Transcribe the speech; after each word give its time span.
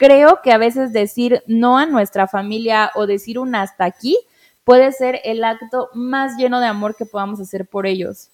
creo 0.00 0.40
que 0.42 0.50
a 0.50 0.56
veces 0.56 0.94
decir 0.94 1.42
no 1.46 1.76
a 1.76 1.84
nuestra 1.84 2.26
familia 2.26 2.90
o 2.94 3.06
decir 3.06 3.38
un 3.38 3.54
hasta 3.54 3.84
aquí 3.84 4.18
puede 4.64 4.92
ser 4.92 5.20
el 5.24 5.44
acto 5.44 5.90
más 5.92 6.38
lleno 6.38 6.58
de 6.58 6.66
amor 6.66 6.96
que 6.96 7.04
podamos 7.04 7.38
hacer 7.38 7.68
por 7.68 7.86
ellos. 7.86 8.30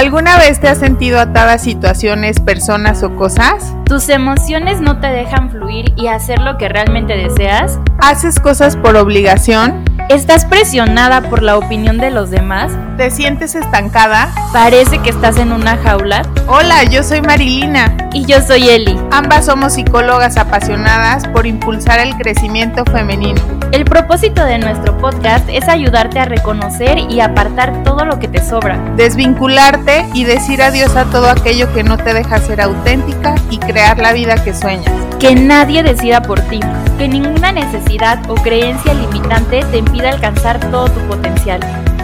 ¿Alguna 0.00 0.38
vez 0.38 0.58
te 0.58 0.66
has 0.66 0.78
sentido 0.78 1.20
atada 1.20 1.52
a 1.52 1.58
situaciones, 1.58 2.40
personas 2.40 3.02
o 3.02 3.16
cosas? 3.16 3.74
¿Tus 3.84 4.08
emociones 4.08 4.80
no 4.80 4.98
te 4.98 5.08
dejan 5.08 5.50
fluir 5.50 5.92
y 5.94 6.06
hacer 6.06 6.38
lo 6.38 6.56
que 6.56 6.70
realmente 6.70 7.18
deseas? 7.18 7.78
¿Haces 7.98 8.40
cosas 8.40 8.76
por 8.76 8.96
obligación? 8.96 9.84
¿Estás 10.08 10.46
presionada 10.46 11.20
por 11.28 11.42
la 11.42 11.58
opinión 11.58 11.98
de 11.98 12.10
los 12.10 12.30
demás? 12.30 12.72
¿Te 12.96 13.10
sientes 13.10 13.54
estancada? 13.54 14.32
¿Parece 14.54 14.98
que 15.00 15.10
estás 15.10 15.36
en 15.36 15.52
una 15.52 15.76
jaula? 15.76 16.22
Hola, 16.48 16.84
yo 16.84 17.02
soy 17.02 17.20
Marilina. 17.20 17.94
Y 18.12 18.24
yo 18.24 18.40
soy 18.40 18.68
Eli. 18.68 18.98
Ambas 19.12 19.46
somos 19.46 19.74
psicólogas 19.74 20.36
apasionadas 20.36 21.28
por 21.28 21.46
impulsar 21.46 22.00
el 22.00 22.16
crecimiento 22.16 22.84
femenino. 22.86 23.40
El 23.70 23.84
propósito 23.84 24.44
de 24.44 24.58
nuestro 24.58 24.98
podcast 24.98 25.48
es 25.48 25.68
ayudarte 25.68 26.18
a 26.18 26.24
reconocer 26.24 26.98
y 26.98 27.20
apartar 27.20 27.84
todo 27.84 28.04
lo 28.04 28.18
que 28.18 28.26
te 28.26 28.42
sobra. 28.42 28.78
Desvincularte 28.96 29.89
y 30.14 30.24
decir 30.24 30.62
adiós 30.62 30.96
a 30.96 31.04
todo 31.06 31.28
aquello 31.28 31.72
que 31.72 31.82
no 31.82 31.96
te 31.96 32.14
deja 32.14 32.38
ser 32.38 32.60
auténtica 32.60 33.34
y 33.50 33.58
crear 33.58 33.98
la 33.98 34.12
vida 34.12 34.42
que 34.42 34.54
sueñas. 34.54 34.92
Que 35.18 35.34
nadie 35.34 35.82
decida 35.82 36.22
por 36.22 36.40
ti. 36.40 36.60
Que 36.98 37.08
ninguna 37.08 37.52
necesidad 37.52 38.18
o 38.28 38.34
creencia 38.34 38.94
limitante 38.94 39.62
te 39.70 39.78
impida 39.78 40.10
alcanzar 40.10 40.60
todo 40.70 40.86
tu 40.86 41.00
potencial. 41.00 41.60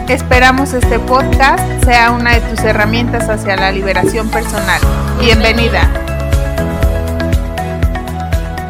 Esperamos 0.09 0.73
este 0.73 0.99
podcast 1.01 1.63
sea 1.85 2.13
una 2.13 2.35
de 2.35 2.41
tus 2.41 2.61
herramientas 2.61 3.29
hacia 3.29 3.57
la 3.57 3.73
liberación 3.73 4.29
personal. 4.31 4.81
Bienvenida. 5.21 6.06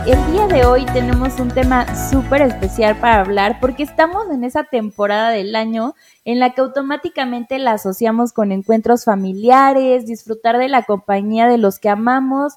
El 0.07 0.25
día 0.31 0.47
de 0.47 0.65
hoy 0.65 0.87
tenemos 0.87 1.41
un 1.41 1.49
tema 1.49 1.85
súper 2.11 2.41
especial 2.43 2.95
para 3.01 3.19
hablar 3.19 3.59
porque 3.61 3.83
estamos 3.83 4.31
en 4.31 4.45
esa 4.45 4.63
temporada 4.63 5.31
del 5.31 5.57
año 5.57 5.97
en 6.25 6.39
la 6.39 6.51
que 6.55 6.61
automáticamente 6.61 7.59
la 7.59 7.73
asociamos 7.73 8.33
con 8.33 8.53
encuentros 8.53 9.05
familiares, 9.05 10.07
disfrutar 10.07 10.59
de 10.59 10.69
la 10.69 10.85
compañía 10.85 11.49
de 11.49 11.59
los 11.59 11.81
que 11.81 11.89
amamos, 11.89 12.55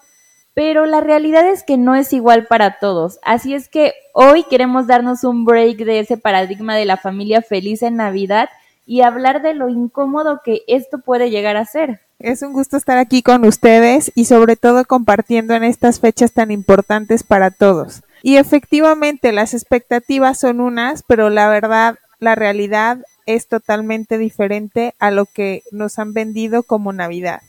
pero 0.53 0.85
la 0.85 1.01
realidad 1.01 1.49
es 1.49 1.63
que 1.63 1.77
no 1.77 1.95
es 1.95 2.13
igual 2.13 2.45
para 2.45 2.77
todos. 2.77 3.17
Así 3.23 3.55
es 3.55 3.67
que 3.67 3.93
hoy 4.13 4.43
queremos 4.43 4.85
darnos 4.85 5.23
un 5.23 5.43
break 5.43 5.77
de 5.77 6.01
ese 6.01 6.17
paradigma 6.17 6.75
de 6.75 6.85
la 6.85 6.97
familia 6.97 7.41
feliz 7.41 7.81
en 7.81 7.95
Navidad 7.95 8.49
y 8.85 9.01
hablar 9.01 9.41
de 9.41 9.55
lo 9.55 9.69
incómodo 9.69 10.41
que 10.45 10.61
esto 10.67 10.99
puede 10.99 11.31
llegar 11.31 11.57
a 11.57 11.65
ser. 11.65 12.01
Es 12.19 12.41
un 12.41 12.51
gusto 12.51 12.75
estar 12.75 12.97
aquí 12.97 13.23
con 13.23 13.45
ustedes 13.45 14.11
y 14.13 14.25
sobre 14.25 14.57
todo 14.57 14.83
compartiendo 14.83 15.55
en 15.55 15.63
estas 15.63 16.01
fechas 16.01 16.33
tan 16.33 16.51
importantes 16.51 17.23
para 17.23 17.49
todos. 17.49 18.03
Y 18.21 18.35
efectivamente 18.35 19.31
las 19.31 19.53
expectativas 19.53 20.37
son 20.37 20.59
unas, 20.59 21.03
pero 21.03 21.29
la 21.29 21.47
verdad, 21.47 21.97
la 22.19 22.35
realidad 22.35 22.99
es 23.25 23.47
totalmente 23.47 24.17
diferente 24.17 24.95
a 24.99 25.11
lo 25.11 25.27
que 25.27 25.63
nos 25.71 25.97
han 25.97 26.11
vendido 26.11 26.63
como 26.63 26.91
Navidad 26.91 27.41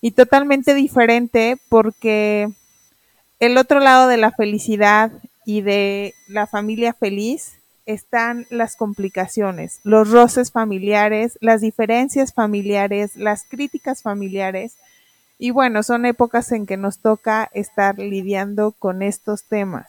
y 0.00 0.12
totalmente 0.12 0.72
diferente 0.72 1.58
porque 1.68 2.48
el 3.38 3.58
otro 3.58 3.80
lado 3.80 4.08
de 4.08 4.16
la 4.16 4.30
felicidad 4.30 5.12
y 5.44 5.60
de 5.60 6.14
la 6.26 6.46
familia 6.46 6.94
feliz 6.94 7.58
están 7.86 8.46
las 8.50 8.76
complicaciones, 8.76 9.80
los 9.84 10.10
roces 10.10 10.52
familiares, 10.52 11.38
las 11.40 11.60
diferencias 11.60 12.34
familiares, 12.34 13.16
las 13.16 13.44
críticas 13.44 14.02
familiares. 14.02 14.76
Y 15.38 15.50
bueno, 15.50 15.82
son 15.82 16.04
épocas 16.04 16.52
en 16.52 16.66
que 16.66 16.76
nos 16.76 16.98
toca 16.98 17.50
estar 17.54 17.98
lidiando 17.98 18.72
con 18.72 19.02
estos 19.02 19.44
temas. 19.44 19.86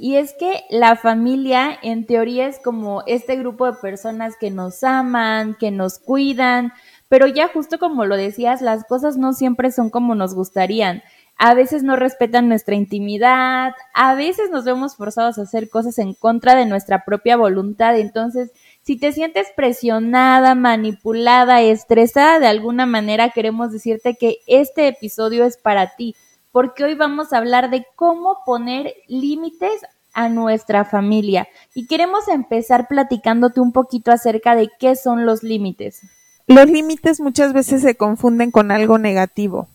Y 0.00 0.14
es 0.14 0.32
que 0.38 0.64
la 0.70 0.94
familia 0.94 1.76
en 1.82 2.06
teoría 2.06 2.46
es 2.46 2.60
como 2.60 3.02
este 3.06 3.34
grupo 3.34 3.66
de 3.66 3.78
personas 3.80 4.36
que 4.38 4.50
nos 4.50 4.84
aman, 4.84 5.56
que 5.58 5.72
nos 5.72 5.98
cuidan, 5.98 6.72
pero 7.08 7.26
ya 7.26 7.48
justo 7.48 7.78
como 7.78 8.04
lo 8.04 8.16
decías, 8.16 8.62
las 8.62 8.84
cosas 8.84 9.16
no 9.16 9.32
siempre 9.32 9.72
son 9.72 9.90
como 9.90 10.14
nos 10.14 10.34
gustarían. 10.34 11.02
A 11.40 11.54
veces 11.54 11.84
no 11.84 11.94
respetan 11.94 12.48
nuestra 12.48 12.74
intimidad, 12.74 13.72
a 13.94 14.14
veces 14.16 14.50
nos 14.50 14.64
vemos 14.64 14.96
forzados 14.96 15.38
a 15.38 15.42
hacer 15.42 15.70
cosas 15.70 15.98
en 15.98 16.14
contra 16.14 16.56
de 16.56 16.66
nuestra 16.66 17.04
propia 17.04 17.36
voluntad. 17.36 17.96
Entonces, 17.96 18.50
si 18.82 18.98
te 18.98 19.12
sientes 19.12 19.46
presionada, 19.54 20.56
manipulada, 20.56 21.62
estresada 21.62 22.40
de 22.40 22.48
alguna 22.48 22.86
manera, 22.86 23.30
queremos 23.30 23.70
decirte 23.70 24.16
que 24.16 24.38
este 24.48 24.88
episodio 24.88 25.44
es 25.44 25.56
para 25.56 25.94
ti, 25.94 26.16
porque 26.50 26.82
hoy 26.82 26.94
vamos 26.94 27.32
a 27.32 27.38
hablar 27.38 27.70
de 27.70 27.86
cómo 27.94 28.38
poner 28.44 28.94
límites 29.06 29.82
a 30.14 30.28
nuestra 30.28 30.84
familia. 30.84 31.46
Y 31.72 31.86
queremos 31.86 32.26
empezar 32.26 32.88
platicándote 32.88 33.60
un 33.60 33.70
poquito 33.70 34.10
acerca 34.10 34.56
de 34.56 34.68
qué 34.80 34.96
son 34.96 35.24
los 35.24 35.44
límites. 35.44 36.00
Los 36.48 36.68
límites 36.68 37.20
muchas 37.20 37.52
veces 37.52 37.82
se 37.82 37.94
confunden 37.94 38.50
con 38.50 38.72
algo 38.72 38.98
negativo, 38.98 39.68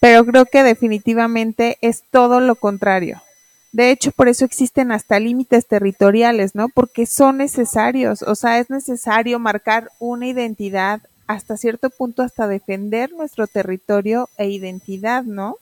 pero 0.00 0.24
creo 0.24 0.46
que 0.46 0.62
definitivamente 0.62 1.78
es 1.80 2.04
todo 2.10 2.40
lo 2.40 2.54
contrario. 2.54 3.22
De 3.72 3.90
hecho, 3.90 4.12
por 4.12 4.28
eso 4.28 4.44
existen 4.44 4.92
hasta 4.92 5.20
límites 5.20 5.66
territoriales, 5.66 6.54
¿no? 6.54 6.68
Porque 6.68 7.04
son 7.06 7.38
necesarios, 7.38 8.22
o 8.22 8.34
sea, 8.34 8.58
es 8.58 8.70
necesario 8.70 9.38
marcar 9.38 9.90
una 9.98 10.26
identidad 10.26 11.00
hasta 11.26 11.58
cierto 11.58 11.90
punto, 11.90 12.22
hasta 12.22 12.48
defender 12.48 13.12
nuestro 13.12 13.46
territorio 13.46 14.30
e 14.38 14.48
identidad, 14.48 15.24
¿no? 15.24 15.56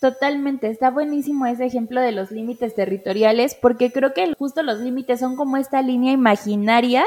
Totalmente, 0.00 0.68
está 0.68 0.90
buenísimo 0.90 1.46
ese 1.46 1.64
ejemplo 1.64 2.00
de 2.00 2.12
los 2.12 2.30
límites 2.30 2.74
territoriales, 2.74 3.56
porque 3.56 3.90
creo 3.90 4.12
que 4.14 4.32
justo 4.34 4.62
los 4.62 4.80
límites 4.80 5.18
son 5.18 5.34
como 5.34 5.56
esta 5.56 5.82
línea 5.82 6.12
imaginaria 6.12 7.04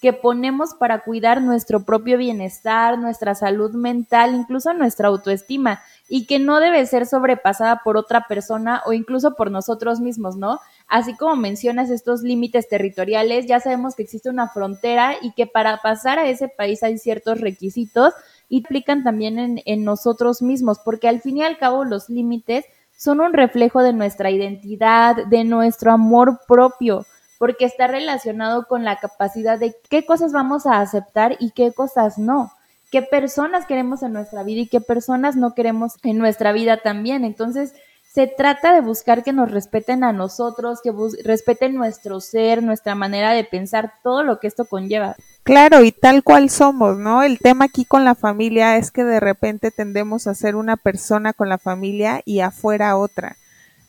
que 0.00 0.14
ponemos 0.14 0.74
para 0.74 1.04
cuidar 1.04 1.42
nuestro 1.42 1.84
propio 1.84 2.16
bienestar, 2.16 2.98
nuestra 2.98 3.34
salud 3.34 3.72
mental, 3.72 4.34
incluso 4.34 4.72
nuestra 4.72 5.08
autoestima, 5.08 5.82
y 6.08 6.26
que 6.26 6.38
no 6.38 6.58
debe 6.58 6.84
ser 6.86 7.06
sobrepasada 7.06 7.82
por 7.84 7.98
otra 7.98 8.26
persona 8.26 8.82
o 8.86 8.94
incluso 8.94 9.34
por 9.34 9.50
nosotros 9.50 10.00
mismos, 10.00 10.36
¿no? 10.36 10.58
Así 10.88 11.14
como 11.16 11.36
mencionas 11.36 11.90
estos 11.90 12.22
límites 12.22 12.66
territoriales, 12.68 13.46
ya 13.46 13.60
sabemos 13.60 13.94
que 13.94 14.02
existe 14.02 14.30
una 14.30 14.48
frontera 14.48 15.16
y 15.20 15.32
que 15.32 15.46
para 15.46 15.82
pasar 15.82 16.18
a 16.18 16.26
ese 16.26 16.48
país 16.48 16.82
hay 16.82 16.96
ciertos 16.96 17.40
requisitos 17.40 18.14
y 18.48 18.64
aplican 18.64 19.04
también 19.04 19.38
en, 19.38 19.62
en 19.66 19.84
nosotros 19.84 20.40
mismos, 20.40 20.78
porque 20.82 21.08
al 21.08 21.20
fin 21.20 21.36
y 21.36 21.42
al 21.42 21.58
cabo 21.58 21.84
los 21.84 22.08
límites 22.08 22.64
son 22.96 23.20
un 23.20 23.34
reflejo 23.34 23.82
de 23.82 23.92
nuestra 23.92 24.30
identidad, 24.30 25.26
de 25.26 25.44
nuestro 25.44 25.92
amor 25.92 26.40
propio 26.48 27.06
porque 27.40 27.64
está 27.64 27.86
relacionado 27.86 28.66
con 28.66 28.84
la 28.84 28.96
capacidad 28.96 29.58
de 29.58 29.74
qué 29.88 30.04
cosas 30.04 30.30
vamos 30.30 30.66
a 30.66 30.82
aceptar 30.82 31.36
y 31.40 31.52
qué 31.52 31.72
cosas 31.72 32.18
no, 32.18 32.52
qué 32.90 33.00
personas 33.00 33.64
queremos 33.64 34.02
en 34.02 34.12
nuestra 34.12 34.42
vida 34.42 34.60
y 34.60 34.68
qué 34.68 34.82
personas 34.82 35.36
no 35.36 35.54
queremos 35.54 35.94
en 36.02 36.18
nuestra 36.18 36.52
vida 36.52 36.82
también. 36.82 37.24
Entonces, 37.24 37.72
se 38.12 38.26
trata 38.26 38.74
de 38.74 38.82
buscar 38.82 39.24
que 39.24 39.32
nos 39.32 39.50
respeten 39.50 40.04
a 40.04 40.12
nosotros, 40.12 40.80
que 40.84 40.92
respeten 41.24 41.76
nuestro 41.76 42.20
ser, 42.20 42.62
nuestra 42.62 42.94
manera 42.94 43.32
de 43.32 43.44
pensar, 43.44 43.94
todo 44.02 44.22
lo 44.22 44.38
que 44.38 44.46
esto 44.46 44.66
conlleva. 44.66 45.16
Claro, 45.42 45.82
y 45.82 45.92
tal 45.92 46.22
cual 46.22 46.50
somos, 46.50 46.98
¿no? 46.98 47.22
El 47.22 47.38
tema 47.38 47.64
aquí 47.64 47.86
con 47.86 48.04
la 48.04 48.14
familia 48.14 48.76
es 48.76 48.90
que 48.90 49.04
de 49.04 49.18
repente 49.18 49.70
tendemos 49.70 50.26
a 50.26 50.34
ser 50.34 50.56
una 50.56 50.76
persona 50.76 51.32
con 51.32 51.48
la 51.48 51.56
familia 51.56 52.20
y 52.26 52.40
afuera 52.40 52.98
otra. 52.98 53.38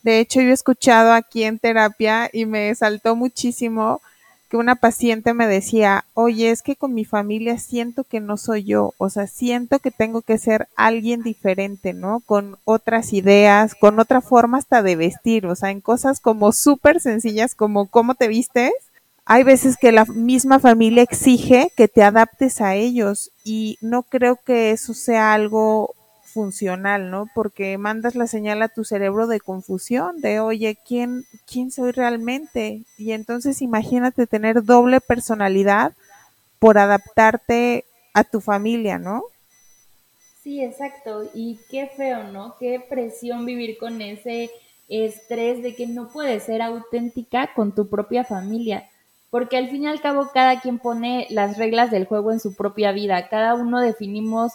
De 0.04 0.20
hecho, 0.20 0.42
yo 0.42 0.50
he 0.50 0.54
escuchado 0.54 1.14
aquí 1.14 1.44
en 1.44 1.60
terapia 1.60 2.30
y 2.32 2.46
me 2.46 2.74
saltó 2.76 3.16
muchísimo 3.16 4.02
que 4.52 4.58
una 4.58 4.76
paciente 4.76 5.34
me 5.34 5.48
decía, 5.48 6.04
oye, 6.14 6.50
es 6.50 6.62
que 6.62 6.76
con 6.76 6.94
mi 6.94 7.06
familia 7.06 7.58
siento 7.58 8.04
que 8.04 8.20
no 8.20 8.36
soy 8.36 8.66
yo, 8.66 8.94
o 8.98 9.10
sea, 9.10 9.26
siento 9.26 9.80
que 9.80 9.92
tengo 9.92 10.24
que 10.24 10.38
ser 10.38 10.68
alguien 10.76 11.24
diferente, 11.24 11.94
¿no? 11.94 12.20
Con 12.26 12.58
otras 12.66 13.14
ideas, 13.14 13.76
con 13.76 13.98
otra 13.98 14.20
forma 14.20 14.58
hasta 14.58 14.82
de 14.82 14.98
vestir, 14.98 15.46
o 15.46 15.56
sea, 15.56 15.72
en 15.72 15.80
cosas 15.80 16.20
como 16.20 16.52
súper 16.52 17.00
sencillas 17.00 17.56
como 17.56 17.88
cómo 17.88 18.16
te 18.16 18.28
vistes. 18.28 18.74
Hay 19.24 19.44
veces 19.44 19.78
que 19.78 19.94
la 19.94 20.04
misma 20.04 20.60
familia 20.60 21.04
exige 21.04 21.72
que 21.78 21.88
te 21.88 22.04
adaptes 22.04 22.60
a 22.60 22.76
ellos 22.76 23.32
y 23.46 23.78
no 23.80 24.04
creo 24.04 24.36
que 24.36 24.72
eso 24.72 24.94
sea 24.94 25.34
algo 25.34 25.96
funcional, 26.32 27.12
¿no? 27.12 27.28
Porque 27.36 27.78
mandas 27.78 28.16
la 28.16 28.28
señal 28.28 28.62
a 28.62 28.70
tu 28.70 28.84
cerebro 28.84 29.28
de 29.28 29.40
confusión, 29.40 30.22
de 30.22 30.40
oye, 30.40 30.78
¿quién, 30.88 31.26
quién 31.46 31.72
soy 31.72 31.92
realmente? 31.92 32.84
Y 32.98 33.12
entonces 33.12 33.62
imagínate 33.62 34.28
tener 34.28 34.64
doble 34.64 35.02
personalidad 35.02 35.94
por 36.60 36.78
adaptarte 36.78 37.86
a 38.14 38.24
tu 38.24 38.42
familia, 38.42 38.98
¿no? 38.98 39.24
Sí, 40.44 40.64
exacto. 40.64 41.30
Y 41.34 41.60
qué 41.70 41.88
feo, 41.96 42.24
¿no? 42.26 42.56
Qué 42.60 42.84
presión 42.88 43.46
vivir 43.46 43.78
con 43.78 44.02
ese 44.02 44.50
estrés 44.88 45.62
de 45.64 45.76
que 45.76 45.88
no 45.88 46.10
puedes 46.10 46.44
ser 46.44 46.62
auténtica 46.62 47.54
con 47.54 47.74
tu 47.74 47.90
propia 47.90 48.24
familia. 48.24 48.90
Porque 49.30 49.58
al 49.58 49.70
fin 49.70 49.84
y 49.84 49.88
al 49.88 50.02
cabo 50.02 50.30
cada 50.34 50.60
quien 50.60 50.80
pone 50.80 51.28
las 51.30 51.58
reglas 51.58 51.92
del 51.92 52.06
juego 52.06 52.32
en 52.32 52.40
su 52.40 52.56
propia 52.56 52.92
vida. 52.92 53.30
Cada 53.30 53.56
uno 53.56 53.80
definimos 53.80 54.52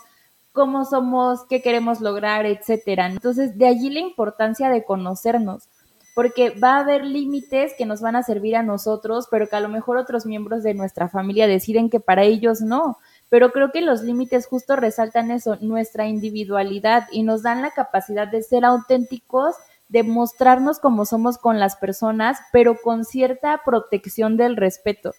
cómo 0.56 0.84
somos, 0.86 1.44
qué 1.48 1.62
queremos 1.62 2.00
lograr, 2.00 2.46
etcétera. 2.46 3.06
Entonces, 3.06 3.56
de 3.56 3.68
allí 3.68 3.90
la 3.90 4.00
importancia 4.00 4.70
de 4.70 4.84
conocernos, 4.84 5.68
porque 6.16 6.50
va 6.50 6.76
a 6.76 6.80
haber 6.80 7.04
límites 7.04 7.74
que 7.76 7.84
nos 7.84 8.00
van 8.00 8.16
a 8.16 8.22
servir 8.22 8.56
a 8.56 8.62
nosotros, 8.62 9.28
pero 9.30 9.48
que 9.48 9.56
a 9.56 9.60
lo 9.60 9.68
mejor 9.68 9.98
otros 9.98 10.24
miembros 10.24 10.62
de 10.62 10.72
nuestra 10.72 11.10
familia 11.10 11.46
deciden 11.46 11.90
que 11.90 12.00
para 12.00 12.22
ellos 12.22 12.62
no. 12.62 12.96
Pero 13.28 13.52
creo 13.52 13.70
que 13.70 13.82
los 13.82 14.00
límites 14.00 14.46
justo 14.46 14.76
resaltan 14.76 15.30
eso, 15.30 15.58
nuestra 15.60 16.06
individualidad 16.06 17.06
y 17.12 17.22
nos 17.22 17.42
dan 17.42 17.60
la 17.60 17.72
capacidad 17.72 18.26
de 18.26 18.42
ser 18.42 18.64
auténticos, 18.64 19.56
de 19.90 20.04
mostrarnos 20.04 20.78
como 20.80 21.04
somos 21.04 21.36
con 21.36 21.60
las 21.60 21.76
personas, 21.76 22.38
pero 22.50 22.76
con 22.82 23.04
cierta 23.04 23.60
protección 23.62 24.38
del 24.38 24.56
respeto. 24.56 25.12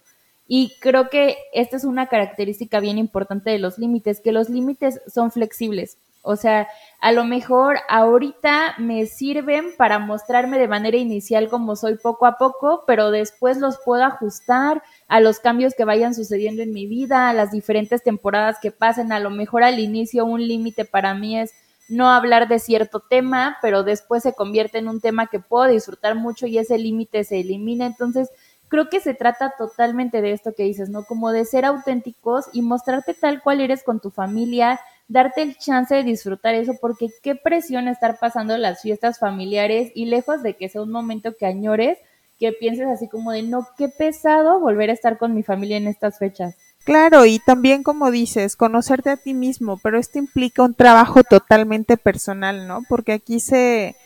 Y 0.48 0.72
creo 0.80 1.10
que 1.10 1.36
esta 1.52 1.76
es 1.76 1.84
una 1.84 2.06
característica 2.06 2.80
bien 2.80 2.96
importante 2.96 3.50
de 3.50 3.58
los 3.58 3.78
límites, 3.78 4.20
que 4.20 4.32
los 4.32 4.48
límites 4.48 5.00
son 5.06 5.30
flexibles. 5.30 5.98
O 6.22 6.36
sea, 6.36 6.68
a 7.00 7.12
lo 7.12 7.24
mejor 7.24 7.78
ahorita 7.88 8.74
me 8.78 9.06
sirven 9.06 9.72
para 9.76 9.98
mostrarme 9.98 10.58
de 10.58 10.66
manera 10.66 10.96
inicial 10.96 11.48
como 11.48 11.76
soy 11.76 11.96
poco 11.96 12.26
a 12.26 12.38
poco, 12.38 12.84
pero 12.86 13.10
después 13.10 13.58
los 13.58 13.78
puedo 13.84 14.04
ajustar 14.04 14.82
a 15.06 15.20
los 15.20 15.38
cambios 15.38 15.74
que 15.74 15.84
vayan 15.84 16.14
sucediendo 16.14 16.62
en 16.62 16.72
mi 16.72 16.86
vida, 16.86 17.28
a 17.28 17.34
las 17.34 17.52
diferentes 17.52 18.02
temporadas 18.02 18.56
que 18.60 18.72
pasen. 18.72 19.12
A 19.12 19.20
lo 19.20 19.30
mejor 19.30 19.62
al 19.62 19.78
inicio 19.78 20.24
un 20.24 20.46
límite 20.46 20.84
para 20.84 21.14
mí 21.14 21.38
es 21.38 21.52
no 21.88 22.10
hablar 22.10 22.48
de 22.48 22.58
cierto 22.58 23.00
tema, 23.00 23.56
pero 23.62 23.82
después 23.82 24.22
se 24.22 24.34
convierte 24.34 24.78
en 24.78 24.88
un 24.88 25.00
tema 25.00 25.28
que 25.28 25.40
puedo 25.40 25.70
disfrutar 25.70 26.14
mucho 26.14 26.46
y 26.46 26.58
ese 26.58 26.78
límite 26.78 27.24
se 27.24 27.40
elimina. 27.40 27.86
Entonces, 27.86 28.30
creo 28.68 28.88
que 28.88 29.00
se 29.00 29.14
trata 29.14 29.54
totalmente 29.56 30.20
de 30.22 30.32
esto 30.32 30.54
que 30.56 30.64
dices, 30.64 30.88
¿no? 30.88 31.04
Como 31.04 31.32
de 31.32 31.44
ser 31.44 31.64
auténticos 31.64 32.46
y 32.52 32.62
mostrarte 32.62 33.14
tal 33.14 33.42
cual 33.42 33.60
eres 33.60 33.82
con 33.82 34.00
tu 34.00 34.10
familia, 34.10 34.80
darte 35.08 35.42
el 35.42 35.56
chance 35.56 35.94
de 35.94 36.04
disfrutar 36.04 36.54
eso, 36.54 36.74
porque 36.80 37.08
qué 37.22 37.34
presión 37.34 37.88
estar 37.88 38.18
pasando 38.18 38.56
las 38.58 38.82
fiestas 38.82 39.18
familiares 39.18 39.90
y 39.94 40.06
lejos 40.06 40.42
de 40.42 40.54
que 40.54 40.68
sea 40.68 40.82
un 40.82 40.92
momento 40.92 41.34
que 41.38 41.46
añores, 41.46 41.98
que 42.38 42.52
pienses 42.52 42.86
así 42.86 43.08
como 43.08 43.32
de, 43.32 43.42
no, 43.42 43.66
qué 43.76 43.88
pesado 43.88 44.60
volver 44.60 44.90
a 44.90 44.92
estar 44.92 45.18
con 45.18 45.34
mi 45.34 45.42
familia 45.42 45.76
en 45.76 45.88
estas 45.88 46.18
fechas. 46.18 46.56
Claro, 46.84 47.26
y 47.26 47.38
también 47.40 47.82
como 47.82 48.10
dices, 48.10 48.56
conocerte 48.56 49.10
a 49.10 49.16
ti 49.16 49.34
mismo, 49.34 49.78
pero 49.82 49.98
esto 49.98 50.18
implica 50.18 50.62
un 50.62 50.74
trabajo 50.74 51.22
totalmente 51.22 51.96
personal, 51.96 52.66
¿no? 52.68 52.82
Porque 52.88 53.12
aquí 53.12 53.40
se, 53.40 53.96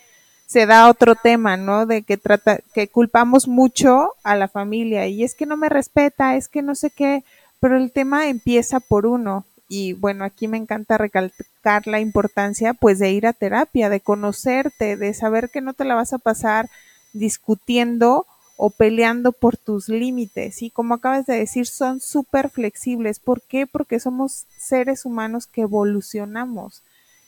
se 0.53 0.67
da 0.67 0.91
otro 0.91 1.15
tema, 1.15 1.57
¿no? 1.57 1.87
De 1.87 2.03
que 2.03 2.19
trata, 2.19 2.61
que 2.75 2.87
culpamos 2.87 3.49
mucho 3.49 4.11
a 4.23 4.37
la 4.37 4.49
familia 4.49 5.07
y 5.07 5.25
es 5.25 5.35
que 5.35 5.47
no 5.47 5.57
me 5.57 5.71
respeta, 5.71 6.37
es 6.37 6.49
que 6.49 6.61
no 6.61 6.75
sé 6.75 6.91
qué, 6.91 7.25
pero 7.59 7.79
el 7.79 7.91
tema 7.91 8.29
empieza 8.29 8.79
por 8.79 9.07
uno. 9.07 9.47
Y 9.67 9.95
bueno, 9.95 10.27
aquí 10.27 10.49
me 10.49 10.59
encanta 10.59 10.99
recalcar 10.99 11.87
la 11.87 12.01
importancia 12.01 12.75
pues 12.75 12.99
de 12.99 13.13
ir 13.13 13.27
a 13.27 13.33
terapia, 13.33 13.89
de 13.89 14.01
conocerte, 14.01 14.99
de 14.99 15.15
saber 15.15 15.49
que 15.49 15.63
no 15.63 15.73
te 15.73 15.87
la 15.87 15.95
vas 15.95 16.13
a 16.13 16.19
pasar 16.19 16.69
discutiendo 17.15 18.27
o 18.59 18.69
peleando 18.69 19.33
por 19.33 19.57
tus 19.57 19.89
límites. 19.89 20.61
Y 20.61 20.69
como 20.69 20.93
acabas 20.93 21.25
de 21.25 21.39
decir, 21.39 21.67
son 21.67 22.01
súper 22.01 22.51
flexibles. 22.51 23.21
¿Por 23.21 23.41
qué? 23.41 23.67
Porque 23.67 24.01
somos 24.01 24.45
seres 24.59 25.07
humanos 25.07 25.47
que 25.47 25.63
evolucionamos 25.63 26.83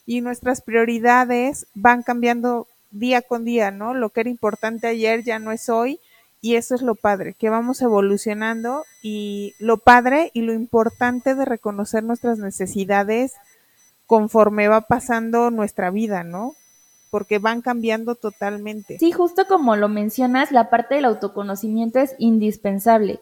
y 0.05 0.21
nuestras 0.21 0.61
prioridades 0.61 1.67
van 1.75 2.03
cambiando 2.03 2.67
día 2.95 3.23
con 3.23 3.45
día, 3.45 3.71
¿no? 3.71 3.95
Lo 3.95 4.11
que 4.11 4.21
era 4.21 4.31
importante 4.31 4.87
ayer 4.87 5.23
ya 5.25 5.39
no 5.39 5.53
es 5.53 5.69
hoy 5.69 6.01
y 6.41 6.57
eso 6.57 6.75
es 6.75 6.83
lo 6.83 6.95
padre, 6.95 7.35
que 7.39 7.49
vamos 7.49 7.81
evolucionando 7.81 8.85
y 9.03 9.55
lo 9.59 9.79
padre 9.79 10.31
y 10.35 10.43
lo 10.43 10.53
importante 10.53 11.35
de 11.35 11.45
reconocer 11.45 12.05
nuestras 12.05 12.39
necesidades 12.39 13.33
conforme 14.07 14.69
va 14.69 14.83
pasando 14.83 15.51
nuestra 15.51 15.91
vida, 15.91 16.23
¿no? 16.23 16.55
Porque 17.11 17.39
van 17.39 17.63
cambiando 17.63 18.15
totalmente. 18.15 18.99
Sí, 18.99 19.11
justo 19.13 19.47
como 19.47 19.77
lo 19.77 19.89
mencionas, 19.89 20.53
la 20.53 20.69
parte 20.69 20.97
del 20.97 21.07
autoconocimiento 21.07 21.99
es 21.99 22.15
indispensable 22.19 23.21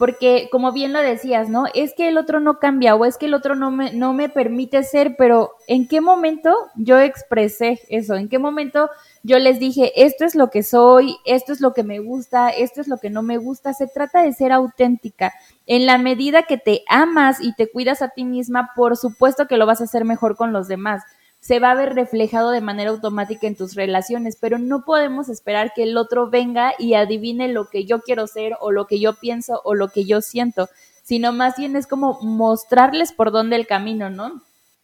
porque 0.00 0.48
como 0.50 0.72
bien 0.72 0.94
lo 0.94 1.02
decías, 1.02 1.50
¿no? 1.50 1.64
Es 1.74 1.92
que 1.92 2.08
el 2.08 2.16
otro 2.16 2.40
no 2.40 2.58
cambia 2.58 2.94
o 2.94 3.04
es 3.04 3.18
que 3.18 3.26
el 3.26 3.34
otro 3.34 3.54
no 3.54 3.70
me, 3.70 3.92
no 3.92 4.14
me 4.14 4.30
permite 4.30 4.82
ser, 4.82 5.14
pero 5.18 5.50
¿en 5.66 5.86
qué 5.88 6.00
momento 6.00 6.56
yo 6.74 6.98
expresé 6.98 7.82
eso? 7.90 8.14
¿En 8.14 8.30
qué 8.30 8.38
momento 8.38 8.88
yo 9.22 9.38
les 9.38 9.60
dije, 9.60 9.92
esto 10.02 10.24
es 10.24 10.34
lo 10.34 10.48
que 10.48 10.62
soy, 10.62 11.18
esto 11.26 11.52
es 11.52 11.60
lo 11.60 11.74
que 11.74 11.82
me 11.82 11.98
gusta, 11.98 12.48
esto 12.48 12.80
es 12.80 12.88
lo 12.88 12.96
que 12.96 13.10
no 13.10 13.20
me 13.20 13.36
gusta? 13.36 13.74
Se 13.74 13.88
trata 13.88 14.22
de 14.22 14.32
ser 14.32 14.52
auténtica. 14.52 15.34
En 15.66 15.84
la 15.84 15.98
medida 15.98 16.44
que 16.44 16.56
te 16.56 16.80
amas 16.88 17.36
y 17.38 17.54
te 17.54 17.70
cuidas 17.70 18.00
a 18.00 18.08
ti 18.08 18.24
misma, 18.24 18.70
por 18.74 18.96
supuesto 18.96 19.48
que 19.48 19.58
lo 19.58 19.66
vas 19.66 19.82
a 19.82 19.84
hacer 19.84 20.06
mejor 20.06 20.34
con 20.34 20.54
los 20.54 20.66
demás 20.66 21.02
se 21.40 21.58
va 21.58 21.70
a 21.70 21.74
ver 21.74 21.94
reflejado 21.94 22.50
de 22.50 22.60
manera 22.60 22.90
automática 22.90 23.46
en 23.46 23.56
tus 23.56 23.74
relaciones, 23.74 24.36
pero 24.38 24.58
no 24.58 24.84
podemos 24.84 25.28
esperar 25.28 25.72
que 25.74 25.84
el 25.84 25.96
otro 25.96 26.28
venga 26.28 26.74
y 26.78 26.94
adivine 26.94 27.48
lo 27.48 27.68
que 27.68 27.86
yo 27.86 28.02
quiero 28.02 28.26
ser 28.26 28.56
o 28.60 28.70
lo 28.70 28.86
que 28.86 29.00
yo 29.00 29.14
pienso 29.14 29.60
o 29.64 29.74
lo 29.74 29.88
que 29.88 30.04
yo 30.04 30.20
siento, 30.20 30.68
sino 31.02 31.32
más 31.32 31.56
bien 31.56 31.76
es 31.76 31.86
como 31.86 32.20
mostrarles 32.20 33.12
por 33.12 33.32
dónde 33.32 33.56
el 33.56 33.66
camino, 33.66 34.10
¿no? 34.10 34.42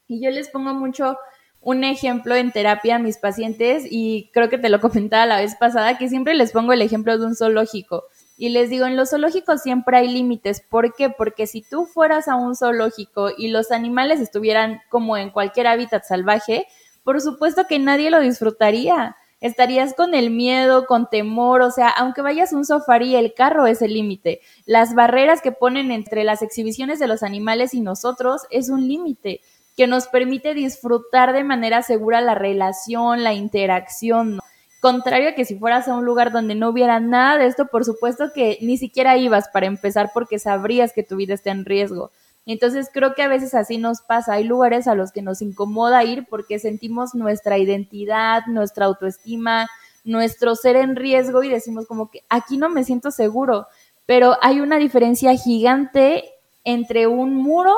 Y 0.09 0.21
yo 0.21 0.31
les 0.31 0.49
pongo 0.49 0.73
mucho 0.73 1.19
un 1.61 1.85
ejemplo 1.85 2.35
en 2.37 2.53
terapia 2.53 2.97
a 2.97 3.01
mis 3.01 3.19
pacientes 3.19 3.85
y 3.91 4.31
creo 4.33 4.49
que 4.49 4.57
te 4.57 4.71
lo 4.71 4.81
comentaba 4.81 5.27
la 5.27 5.41
vez 5.41 5.57
pasada, 5.57 5.99
que 5.99 6.09
siempre 6.09 6.35
les 6.35 6.53
pongo 6.53 6.73
el 6.73 6.81
ejemplo 6.81 7.19
de 7.19 7.27
un 7.27 7.37
zoológico. 7.37 8.05
Y 8.37 8.51
les 8.51 8.69
digo, 8.69 8.87
en 8.87 8.97
los 8.97 9.11
zoológicos 9.11 9.63
siempre 9.63 9.97
hay 9.97 10.09
límites. 10.09 10.61
¿Por 10.61 10.95
qué? 10.95 11.09
Porque 11.11 11.47
si 11.47 11.63
tú 11.63 11.87
fueras 11.87 12.29
a 12.29 12.37
un 12.37 12.55
zoológico 12.55 13.31
y 13.37 13.49
los 13.49 13.73
animales 13.73 14.21
estuvieran 14.21 14.83
como 14.91 15.17
en 15.17 15.31
cualquier 15.31 15.67
hábitat 15.67 16.05
salvaje, 16.05 16.67
por 17.03 17.21
supuesto 17.21 17.67
que 17.69 17.79
nadie 17.79 18.11
lo 18.11 18.21
disfrutaría. 18.21 19.17
Estarías 19.41 19.95
con 19.95 20.15
el 20.15 20.31
miedo, 20.31 20.87
con 20.87 21.09
temor, 21.09 21.61
o 21.61 21.71
sea, 21.71 21.89
aunque 21.89 22.23
vayas 22.23 22.53
a 22.53 22.57
un 22.57 22.65
safari, 22.65 23.17
el 23.17 23.35
carro 23.35 23.67
es 23.67 23.83
el 23.83 23.93
límite. 23.93 24.41
Las 24.65 24.95
barreras 24.95 25.43
que 25.43 25.53
ponen 25.53 25.91
entre 25.91 26.25
las 26.25 26.43
exhibiciones 26.43 26.99
de 26.99 27.07
los 27.07 27.23
animales 27.23 27.75
y 27.75 27.81
nosotros 27.81 28.43
es 28.51 28.71
un 28.71 28.89
límite 28.89 29.41
que 29.77 29.87
nos 29.87 30.09
permite 30.09 30.55
disfrutar 30.55 31.35
de 31.35 31.45
manera 31.45 31.83
segura 31.83 32.23
la 32.23 32.35
relación, 32.35 33.23
la 33.23 33.35
interacción. 33.35 34.41
Contrario 34.87 35.31
a 35.31 35.33
que 35.33 35.45
si 35.45 35.59
fueras 35.59 35.89
a 35.89 35.97
un 35.97 36.05
lugar 36.05 36.31
donde 36.31 36.55
no 36.55 36.69
hubiera 36.69 37.01
nada 37.01 37.39
de 37.39 37.47
esto, 37.47 37.67
por 37.67 37.85
supuesto 37.85 38.31
que 38.33 38.57
ni 38.61 38.79
siquiera 38.79 39.17
ibas 39.17 39.49
para 39.49 39.67
empezar 39.67 40.13
porque 40.15 40.39
sabrías 40.39 40.93
que 40.93 41.03
tu 41.03 41.17
vida 41.17 41.35
está 41.35 41.51
en 41.51 41.65
riesgo. 41.65 42.13
Entonces 42.47 42.89
creo 42.95 43.17
que 43.17 43.23
a 43.23 43.29
veces 43.29 43.53
así 43.55 43.79
nos 43.79 44.01
pasa. 44.03 44.35
Hay 44.35 44.45
lugares 44.45 44.87
a 44.87 44.95
los 44.95 45.11
que 45.11 45.23
nos 45.23 45.43
incomoda 45.43 46.05
ir 46.05 46.29
porque 46.31 46.61
sentimos 46.61 47.17
nuestra 47.17 47.59
identidad, 47.59 48.47
nuestra 48.47 48.87
autoestima, 48.87 49.67
nuestro 50.05 50.55
ser 50.55 50.77
en 50.77 50.95
riesgo 50.95 51.43
y 51.43 51.49
decimos 51.49 51.89
como 51.89 52.09
que 52.09 52.23
aquí 52.29 52.57
no 52.57 52.69
me 52.69 52.85
siento 52.85 53.11
seguro. 53.11 53.67
Pero 54.07 54.37
hay 54.41 54.61
una 54.61 54.79
diferencia 54.79 55.35
gigante 55.35 56.31
entre 56.63 57.09
un 57.09 57.35
muro 57.35 57.75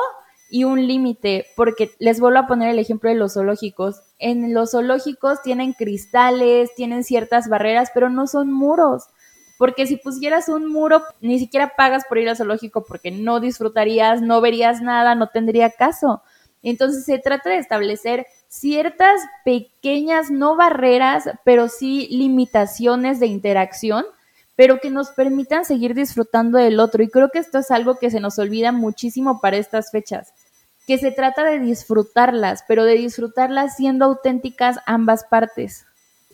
y 0.49 0.63
un 0.63 0.87
límite, 0.87 1.45
porque 1.55 1.91
les 1.99 2.19
vuelvo 2.19 2.39
a 2.39 2.47
poner 2.47 2.69
el 2.69 2.79
ejemplo 2.79 3.09
de 3.09 3.15
los 3.15 3.33
zoológicos. 3.33 4.01
En 4.17 4.53
los 4.53 4.71
zoológicos 4.71 5.41
tienen 5.43 5.73
cristales, 5.73 6.73
tienen 6.75 7.03
ciertas 7.03 7.49
barreras, 7.49 7.91
pero 7.93 8.09
no 8.09 8.27
son 8.27 8.51
muros. 8.51 9.03
Porque 9.57 9.85
si 9.85 9.97
pusieras 9.97 10.49
un 10.49 10.67
muro, 10.67 11.03
ni 11.21 11.37
siquiera 11.37 11.73
pagas 11.75 12.05
por 12.07 12.17
ir 12.17 12.29
al 12.29 12.37
zoológico 12.37 12.83
porque 12.85 13.11
no 13.11 13.39
disfrutarías, 13.39 14.21
no 14.21 14.41
verías 14.41 14.81
nada, 14.81 15.15
no 15.15 15.27
tendría 15.27 15.69
caso. 15.69 16.23
Entonces 16.63 17.05
se 17.05 17.19
trata 17.19 17.49
de 17.49 17.57
establecer 17.57 18.25
ciertas 18.47 19.21
pequeñas, 19.45 20.31
no 20.31 20.55
barreras, 20.55 21.29
pero 21.45 21.67
sí 21.67 22.07
limitaciones 22.09 23.19
de 23.19 23.27
interacción, 23.27 24.05
pero 24.55 24.79
que 24.79 24.89
nos 24.89 25.09
permitan 25.11 25.63
seguir 25.63 25.93
disfrutando 25.93 26.57
del 26.57 26.79
otro. 26.79 27.03
Y 27.03 27.09
creo 27.09 27.29
que 27.29 27.39
esto 27.39 27.59
es 27.59 27.69
algo 27.69 27.99
que 27.99 28.09
se 28.09 28.19
nos 28.19 28.39
olvida 28.39 28.71
muchísimo 28.71 29.39
para 29.41 29.57
estas 29.57 29.91
fechas 29.91 30.33
que 30.89 30.97
se 30.97 31.11
trata 31.11 31.43
de 31.43 31.59
disfrutarlas, 31.59 32.63
pero 32.67 32.83
de 32.83 32.95
disfrutarlas 32.95 33.75
siendo 33.75 34.05
auténticas 34.05 34.77
ambas 34.87 35.23
partes. 35.23 35.85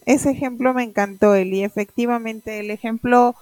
Ese 0.06 0.32
ejemplo 0.32 0.74
me 0.74 0.84
encantó, 0.84 1.36
Eli. 1.36 1.66
Efectivamente, 1.66 2.62
el 2.62 2.72
ejemplo 2.72 3.36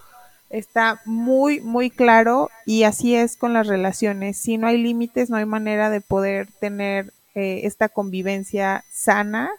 está 0.50 1.02
muy, 1.06 1.62
muy 1.62 1.92
claro 1.92 2.50
y 2.66 2.82
así 2.82 3.14
es 3.16 3.38
con 3.38 3.54
las 3.54 3.68
relaciones. 3.68 4.38
Si 4.38 4.58
no 4.58 4.66
hay 4.66 4.82
límites, 4.82 5.30
no 5.30 5.38
hay 5.38 5.46
manera 5.46 5.92
de 5.92 6.02
poder 6.02 6.48
tener 6.60 7.14
eh, 7.36 7.62
esta 7.66 7.90
convivencia 7.90 8.84
sana 8.90 9.52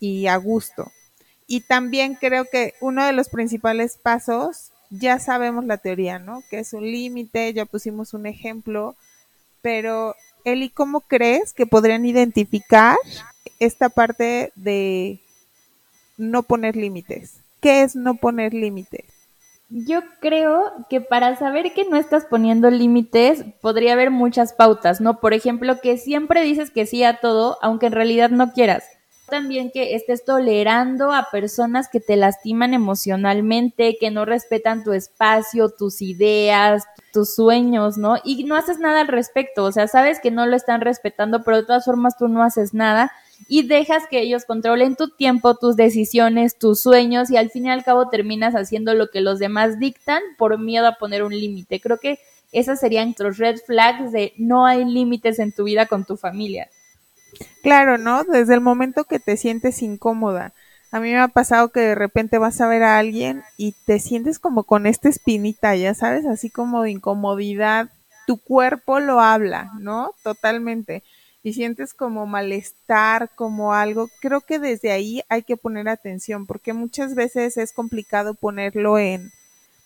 y 0.00 0.26
a 0.26 0.34
gusto. 0.38 0.90
Y 1.46 1.60
también 1.60 2.16
creo 2.16 2.46
que 2.46 2.74
uno 2.80 3.04
de 3.04 3.12
los 3.12 3.28
principales 3.28 3.96
pasos, 3.96 4.72
ya 4.90 5.20
sabemos 5.20 5.64
la 5.66 5.78
teoría, 5.78 6.18
¿no? 6.18 6.42
Que 6.50 6.58
es 6.58 6.72
un 6.72 6.82
límite, 6.82 7.54
ya 7.54 7.64
pusimos 7.64 8.12
un 8.12 8.26
ejemplo, 8.26 8.96
pero 9.62 10.16
Eli, 10.44 10.70
¿cómo 10.70 11.00
crees 11.00 11.52
que 11.52 11.66
podrían 11.66 12.06
identificar 12.06 12.96
esta 13.58 13.88
parte 13.88 14.52
de 14.56 15.20
no 16.16 16.42
poner 16.42 16.76
límites? 16.76 17.40
¿Qué 17.60 17.82
es 17.82 17.96
no 17.96 18.16
poner 18.16 18.54
límites? 18.54 19.04
Yo 19.68 20.00
creo 20.20 20.86
que 20.88 21.00
para 21.00 21.36
saber 21.36 21.72
que 21.74 21.84
no 21.84 21.96
estás 21.96 22.24
poniendo 22.24 22.70
límites, 22.70 23.44
podría 23.60 23.92
haber 23.92 24.10
muchas 24.10 24.52
pautas, 24.52 25.00
¿no? 25.00 25.20
Por 25.20 25.32
ejemplo, 25.32 25.80
que 25.80 25.96
siempre 25.96 26.42
dices 26.42 26.70
que 26.70 26.86
sí 26.86 27.04
a 27.04 27.20
todo, 27.20 27.56
aunque 27.62 27.86
en 27.86 27.92
realidad 27.92 28.30
no 28.30 28.52
quieras 28.52 28.84
también 29.30 29.70
que 29.70 29.94
estés 29.94 30.24
tolerando 30.24 31.12
a 31.12 31.28
personas 31.30 31.88
que 31.88 32.00
te 32.00 32.16
lastiman 32.16 32.74
emocionalmente, 32.74 33.96
que 33.98 34.10
no 34.10 34.26
respetan 34.26 34.84
tu 34.84 34.92
espacio, 34.92 35.70
tus 35.70 36.02
ideas, 36.02 36.84
tus 37.12 37.34
sueños, 37.34 37.96
¿no? 37.96 38.16
Y 38.22 38.44
no 38.44 38.56
haces 38.56 38.78
nada 38.78 39.00
al 39.00 39.08
respecto, 39.08 39.64
o 39.64 39.72
sea, 39.72 39.88
sabes 39.88 40.20
que 40.20 40.30
no 40.30 40.44
lo 40.44 40.56
están 40.56 40.82
respetando, 40.82 41.42
pero 41.42 41.58
de 41.58 41.66
todas 41.66 41.86
formas 41.86 42.18
tú 42.18 42.28
no 42.28 42.42
haces 42.42 42.74
nada 42.74 43.10
y 43.48 43.66
dejas 43.66 44.02
que 44.10 44.20
ellos 44.20 44.44
controlen 44.44 44.96
tu 44.96 45.08
tiempo, 45.08 45.56
tus 45.56 45.76
decisiones, 45.76 46.58
tus 46.58 46.80
sueños 46.80 47.30
y 47.30 47.36
al 47.36 47.50
fin 47.50 47.66
y 47.66 47.70
al 47.70 47.84
cabo 47.84 48.08
terminas 48.08 48.54
haciendo 48.54 48.94
lo 48.94 49.08
que 49.08 49.20
los 49.20 49.38
demás 49.38 49.78
dictan 49.78 50.22
por 50.36 50.58
miedo 50.58 50.86
a 50.86 50.96
poner 50.96 51.22
un 51.22 51.32
límite. 51.32 51.80
Creo 51.80 51.98
que 51.98 52.18
esas 52.52 52.80
serían 52.80 53.14
los 53.18 53.38
red 53.38 53.56
flags 53.64 54.12
de 54.12 54.34
no 54.36 54.66
hay 54.66 54.84
límites 54.84 55.38
en 55.38 55.52
tu 55.52 55.64
vida 55.64 55.86
con 55.86 56.04
tu 56.04 56.16
familia. 56.16 56.68
Claro, 57.62 57.98
¿no? 57.98 58.24
Desde 58.24 58.54
el 58.54 58.60
momento 58.60 59.04
que 59.04 59.18
te 59.18 59.36
sientes 59.36 59.82
incómoda. 59.82 60.52
A 60.92 60.98
mí 60.98 61.10
me 61.10 61.18
ha 61.20 61.28
pasado 61.28 61.70
que 61.70 61.80
de 61.80 61.94
repente 61.94 62.38
vas 62.38 62.60
a 62.60 62.66
ver 62.66 62.82
a 62.82 62.98
alguien 62.98 63.42
y 63.56 63.74
te 63.86 64.00
sientes 64.00 64.38
como 64.38 64.64
con 64.64 64.86
esta 64.86 65.08
espinita, 65.08 65.76
ya 65.76 65.94
sabes, 65.94 66.26
así 66.26 66.50
como 66.50 66.82
de 66.82 66.90
incomodidad. 66.90 67.90
Tu 68.26 68.38
cuerpo 68.38 68.98
lo 68.98 69.20
habla, 69.20 69.70
¿no? 69.78 70.12
Totalmente. 70.22 71.04
Y 71.42 71.52
sientes 71.52 71.94
como 71.94 72.26
malestar, 72.26 73.30
como 73.34 73.72
algo. 73.72 74.08
Creo 74.20 74.40
que 74.40 74.58
desde 74.58 74.90
ahí 74.90 75.22
hay 75.28 75.42
que 75.42 75.56
poner 75.56 75.88
atención 75.88 76.46
porque 76.46 76.72
muchas 76.72 77.14
veces 77.14 77.56
es 77.56 77.72
complicado 77.72 78.34
ponerlo 78.34 78.98
en 78.98 79.30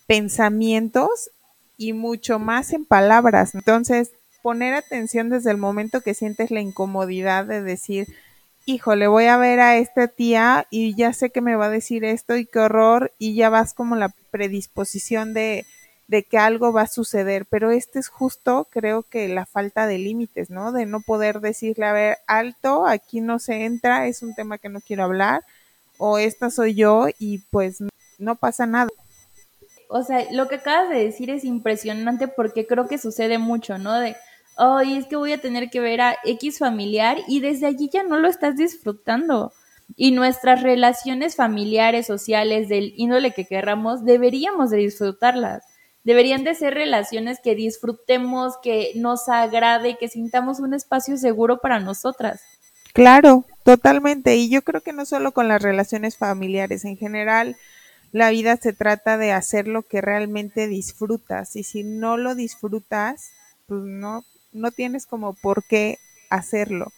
pensamientos 0.07 1.31
y 1.77 1.93
mucho 1.93 2.39
más 2.39 2.73
en 2.73 2.85
palabras. 2.85 3.55
Entonces, 3.55 4.13
poner 4.45 4.75
atención 4.75 5.31
desde 5.31 5.51
el 5.51 5.57
momento 5.57 6.03
que 6.03 6.13
sientes 6.13 6.51
la 6.51 6.61
incomodidad 6.61 7.47
de 7.47 7.63
decir, 7.63 8.09
híjole, 8.67 9.07
voy 9.07 9.25
a 9.25 9.39
ver 9.39 9.59
a 9.59 9.79
esta 9.79 10.07
tía 10.07 10.67
y 10.69 10.95
ya 10.95 11.15
sé 11.15 11.31
que 11.31 11.41
me 11.41 11.57
va 11.57 11.67
a 11.67 11.71
decir 11.71 12.05
esto 12.05 12.37
y 12.37 12.45
qué 12.45 12.59
horror 12.59 13.11
y 13.19 13.35
ya 13.35 13.49
vas 13.49 13.73
como 13.73 13.97
la 13.97 14.13
predisposición 14.31 15.33
de, 15.33 15.65
de 16.09 16.25
que 16.25 16.37
algo 16.37 16.75
va 16.75 16.83
a 16.83 16.89
suceder, 16.89 17.47
pero 17.47 17.71
este 17.71 17.99
es 17.99 18.09
justo, 18.09 18.69
creo 18.71 19.03
que 19.03 19.29
la 19.29 19.47
falta 19.47 19.87
de 19.87 19.97
límites, 19.97 20.51
¿no? 20.51 20.73
De 20.73 20.85
no 20.85 21.01
poder 21.01 21.41
decirle, 21.41 21.87
a 21.87 21.95
ver, 21.95 22.19
alto, 22.27 22.87
aquí 22.87 23.23
no 23.23 23.39
se 23.39 23.65
entra, 23.65 24.09
es 24.09 24.23
un 24.23 24.35
tema 24.35 24.59
que 24.59 24.69
no 24.69 24.83
quiero 24.83 25.05
hablar, 25.05 25.43
o 25.97 26.19
esta 26.19 26.51
soy 26.51 26.75
yo 26.75 27.07
y 27.19 27.39
pues 27.51 27.79
no 28.19 28.37
pasa 28.37 28.67
nada. 28.67 28.91
O 29.89 30.03
sea, 30.03 30.31
lo 30.33 30.49
que 30.49 30.57
acabas 30.57 30.91
de 30.91 31.03
decir 31.03 31.31
es 31.31 31.45
impresionante 31.45 32.29
porque 32.29 32.67
creo 32.67 32.89
que 32.89 32.99
sucede 32.99 33.39
mucho, 33.39 33.79
¿no? 33.79 33.99
De, 33.99 34.17
ay, 34.57 34.97
es 34.97 35.07
que 35.07 35.17
voy 35.17 35.33
a 35.33 35.41
tener 35.41 35.71
que 35.71 35.81
ver 35.81 36.01
a 36.01 36.17
X 36.25 36.59
familiar 36.59 37.19
y 37.29 37.41
desde 37.41 37.67
allí 37.67 37.89
ya 37.93 38.03
no 38.03 38.19
lo 38.19 38.29
estás 38.29 38.57
disfrutando. 38.57 39.53
Y 39.97 40.13
nuestras 40.13 40.63
relaciones 40.63 41.37
familiares, 41.37 42.07
sociales, 42.07 42.69
del 42.69 42.95
índole 42.97 43.33
que 43.33 43.45
querramos, 43.45 44.05
deberíamos 44.05 44.71
de 44.71 44.79
disfrutarlas. 44.79 45.63
Deberían 46.05 46.45
de 46.45 46.55
ser 46.55 46.75
relaciones 46.75 47.39
que 47.43 47.55
disfrutemos, 47.55 48.55
que 48.63 48.93
nos 48.97 49.29
agrade, 49.29 49.97
que 49.99 50.09
sintamos 50.09 50.61
un 50.61 50.75
espacio 50.75 51.17
seguro 51.17 51.59
para 51.59 51.81
nosotras. 51.81 52.43
Claro, 52.93 53.45
totalmente. 53.65 54.37
Y 54.37 54.49
yo 54.49 54.63
creo 54.63 54.81
que 54.83 54.93
no 54.93 55.05
solo 55.05 55.33
con 55.33 55.49
las 55.49 55.63
relaciones 55.63 56.17
familiares, 56.17 56.85
en 56.85 56.97
general, 56.97 57.57
la 58.13 58.31
vida 58.31 58.57
se 58.57 58.73
trata 58.73 59.19
de 59.19 59.33
hacer 59.33 59.67
lo 59.67 59.83
que 59.83 60.01
realmente 60.01 60.69
disfrutas. 60.69 61.57
Y 61.57 61.65
si 61.65 61.83
no 61.83 62.17
lo 62.17 62.35
disfrutas, 62.35 63.33
pues 63.67 63.81
no, 63.83 64.25
no 64.55 64.71
tienes 64.71 65.07
como 65.07 65.35
por 65.35 65.65
qué 65.65 65.99
hacerlo. 66.31 66.93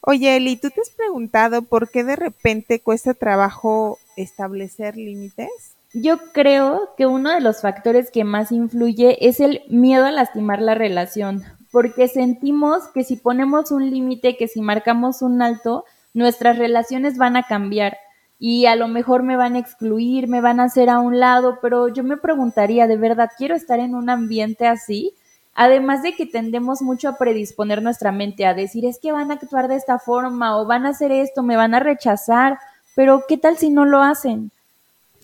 Oye, 0.00 0.36
Eli, 0.36 0.56
¿tú 0.56 0.70
te 0.70 0.80
has 0.80 0.90
preguntado 0.90 1.62
por 1.62 1.90
qué 1.90 2.02
de 2.02 2.16
repente 2.16 2.80
cuesta 2.80 3.14
trabajo 3.14 3.98
establecer 4.16 4.96
límites? 4.96 5.76
Yo 5.94 6.18
creo 6.32 6.90
que 6.96 7.06
uno 7.06 7.30
de 7.30 7.40
los 7.40 7.60
factores 7.60 8.10
que 8.10 8.24
más 8.24 8.50
influye 8.50 9.28
es 9.28 9.38
el 9.38 9.62
miedo 9.68 10.06
a 10.06 10.10
lastimar 10.10 10.60
la 10.60 10.74
relación, 10.74 11.44
porque 11.70 12.08
sentimos 12.08 12.88
que 12.88 13.04
si 13.04 13.16
ponemos 13.16 13.70
un 13.70 13.90
límite, 13.90 14.36
que 14.36 14.48
si 14.48 14.60
marcamos 14.60 15.22
un 15.22 15.40
alto, 15.40 15.84
nuestras 16.14 16.58
relaciones 16.58 17.16
van 17.16 17.36
a 17.36 17.44
cambiar 17.44 17.96
y 18.38 18.66
a 18.66 18.74
lo 18.74 18.88
mejor 18.88 19.22
me 19.22 19.36
van 19.36 19.54
a 19.54 19.60
excluir, 19.60 20.26
me 20.26 20.40
van 20.40 20.58
a 20.58 20.64
hacer 20.64 20.90
a 20.90 20.98
un 20.98 21.20
lado, 21.20 21.60
pero 21.62 21.86
yo 21.86 22.02
me 22.02 22.16
preguntaría, 22.16 22.88
¿de 22.88 22.96
verdad 22.96 23.30
quiero 23.38 23.54
estar 23.54 23.78
en 23.78 23.94
un 23.94 24.10
ambiente 24.10 24.66
así? 24.66 25.14
Además 25.54 26.02
de 26.02 26.14
que 26.14 26.26
tendemos 26.26 26.80
mucho 26.80 27.08
a 27.08 27.18
predisponer 27.18 27.82
nuestra 27.82 28.10
mente 28.10 28.46
a 28.46 28.54
decir 28.54 28.86
es 28.86 28.98
que 28.98 29.12
van 29.12 29.30
a 29.30 29.34
actuar 29.34 29.68
de 29.68 29.76
esta 29.76 29.98
forma 29.98 30.58
o 30.58 30.66
van 30.66 30.86
a 30.86 30.90
hacer 30.90 31.12
esto, 31.12 31.42
me 31.42 31.56
van 31.56 31.74
a 31.74 31.80
rechazar, 31.80 32.58
pero 32.94 33.24
¿qué 33.28 33.36
tal 33.36 33.58
si 33.58 33.70
no 33.70 33.84
lo 33.84 34.02
hacen? 34.02 34.50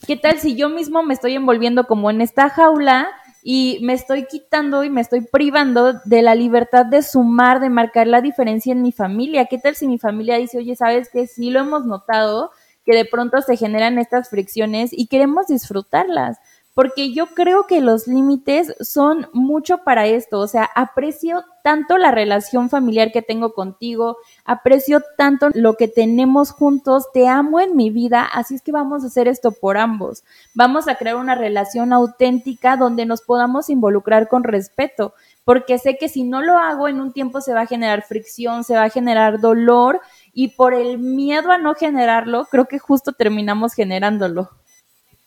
¿Qué 0.06 0.16
tal 0.16 0.38
si 0.38 0.54
yo 0.54 0.68
mismo 0.68 1.02
me 1.02 1.14
estoy 1.14 1.34
envolviendo 1.34 1.84
como 1.84 2.10
en 2.10 2.20
esta 2.20 2.50
jaula 2.50 3.08
y 3.42 3.78
me 3.82 3.94
estoy 3.94 4.26
quitando 4.26 4.84
y 4.84 4.90
me 4.90 5.00
estoy 5.00 5.22
privando 5.22 5.94
de 6.04 6.22
la 6.22 6.34
libertad 6.34 6.84
de 6.84 7.02
sumar, 7.02 7.60
de 7.60 7.70
marcar 7.70 8.06
la 8.06 8.20
diferencia 8.20 8.72
en 8.72 8.82
mi 8.82 8.92
familia? 8.92 9.46
¿Qué 9.46 9.58
tal 9.58 9.76
si 9.76 9.88
mi 9.88 9.98
familia 9.98 10.36
dice, 10.36 10.58
oye, 10.58 10.76
sabes 10.76 11.08
que 11.08 11.26
sí 11.26 11.50
lo 11.50 11.60
hemos 11.60 11.86
notado, 11.86 12.50
que 12.84 12.94
de 12.94 13.06
pronto 13.06 13.40
se 13.40 13.56
generan 13.56 13.98
estas 13.98 14.28
fricciones 14.28 14.90
y 14.92 15.06
queremos 15.06 15.46
disfrutarlas? 15.46 16.38
Porque 16.78 17.12
yo 17.12 17.26
creo 17.26 17.66
que 17.66 17.80
los 17.80 18.06
límites 18.06 18.72
son 18.78 19.26
mucho 19.32 19.78
para 19.78 20.06
esto, 20.06 20.38
o 20.38 20.46
sea, 20.46 20.62
aprecio 20.76 21.44
tanto 21.64 21.98
la 21.98 22.12
relación 22.12 22.70
familiar 22.70 23.10
que 23.10 23.20
tengo 23.20 23.52
contigo, 23.52 24.18
aprecio 24.44 25.02
tanto 25.16 25.48
lo 25.54 25.74
que 25.74 25.88
tenemos 25.88 26.52
juntos, 26.52 27.08
te 27.12 27.26
amo 27.26 27.58
en 27.58 27.74
mi 27.74 27.90
vida, 27.90 28.22
así 28.22 28.54
es 28.54 28.62
que 28.62 28.70
vamos 28.70 29.02
a 29.02 29.08
hacer 29.08 29.26
esto 29.26 29.50
por 29.50 29.76
ambos. 29.76 30.22
Vamos 30.54 30.86
a 30.86 30.94
crear 30.94 31.16
una 31.16 31.34
relación 31.34 31.92
auténtica 31.92 32.76
donde 32.76 33.06
nos 33.06 33.22
podamos 33.22 33.70
involucrar 33.70 34.28
con 34.28 34.44
respeto, 34.44 35.14
porque 35.44 35.78
sé 35.78 35.96
que 35.98 36.08
si 36.08 36.22
no 36.22 36.42
lo 36.42 36.58
hago 36.58 36.86
en 36.86 37.00
un 37.00 37.12
tiempo 37.12 37.40
se 37.40 37.54
va 37.54 37.62
a 37.62 37.66
generar 37.66 38.02
fricción, 38.02 38.62
se 38.62 38.76
va 38.76 38.84
a 38.84 38.90
generar 38.90 39.40
dolor 39.40 40.00
y 40.32 40.50
por 40.50 40.74
el 40.74 41.00
miedo 41.00 41.50
a 41.50 41.58
no 41.58 41.74
generarlo, 41.74 42.46
creo 42.48 42.66
que 42.66 42.78
justo 42.78 43.14
terminamos 43.14 43.74
generándolo. 43.74 44.50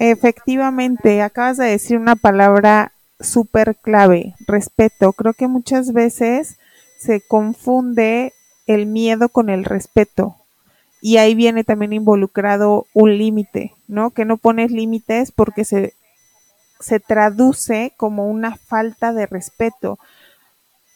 Efectivamente, 0.04 1.22
acabas 1.22 1.58
de 1.58 1.68
decir 1.68 1.96
una 2.00 2.16
palabra 2.16 2.92
súper 3.20 3.76
clave, 3.76 4.34
respeto. 4.48 5.14
Creo 5.14 5.34
que 5.34 5.48
muchas 5.48 5.94
veces 5.94 6.58
se 6.98 7.22
confunde 7.22 8.34
el 8.66 8.88
miedo 8.88 9.30
con 9.30 9.52
el 9.52 9.64
respeto. 9.64 10.38
Y 11.04 11.18
ahí 11.18 11.36
viene 11.36 11.64
también 11.64 11.94
involucrado 11.94 12.88
un 12.96 13.16
límite, 13.16 13.76
¿no? 13.88 14.10
Que 14.10 14.26
no 14.26 14.38
pones 14.38 14.72
límites 14.72 15.32
porque 15.32 15.66
se, 15.66 15.94
se 16.80 17.00
traduce 17.00 17.94
como 17.96 18.28
una 18.28 18.56
falta 18.56 19.14
de 19.14 19.28
respeto. 19.28 20.00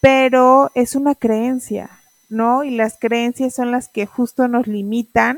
Pero 0.02 0.72
es 0.74 0.96
una 0.96 1.14
creencia, 1.14 1.92
¿no? 2.28 2.64
Y 2.64 2.72
las 2.72 2.98
creencias 2.98 3.54
son 3.54 3.70
las 3.70 3.88
que 3.88 4.08
justo 4.08 4.48
nos 4.48 4.66
limitan 4.66 5.38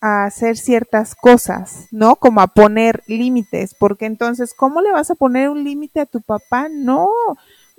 a 0.00 0.24
hacer 0.24 0.56
ciertas 0.56 1.14
cosas, 1.14 1.86
¿no? 1.90 2.16
Como 2.16 2.40
a 2.40 2.48
poner 2.48 3.02
límites, 3.06 3.74
porque 3.74 4.06
entonces, 4.06 4.54
¿cómo 4.54 4.80
le 4.80 4.92
vas 4.92 5.10
a 5.10 5.14
poner 5.14 5.50
un 5.50 5.64
límite 5.64 6.00
a 6.00 6.06
tu 6.06 6.20
papá? 6.20 6.68
No, 6.70 7.08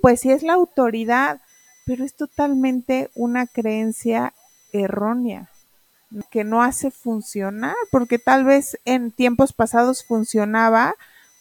pues 0.00 0.20
sí 0.20 0.30
es 0.30 0.42
la 0.42 0.54
autoridad, 0.54 1.40
pero 1.84 2.04
es 2.04 2.14
totalmente 2.14 3.10
una 3.14 3.46
creencia 3.46 4.32
errónea 4.72 5.48
que 6.30 6.44
no 6.44 6.62
hace 6.62 6.90
funcionar, 6.90 7.74
porque 7.90 8.18
tal 8.18 8.44
vez 8.44 8.78
en 8.84 9.10
tiempos 9.10 9.52
pasados 9.52 10.04
funcionaba, 10.04 10.94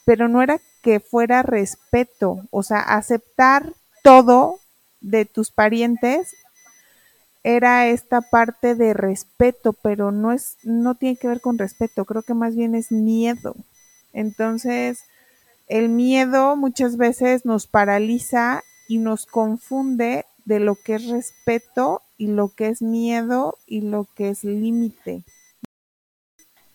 pero 0.06 0.28
no 0.28 0.42
era 0.42 0.60
que 0.82 1.00
fuera 1.00 1.44
respeto, 1.44 2.40
o 2.52 2.64
sea, 2.64 2.80
aceptar 2.80 3.74
todo 4.04 4.60
de 5.02 5.26
tus 5.26 5.52
parientes 5.52 6.34
era 7.44 7.88
esta 7.88 8.22
parte 8.22 8.76
de 8.76 8.94
respeto, 8.94 9.74
pero 9.74 10.12
no 10.12 10.32
es, 10.32 10.58
no 10.64 10.96
tiene 10.96 11.18
que 11.18 11.28
ver 11.28 11.42
con 11.42 11.58
respeto, 11.58 12.06
creo 12.06 12.22
que 12.22 12.34
más 12.34 12.56
bien 12.56 12.76
es 12.76 12.92
miedo. 12.92 13.56
Entonces, 14.14 15.00
el 15.68 15.90
miedo 15.90 16.56
muchas 16.56 16.98
veces 16.98 17.46
nos 17.46 17.68
paraliza 17.68 18.62
y 18.88 19.00
nos 19.00 19.26
confunde 19.26 20.26
de 20.46 20.60
lo 20.60 20.76
que 20.76 20.96
es 20.96 21.08
respeto 21.08 22.02
y 22.18 22.28
lo 22.28 22.50
que 22.50 22.68
es 22.68 22.82
miedo 22.82 23.58
y 23.66 23.82
lo 23.82 24.08
que 24.16 24.30
es 24.30 24.44
límite. 24.44 25.24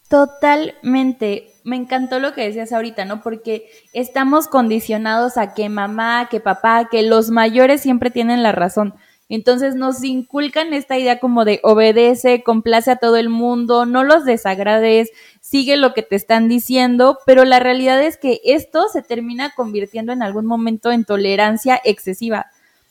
Totalmente. 0.08 1.52
Me 1.64 1.76
encantó 1.76 2.20
lo 2.20 2.32
que 2.32 2.42
decías 2.42 2.72
ahorita, 2.72 3.04
¿no? 3.04 3.22
Porque 3.22 3.68
estamos 3.92 4.46
condicionados 4.46 5.36
a 5.36 5.52
que 5.52 5.68
mamá, 5.68 6.28
que 6.30 6.40
papá, 6.40 6.88
que 6.88 7.02
los 7.02 7.30
mayores 7.30 7.80
siempre 7.80 8.10
tienen 8.10 8.42
la 8.42 8.52
razón 8.52 8.94
Entonces 9.28 9.74
nos 9.74 10.04
inculcan 10.04 10.72
esta 10.72 10.96
idea 10.96 11.18
como 11.18 11.44
de 11.44 11.58
obedece, 11.64 12.44
complace 12.44 12.92
a 12.92 12.96
todo 12.96 13.16
el 13.16 13.28
mundo, 13.28 13.84
no 13.84 14.04
los 14.04 14.24
desagrades, 14.24 15.10
sigue 15.40 15.76
lo 15.76 15.94
que 15.94 16.02
te 16.02 16.14
están 16.14 16.48
diciendo, 16.48 17.18
pero 17.26 17.44
la 17.44 17.58
realidad 17.58 18.00
es 18.00 18.16
que 18.18 18.40
esto 18.44 18.88
se 18.88 19.02
termina 19.02 19.52
convirtiendo 19.56 20.12
en 20.12 20.22
algún 20.22 20.46
momento 20.46 20.92
en 20.92 21.04
tolerancia 21.04 21.80
excesiva. 21.84 22.46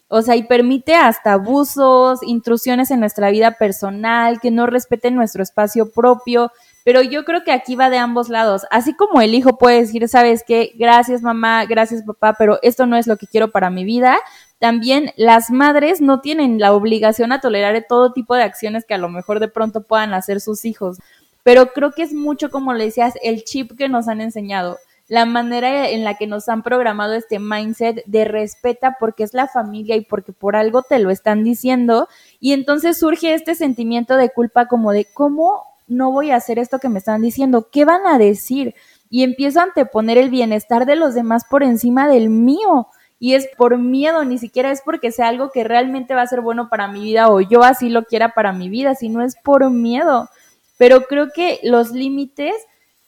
O 0.08 0.22
sea, 0.22 0.36
y 0.36 0.44
permite 0.44 0.96
hasta 0.96 1.34
abusos, 1.34 2.20
intrusiones 2.22 2.92
en 2.92 3.00
nuestra 3.00 3.32
vida 3.32 3.52
personal, 3.58 4.40
que 4.40 4.52
no 4.52 4.68
respeten 4.68 5.16
nuestro 5.16 5.42
espacio 5.42 5.90
propio, 5.92 6.52
pero 6.86 7.02
yo 7.02 7.26
creo 7.26 7.44
que 7.44 7.52
aquí 7.52 7.76
va 7.76 7.90
de 7.90 7.98
ambos 7.98 8.30
lados. 8.30 8.68
Así 8.70 8.94
como 8.94 9.20
el 9.20 9.34
hijo 9.34 9.58
puede 9.58 9.82
decir, 9.82 10.08
sabes 10.08 10.44
qué, 10.48 10.72
gracias 10.76 11.24
mamá, 11.24 11.66
gracias 11.66 12.04
papá, 12.04 12.36
pero 12.38 12.60
esto 12.62 12.86
no 12.86 12.96
es 12.96 13.08
lo 13.08 13.18
que 13.18 13.26
quiero 13.26 13.50
para 13.50 13.72
mi 13.72 13.84
vida, 13.84 14.20
también 14.60 15.10
las 15.18 15.50
madres 15.50 16.00
no 16.00 16.22
tienen 16.22 16.60
la 16.60 16.74
obligación 16.74 17.32
a 17.32 17.42
tolerar 17.42 17.84
todo 17.90 18.14
tipo 18.14 18.36
de 18.36 18.44
acciones 18.44 18.86
que 18.86 18.94
a 18.94 19.00
lo 19.00 19.10
mejor 19.10 19.40
de 19.40 19.48
pronto 19.48 19.82
puedan 19.82 20.14
hacer 20.14 20.40
sus 20.40 20.64
hijos. 20.64 21.00
Pero 21.42 21.74
creo 21.74 21.92
que 21.92 22.04
es 22.04 22.14
mucho, 22.14 22.52
como 22.52 22.72
le 22.76 22.86
decías, 22.86 23.16
el 23.24 23.44
chip 23.46 23.76
que 23.76 23.90
nos 23.90 24.08
han 24.08 24.22
enseñado, 24.22 24.78
la 25.08 25.26
manera 25.26 25.90
en 25.90 26.04
la 26.04 26.14
que 26.18 26.28
nos 26.28 26.50
han 26.50 26.62
programado 26.62 27.16
este 27.16 27.40
mindset 27.40 28.04
de 28.06 28.26
respeta 28.26 28.98
porque 29.00 29.24
es 29.24 29.34
la 29.34 29.48
familia 29.48 29.96
y 29.96 30.02
porque 30.02 30.34
por 30.34 30.56
algo 30.56 30.84
te 30.84 31.00
lo 31.00 31.10
están 31.10 31.44
diciendo. 31.44 32.08
Y 32.40 32.54
entonces 32.54 33.00
surge 33.00 33.34
este 33.34 33.56
sentimiento 33.56 34.18
de 34.18 34.30
culpa 34.30 34.68
como 34.68 34.92
de 34.92 35.06
cómo 35.06 35.75
no 35.88 36.12
voy 36.12 36.32
a 36.32 36.38
hacer 36.38 36.60
esto 36.60 36.80
que 36.80 36.90
me 36.90 37.00
están 37.00 37.22
diciendo, 37.22 37.70
¿qué 37.72 37.86
van 37.86 38.06
a 38.08 38.18
decir? 38.18 38.76
Y 39.10 39.24
empiezo 39.24 39.60
a 39.60 39.64
anteponer 39.64 40.18
el 40.18 40.30
bienestar 40.30 40.86
de 40.86 40.96
los 40.96 41.14
demás 41.14 41.44
por 41.50 41.64
encima 41.64 42.08
del 42.08 42.30
mío 42.30 42.88
y 43.20 43.34
es 43.34 43.48
por 43.58 43.78
miedo, 43.78 44.26
ni 44.26 44.38
siquiera 44.38 44.72
es 44.72 44.82
porque 44.82 45.12
sea 45.12 45.30
algo 45.30 45.52
que 45.52 45.64
realmente 45.64 46.16
va 46.16 46.22
a 46.22 46.28
ser 46.28 46.42
bueno 46.42 46.70
para 46.70 46.88
mi 46.88 47.02
vida 47.04 47.30
o 47.30 47.40
yo 47.40 47.64
así 47.64 47.90
lo 47.90 48.04
quiera 48.04 48.34
para 48.34 48.52
mi 48.52 48.70
vida, 48.70 48.96
sino 48.96 49.22
es 49.22 49.36
por 49.44 49.70
miedo. 49.70 50.30
Pero 50.78 51.04
creo 51.04 51.30
que 51.34 51.60
los 51.64 51.92
límites 51.92 52.54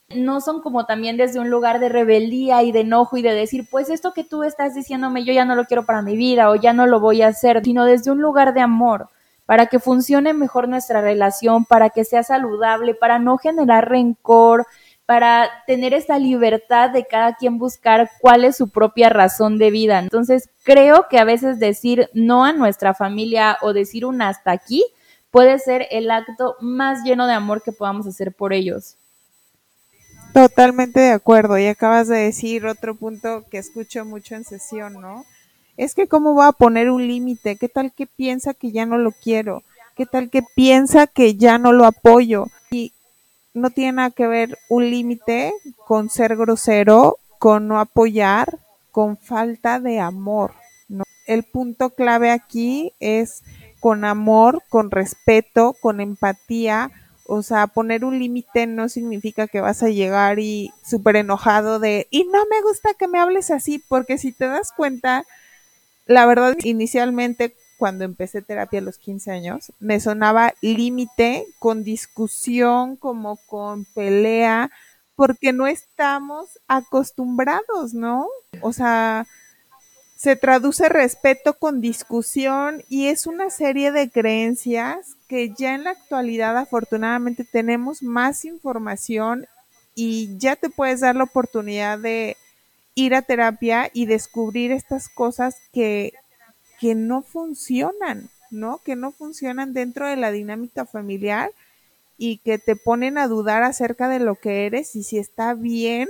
no 0.10 0.40
son 0.40 0.62
como 0.62 0.86
también 0.86 1.18
desde 1.18 1.40
un 1.40 1.50
lugar 1.50 1.80
de 1.80 1.90
rebeldía 1.90 2.64
y 2.64 2.72
de 2.72 2.82
enojo 2.82 3.18
y 3.18 3.22
de 3.22 3.34
decir, 3.34 3.68
pues 3.70 3.90
esto 3.90 4.14
que 4.14 4.24
tú 4.24 4.44
estás 4.44 4.74
diciéndome 4.74 5.26
yo 5.26 5.34
ya 5.34 5.44
no 5.44 5.56
lo 5.56 5.66
quiero 5.66 5.86
para 5.86 6.02
mi 6.02 6.16
vida 6.16 6.50
o 6.50 6.56
ya 6.56 6.72
no 6.72 6.88
lo 6.88 7.02
voy 7.02 7.22
a 7.22 7.28
hacer, 7.28 7.62
sino 7.64 7.84
desde 7.84 8.12
un 8.12 8.22
lugar 8.22 8.54
de 8.54 8.62
amor, 8.62 9.10
para 9.48 9.66
que 9.68 9.80
funcione 9.80 10.34
mejor 10.34 10.70
nuestra 10.70 11.02
relación, 11.02 11.66
para 11.66 11.90
que 11.90 12.06
sea 12.06 12.22
saludable, 12.22 12.94
para 12.94 13.18
no 13.18 13.40
generar 13.40 13.90
rencor, 13.90 14.68
para 15.08 15.50
tener 15.66 15.94
esta 15.94 16.20
libertad 16.20 16.90
de 16.90 17.06
cada 17.06 17.36
quien 17.36 17.58
buscar 17.58 18.12
cuál 18.20 18.44
es 18.44 18.58
su 18.58 18.70
propia 18.70 19.08
razón 19.08 19.58
de 19.58 19.72
vida. 19.72 20.00
Entonces, 20.00 20.50
creo 20.64 21.08
que 21.10 21.18
a 21.18 21.24
veces 21.24 21.60
decir 21.60 22.10
no 22.14 22.44
a 22.44 22.52
nuestra 22.52 22.94
familia 22.94 23.58
o 23.62 23.72
decir 23.72 24.06
un 24.06 24.22
hasta 24.22 24.52
aquí 24.52 24.84
puede 25.32 25.60
ser 25.60 25.88
el 25.92 26.12
acto 26.12 26.58
más 26.60 27.04
lleno 27.06 27.26
de 27.26 27.34
amor 27.34 27.64
que 27.64 27.72
podamos 27.72 28.06
hacer 28.06 28.34
por 28.34 28.52
ellos. 28.52 28.98
Totalmente 30.34 31.00
de 31.00 31.12
acuerdo. 31.12 31.58
Y 31.58 31.68
acabas 31.68 32.10
de 32.10 32.18
decir 32.18 32.66
otro 32.66 32.96
punto 32.96 33.46
que 33.50 33.60
escucho 33.60 34.04
mucho 34.04 34.36
en 34.36 34.44
sesión, 34.44 35.00
¿no? 35.00 35.24
Es 35.78 35.94
que 35.94 36.08
cómo 36.08 36.36
va 36.36 36.48
a 36.48 36.54
poner 36.54 36.90
un 36.90 37.08
límite, 37.08 37.56
qué 37.56 37.70
tal 37.70 37.94
que 37.94 38.08
piensa 38.08 38.56
que 38.56 38.72
ya 38.72 38.88
no 38.88 38.98
lo 38.98 39.12
quiero, 39.12 39.64
qué 39.96 40.08
tal 40.08 40.30
que 40.30 40.42
piensa 40.56 41.06
que 41.06 41.36
ya 41.36 41.60
no 41.60 41.72
lo 41.72 41.86
apoyo. 41.86 42.48
Y 42.72 42.94
no 43.54 43.70
tiene 43.70 43.94
nada 43.94 44.10
que 44.12 44.28
ver 44.28 44.58
un 44.70 44.90
límite 44.90 45.54
con 45.86 46.10
ser 46.10 46.36
grosero, 46.36 47.18
con 47.40 47.68
no 47.68 47.80
apoyar, 47.80 48.60
con 48.92 49.18
falta 49.18 49.80
de 49.80 50.00
amor. 50.00 50.54
¿no? 50.90 51.04
El 51.28 51.44
punto 51.44 51.92
clave 51.92 52.32
aquí 52.32 52.94
es 53.00 53.44
con 53.80 54.04
amor, 54.04 54.64
con 54.70 54.90
respeto, 54.90 55.76
con 55.80 56.02
empatía. 56.02 56.92
O 57.28 57.44
sea, 57.44 57.68
poner 57.68 58.04
un 58.04 58.18
límite 58.18 58.66
no 58.66 58.90
significa 58.90 59.48
que 59.48 59.62
vas 59.62 59.84
a 59.84 59.90
llegar 59.90 60.40
y 60.40 60.72
súper 60.84 61.18
enojado 61.18 61.80
de, 61.80 62.08
y 62.10 62.24
no 62.24 62.46
me 62.50 62.62
gusta 62.62 62.94
que 62.98 63.08
me 63.08 63.20
hables 63.20 63.52
así, 63.52 63.84
porque 63.88 64.18
si 64.18 64.32
te 64.32 64.48
das 64.48 64.72
cuenta, 64.72 65.26
la 66.08 66.26
verdad, 66.26 66.56
inicialmente 66.64 67.56
cuando 67.78 68.04
empecé 68.06 68.42
terapia 68.42 68.80
a 68.80 68.84
los 68.84 68.98
15 68.98 69.32
años, 69.32 69.72
me 69.80 70.00
sonaba 70.00 70.54
límite 70.62 71.46
con 71.60 71.84
discusión, 71.84 72.96
como 72.96 73.38
con 73.46 73.86
pelea, 73.86 74.72
porque 75.16 75.54
no 75.54 75.68
estamos 75.68 76.60
acostumbrados, 76.68 77.94
¿no? 77.94 78.28
O 78.62 78.74
sea, 78.74 79.28
se 80.16 80.36
traduce 80.36 80.90
respeto 80.90 81.54
con 81.54 81.80
discusión 81.80 82.84
y 82.90 83.08
es 83.08 83.28
una 83.28 83.52
serie 83.52 83.92
de 83.92 84.10
creencias 84.10 85.16
que 85.28 85.54
ya 85.56 85.76
en 85.76 85.84
la 85.84 85.92
actualidad 85.92 86.58
afortunadamente 86.58 87.44
tenemos 87.44 88.02
más 88.02 88.44
información 88.46 89.46
y 89.94 90.36
ya 90.38 90.56
te 90.56 90.70
puedes 90.72 91.02
dar 91.02 91.16
la 91.16 91.26
oportunidad 91.26 92.00
de 92.00 92.38
ir 92.98 93.14
a 93.14 93.22
terapia 93.22 93.92
y 93.94 94.08
descubrir 94.08 94.72
estas 94.72 95.08
cosas 95.08 95.56
que 95.72 96.14
que 96.80 96.96
no 96.96 97.22
funcionan, 97.22 98.30
¿no? 98.52 98.80
Que 98.84 98.96
no 98.96 99.12
funcionan 99.12 99.74
dentro 99.74 100.08
de 100.08 100.16
la 100.16 100.32
dinámica 100.32 100.86
familiar 100.86 101.52
y 102.18 102.38
que 102.40 102.58
te 102.58 102.76
ponen 102.76 103.18
a 103.18 103.28
dudar 103.28 103.64
acerca 103.64 104.10
de 104.10 104.20
lo 104.20 104.36
que 104.36 104.66
eres 104.66 104.96
y 104.96 105.04
si 105.04 105.18
está 105.18 105.54
bien 105.54 106.08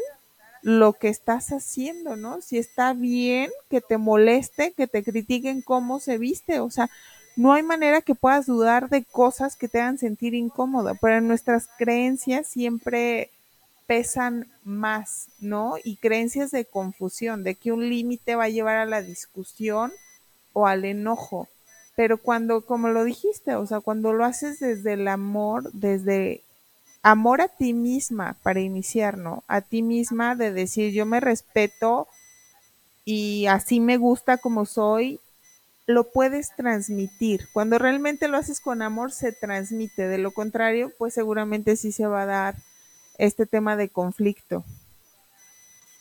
lo 0.62 0.93
que 0.93 1.10
estás 1.10 1.52
haciendo, 1.52 2.15
¿no? 2.15 2.41
Si 2.41 2.58
está 2.58 2.93
bien 2.93 3.52
que 3.69 3.82
te 3.82 3.97
moleste, 3.97 4.73
que 4.73 4.88
te 4.88 5.04
critiquen 5.04 5.62
cómo 5.62 6.00
se 6.00 6.17
viste, 6.17 6.60
o 6.60 6.69
sea, 6.69 6.89
no 7.36 7.54
hay 7.54 7.63
manera 7.63 8.02
que 8.02 8.15
puedas 8.15 8.45
dudar 8.45 8.89
de 8.89 9.04
cosas 9.04 9.56
que 9.56 9.67
te 9.67 9.80
hagan 9.80 9.97
sentir 9.97 10.34
incómodo, 10.34 10.95
pero 11.00 11.21
nuestras 11.21 11.69
creencias 11.78 12.47
siempre 12.47 13.30
pesan 13.88 14.52
más, 14.63 15.30
¿no? 15.39 15.76
Y 15.84 15.97
creencias 15.97 16.52
de 16.52 16.65
confusión, 16.65 17.43
de 17.43 17.56
que 17.56 17.71
un 17.71 17.89
límite 17.89 18.36
va 18.36 18.43
a 18.45 18.50
llevar 18.50 18.76
a 18.76 18.86
la 18.86 19.02
discusión 19.02 19.91
o 20.54 20.67
al 20.67 20.86
enojo. 20.86 21.47
Pero 21.95 22.17
cuando, 22.17 22.65
como 22.65 22.89
lo 22.89 23.06
dijiste, 23.06 23.56
o 23.56 23.65
sea, 23.65 23.80
cuando 23.80 24.13
lo 24.13 24.26
haces 24.26 24.60
desde 24.60 24.93
el 24.93 25.08
amor, 25.08 25.71
desde 25.71 26.43
amor 27.02 27.41
a 27.41 27.47
ti 27.47 27.73
misma 27.73 28.36
para 28.43 28.60
iniciar, 28.60 29.17
¿no? 29.17 29.43
A 29.47 29.62
ti 29.62 29.82
misma 29.82 30.36
de 30.36 30.52
decir, 30.52 30.91
yo 30.91 31.06
me 31.06 31.19
respeto 31.19 32.08
y 33.06 33.45
así 33.47 33.80
me 33.80 33.97
gusta 33.97 34.38
como 34.38 34.65
soy, 34.65 35.21
lo 35.86 36.12
puedes 36.12 36.54
transmitir. 36.56 37.47
Cuando 37.54 37.80
realmente 37.80 38.28
lo 38.28 38.38
haces 38.38 38.60
con 38.60 38.82
amor, 38.82 39.13
se 39.13 39.32
transmite. 39.32 40.08
De 40.08 40.17
lo 40.17 40.32
contrario, 40.32 40.91
pues 40.97 41.13
seguramente 41.13 41.78
sí 41.78 41.93
se 41.93 42.06
va 42.06 42.23
a 42.23 42.26
dar 42.26 42.56
este 43.17 43.45
tema 43.45 43.75
de 43.75 43.89
conflicto. 43.89 44.63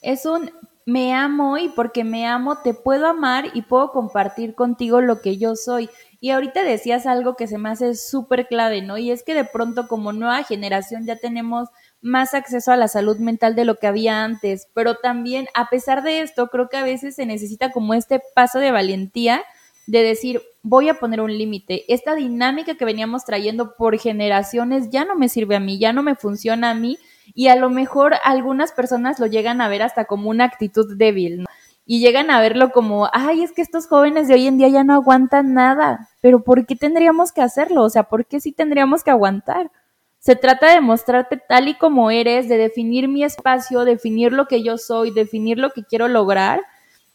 Es 0.02 0.26
un 0.26 0.50
me 0.88 1.12
amo 1.12 1.58
y 1.58 1.68
porque 1.68 2.04
me 2.04 2.28
amo 2.28 2.58
te 2.62 2.72
puedo 2.72 3.08
amar 3.08 3.46
y 3.54 3.62
puedo 3.62 3.90
compartir 3.90 4.54
contigo 4.54 5.00
lo 5.00 5.20
que 5.20 5.36
yo 5.36 5.56
soy. 5.56 5.90
Y 6.20 6.30
ahorita 6.30 6.62
decías 6.62 7.06
algo 7.06 7.34
que 7.34 7.48
se 7.48 7.58
me 7.58 7.70
hace 7.70 7.96
súper 7.96 8.46
clave, 8.46 8.82
¿no? 8.82 8.96
Y 8.96 9.10
es 9.10 9.24
que 9.24 9.34
de 9.34 9.44
pronto 9.44 9.88
como 9.88 10.12
nueva 10.12 10.44
generación 10.44 11.04
ya 11.04 11.16
tenemos 11.16 11.68
más 12.00 12.34
acceso 12.34 12.70
a 12.70 12.76
la 12.76 12.86
salud 12.86 13.18
mental 13.18 13.56
de 13.56 13.64
lo 13.64 13.78
que 13.78 13.88
había 13.88 14.22
antes, 14.22 14.68
pero 14.74 14.94
también 14.98 15.48
a 15.54 15.68
pesar 15.68 16.04
de 16.04 16.20
esto 16.20 16.48
creo 16.48 16.68
que 16.68 16.76
a 16.76 16.84
veces 16.84 17.16
se 17.16 17.26
necesita 17.26 17.72
como 17.72 17.92
este 17.92 18.22
paso 18.36 18.60
de 18.60 18.70
valentía 18.70 19.42
de 19.86 20.02
decir, 20.02 20.42
voy 20.62 20.88
a 20.88 20.94
poner 20.94 21.20
un 21.20 21.36
límite. 21.36 21.84
Esta 21.92 22.14
dinámica 22.14 22.74
que 22.74 22.84
veníamos 22.84 23.24
trayendo 23.24 23.76
por 23.76 23.96
generaciones 23.98 24.90
ya 24.90 25.04
no 25.04 25.14
me 25.14 25.28
sirve 25.28 25.56
a 25.56 25.60
mí, 25.60 25.78
ya 25.78 25.92
no 25.92 26.02
me 26.02 26.16
funciona 26.16 26.70
a 26.70 26.74
mí 26.74 26.98
y 27.34 27.48
a 27.48 27.56
lo 27.56 27.70
mejor 27.70 28.14
algunas 28.24 28.72
personas 28.72 29.20
lo 29.20 29.26
llegan 29.26 29.60
a 29.60 29.68
ver 29.68 29.82
hasta 29.82 30.06
como 30.06 30.30
una 30.30 30.44
actitud 30.44 30.96
débil, 30.96 31.42
¿no? 31.42 31.46
Y 31.88 32.00
llegan 32.00 32.32
a 32.32 32.40
verlo 32.40 32.70
como, 32.72 33.08
ay, 33.12 33.44
es 33.44 33.52
que 33.52 33.62
estos 33.62 33.86
jóvenes 33.86 34.26
de 34.26 34.34
hoy 34.34 34.48
en 34.48 34.58
día 34.58 34.68
ya 34.68 34.82
no 34.82 34.94
aguantan 34.94 35.54
nada, 35.54 36.08
pero 36.20 36.42
¿por 36.42 36.66
qué 36.66 36.74
tendríamos 36.74 37.30
que 37.30 37.42
hacerlo? 37.42 37.84
O 37.84 37.90
sea, 37.90 38.04
¿por 38.04 38.26
qué 38.26 38.40
sí 38.40 38.50
tendríamos 38.50 39.04
que 39.04 39.12
aguantar? 39.12 39.70
Se 40.18 40.34
trata 40.34 40.74
de 40.74 40.80
mostrarte 40.80 41.40
tal 41.48 41.68
y 41.68 41.74
como 41.74 42.10
eres, 42.10 42.48
de 42.48 42.58
definir 42.58 43.06
mi 43.06 43.22
espacio, 43.22 43.84
definir 43.84 44.32
lo 44.32 44.48
que 44.48 44.64
yo 44.64 44.78
soy, 44.78 45.12
definir 45.12 45.58
lo 45.58 45.70
que 45.70 45.84
quiero 45.84 46.08
lograr 46.08 46.62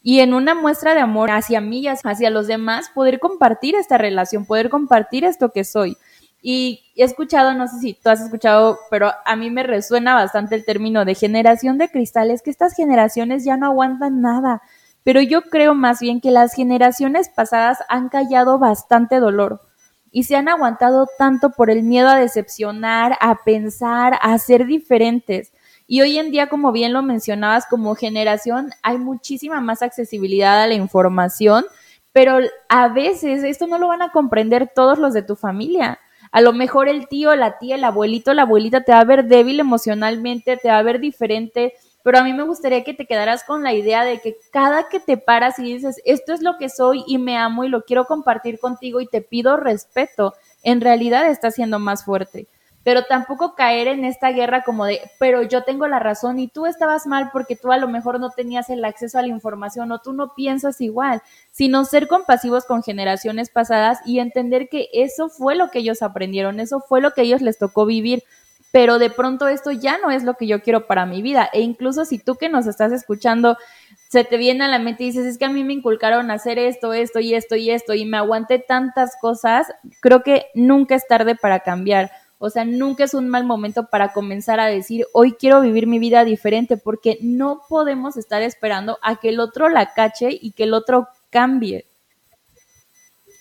y 0.02 0.20
en 0.20 0.34
una 0.34 0.54
muestra 0.54 0.94
de 0.94 1.00
amor 1.00 1.30
hacia 1.30 1.60
mí 1.60 1.80
y 1.80 1.88
hacia 1.88 2.30
los 2.30 2.46
demás, 2.46 2.90
poder 2.94 3.20
compartir 3.20 3.74
esta 3.76 3.98
relación, 3.98 4.46
poder 4.46 4.68
compartir 4.68 5.24
esto 5.24 5.50
que 5.50 5.64
soy. 5.64 5.96
Y 6.42 6.82
he 6.96 7.04
escuchado, 7.04 7.54
no 7.54 7.68
sé 7.68 7.78
si 7.78 7.94
tú 7.94 8.10
has 8.10 8.20
escuchado, 8.20 8.78
pero 8.90 9.12
a 9.24 9.36
mí 9.36 9.48
me 9.48 9.62
resuena 9.62 10.14
bastante 10.14 10.56
el 10.56 10.64
término 10.64 11.04
de 11.04 11.14
generación 11.14 11.78
de 11.78 11.88
cristales, 11.88 12.42
que 12.42 12.50
estas 12.50 12.74
generaciones 12.74 13.44
ya 13.44 13.56
no 13.56 13.66
aguantan 13.66 14.20
nada. 14.20 14.60
Pero 15.04 15.22
yo 15.22 15.42
creo 15.42 15.74
más 15.74 16.00
bien 16.00 16.20
que 16.20 16.32
las 16.32 16.54
generaciones 16.54 17.28
pasadas 17.28 17.78
han 17.88 18.08
callado 18.08 18.58
bastante 18.58 19.20
dolor 19.20 19.60
y 20.10 20.24
se 20.24 20.36
han 20.36 20.48
aguantado 20.48 21.06
tanto 21.16 21.50
por 21.50 21.70
el 21.70 21.84
miedo 21.84 22.08
a 22.08 22.18
decepcionar, 22.18 23.16
a 23.20 23.44
pensar, 23.44 24.18
a 24.20 24.36
ser 24.38 24.66
diferentes. 24.66 25.52
Y 25.86 26.00
hoy 26.00 26.18
en 26.18 26.30
día, 26.30 26.48
como 26.48 26.72
bien 26.72 26.92
lo 26.92 27.02
mencionabas, 27.02 27.66
como 27.66 27.94
generación 27.94 28.70
hay 28.82 28.98
muchísima 28.98 29.60
más 29.60 29.82
accesibilidad 29.82 30.62
a 30.62 30.66
la 30.66 30.74
información 30.74 31.64
pero 32.12 32.38
a 32.68 32.88
veces 32.88 33.42
esto 33.42 33.66
no 33.66 33.78
lo 33.78 33.88
van 33.88 34.02
a 34.02 34.12
comprender 34.12 34.70
todos 34.74 34.98
los 34.98 35.14
de 35.14 35.22
tu 35.22 35.34
familia. 35.34 35.98
A 36.30 36.40
lo 36.40 36.52
mejor 36.52 36.88
el 36.88 37.08
tío, 37.08 37.34
la 37.34 37.58
tía, 37.58 37.76
el 37.76 37.84
abuelito, 37.84 38.32
la 38.34 38.42
abuelita 38.42 38.82
te 38.82 38.92
va 38.92 39.00
a 39.00 39.04
ver 39.04 39.24
débil 39.24 39.60
emocionalmente, 39.60 40.56
te 40.56 40.68
va 40.68 40.78
a 40.78 40.82
ver 40.82 41.00
diferente, 41.00 41.74
pero 42.02 42.18
a 42.18 42.24
mí 42.24 42.32
me 42.32 42.42
gustaría 42.42 42.84
que 42.84 42.94
te 42.94 43.06
quedaras 43.06 43.44
con 43.44 43.62
la 43.62 43.72
idea 43.72 44.04
de 44.04 44.20
que 44.20 44.36
cada 44.50 44.88
que 44.88 45.00
te 45.00 45.16
paras 45.16 45.58
y 45.58 45.74
dices, 45.74 46.00
esto 46.04 46.32
es 46.32 46.42
lo 46.42 46.56
que 46.58 46.68
soy 46.68 47.04
y 47.06 47.18
me 47.18 47.36
amo 47.36 47.64
y 47.64 47.68
lo 47.68 47.84
quiero 47.84 48.06
compartir 48.06 48.58
contigo 48.58 49.00
y 49.00 49.06
te 49.06 49.20
pido 49.20 49.56
respeto, 49.56 50.34
en 50.62 50.80
realidad 50.80 51.28
estás 51.28 51.54
siendo 51.54 51.78
más 51.78 52.04
fuerte 52.04 52.46
pero 52.84 53.04
tampoco 53.04 53.54
caer 53.54 53.88
en 53.88 54.04
esta 54.04 54.30
guerra 54.30 54.62
como 54.62 54.84
de, 54.86 55.00
pero 55.18 55.42
yo 55.42 55.62
tengo 55.62 55.86
la 55.86 55.98
razón 55.98 56.38
y 56.38 56.48
tú 56.48 56.66
estabas 56.66 57.06
mal 57.06 57.30
porque 57.32 57.56
tú 57.56 57.72
a 57.72 57.76
lo 57.76 57.88
mejor 57.88 58.18
no 58.18 58.30
tenías 58.30 58.70
el 58.70 58.84
acceso 58.84 59.18
a 59.18 59.22
la 59.22 59.28
información 59.28 59.92
o 59.92 60.00
tú 60.00 60.12
no 60.12 60.34
piensas 60.34 60.80
igual, 60.80 61.22
sino 61.50 61.84
ser 61.84 62.08
compasivos 62.08 62.64
con 62.64 62.82
generaciones 62.82 63.50
pasadas 63.50 64.00
y 64.04 64.18
entender 64.18 64.68
que 64.68 64.88
eso 64.92 65.28
fue 65.28 65.54
lo 65.54 65.70
que 65.70 65.80
ellos 65.80 66.02
aprendieron, 66.02 66.60
eso 66.60 66.80
fue 66.80 67.00
lo 67.00 67.12
que 67.12 67.22
ellos 67.22 67.40
les 67.40 67.58
tocó 67.58 67.86
vivir, 67.86 68.24
pero 68.72 68.98
de 68.98 69.10
pronto 69.10 69.48
esto 69.48 69.70
ya 69.70 69.98
no 69.98 70.10
es 70.10 70.24
lo 70.24 70.34
que 70.34 70.46
yo 70.46 70.62
quiero 70.62 70.86
para 70.86 71.04
mi 71.04 71.20
vida. 71.20 71.48
E 71.52 71.60
incluso 71.60 72.06
si 72.06 72.18
tú 72.18 72.36
que 72.36 72.48
nos 72.48 72.66
estás 72.66 72.90
escuchando 72.90 73.58
se 74.08 74.24
te 74.24 74.36
viene 74.36 74.64
a 74.64 74.68
la 74.68 74.78
mente 74.78 75.04
y 75.04 75.06
dices, 75.06 75.24
es 75.24 75.38
que 75.38 75.46
a 75.46 75.50
mí 75.50 75.64
me 75.64 75.72
inculcaron 75.72 76.30
hacer 76.30 76.58
esto, 76.58 76.92
esto 76.92 77.20
y 77.20 77.34
esto 77.34 77.56
y 77.56 77.70
esto 77.70 77.94
y 77.94 78.04
me 78.04 78.18
aguanté 78.18 78.58
tantas 78.58 79.16
cosas, 79.18 79.72
creo 80.00 80.22
que 80.22 80.46
nunca 80.54 80.94
es 80.94 81.06
tarde 81.06 81.34
para 81.34 81.60
cambiar 81.60 82.10
o 82.44 82.50
sea, 82.50 82.64
nunca 82.64 83.04
es 83.04 83.14
un 83.14 83.28
mal 83.28 83.44
momento 83.44 83.86
para 83.86 84.12
comenzar 84.12 84.58
a 84.58 84.66
decir, 84.66 85.06
hoy 85.12 85.34
quiero 85.34 85.60
vivir 85.60 85.86
mi 85.86 86.00
vida 86.00 86.24
diferente, 86.24 86.76
porque 86.76 87.18
no 87.20 87.62
podemos 87.68 88.16
estar 88.16 88.42
esperando 88.42 88.98
a 89.00 89.20
que 89.20 89.28
el 89.28 89.38
otro 89.38 89.68
la 89.68 89.94
cache 89.94 90.30
y 90.40 90.50
que 90.50 90.64
el 90.64 90.74
otro 90.74 91.06
cambie. 91.30 91.86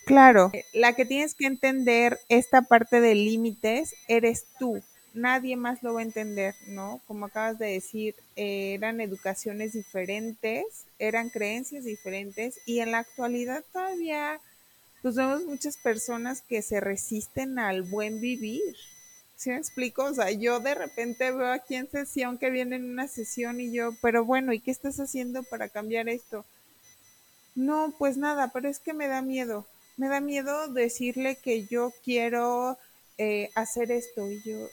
Claro, 0.05 0.51
la 0.73 0.93
que 0.93 1.05
tienes 1.05 1.33
que 1.33 1.47
entender 1.47 2.19
esta 2.29 2.61
parte 2.61 3.01
de 3.01 3.15
límites 3.15 3.95
eres 4.07 4.45
tú. 4.59 4.83
Nadie 5.15 5.55
más 5.55 5.81
lo 5.81 5.95
va 5.95 6.01
a 6.01 6.03
entender, 6.03 6.53
¿no? 6.67 7.01
Como 7.07 7.25
acabas 7.25 7.57
de 7.57 7.73
decir, 7.73 8.13
eh, 8.35 8.75
eran 8.75 9.01
educaciones 9.01 9.73
diferentes, 9.73 10.85
eran 10.99 11.29
creencias 11.29 11.85
diferentes 11.85 12.59
y 12.67 12.81
en 12.81 12.91
la 12.91 12.99
actualidad 12.99 13.63
todavía 13.73 14.39
pues 15.01 15.15
vemos 15.15 15.43
muchas 15.45 15.77
personas 15.77 16.41
que 16.41 16.61
se 16.61 16.79
resisten 16.79 17.57
al 17.57 17.81
buen 17.81 18.21
vivir, 18.21 18.75
¿Sí 19.41 19.49
me 19.49 19.57
explico? 19.57 20.03
O 20.03 20.13
sea, 20.13 20.29
yo 20.29 20.59
de 20.59 20.75
repente 20.75 21.31
veo 21.31 21.51
aquí 21.51 21.73
en 21.73 21.89
sesión 21.89 22.37
que 22.37 22.51
viene 22.51 22.75
en 22.75 22.87
una 22.91 23.07
sesión 23.07 23.59
y 23.59 23.71
yo, 23.71 23.89
pero 23.99 24.23
bueno, 24.23 24.53
¿y 24.53 24.59
qué 24.59 24.69
estás 24.69 24.99
haciendo 24.99 25.41
para 25.41 25.67
cambiar 25.67 26.09
esto? 26.09 26.45
No, 27.55 27.91
pues 27.97 28.17
nada, 28.17 28.51
pero 28.53 28.69
es 28.69 28.77
que 28.77 28.93
me 28.93 29.07
da 29.07 29.23
miedo. 29.23 29.65
Me 29.97 30.09
da 30.09 30.21
miedo 30.21 30.67
decirle 30.67 31.37
que 31.37 31.65
yo 31.65 31.91
quiero 32.03 32.77
eh, 33.17 33.49
hacer 33.55 33.91
esto. 33.91 34.29
Y 34.29 34.43
yo, 34.43 34.67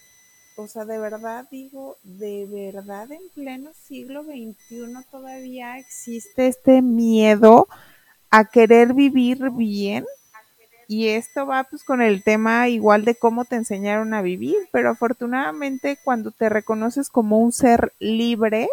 o 0.58 0.68
sea, 0.68 0.84
de 0.84 0.98
verdad 0.98 1.46
digo, 1.50 1.96
de 2.02 2.44
verdad 2.44 3.10
en 3.10 3.26
pleno 3.34 3.70
siglo 3.72 4.22
XXI 4.22 4.92
todavía 5.10 5.78
existe 5.78 6.46
este 6.46 6.82
miedo 6.82 7.68
a 8.28 8.44
querer 8.44 8.92
vivir 8.92 9.48
bien 9.48 10.04
y 10.88 11.08
esto 11.08 11.46
va 11.46 11.64
pues 11.64 11.84
con 11.84 12.00
el 12.00 12.22
tema 12.22 12.66
igual 12.68 13.04
de 13.04 13.14
cómo 13.14 13.44
te 13.44 13.56
enseñaron 13.56 14.14
a 14.14 14.22
vivir, 14.22 14.56
pero 14.72 14.90
afortunadamente 14.90 15.98
cuando 16.02 16.30
te 16.30 16.48
reconoces 16.48 17.10
como 17.10 17.38
un 17.38 17.52
ser 17.52 17.92
libre, 17.98 18.68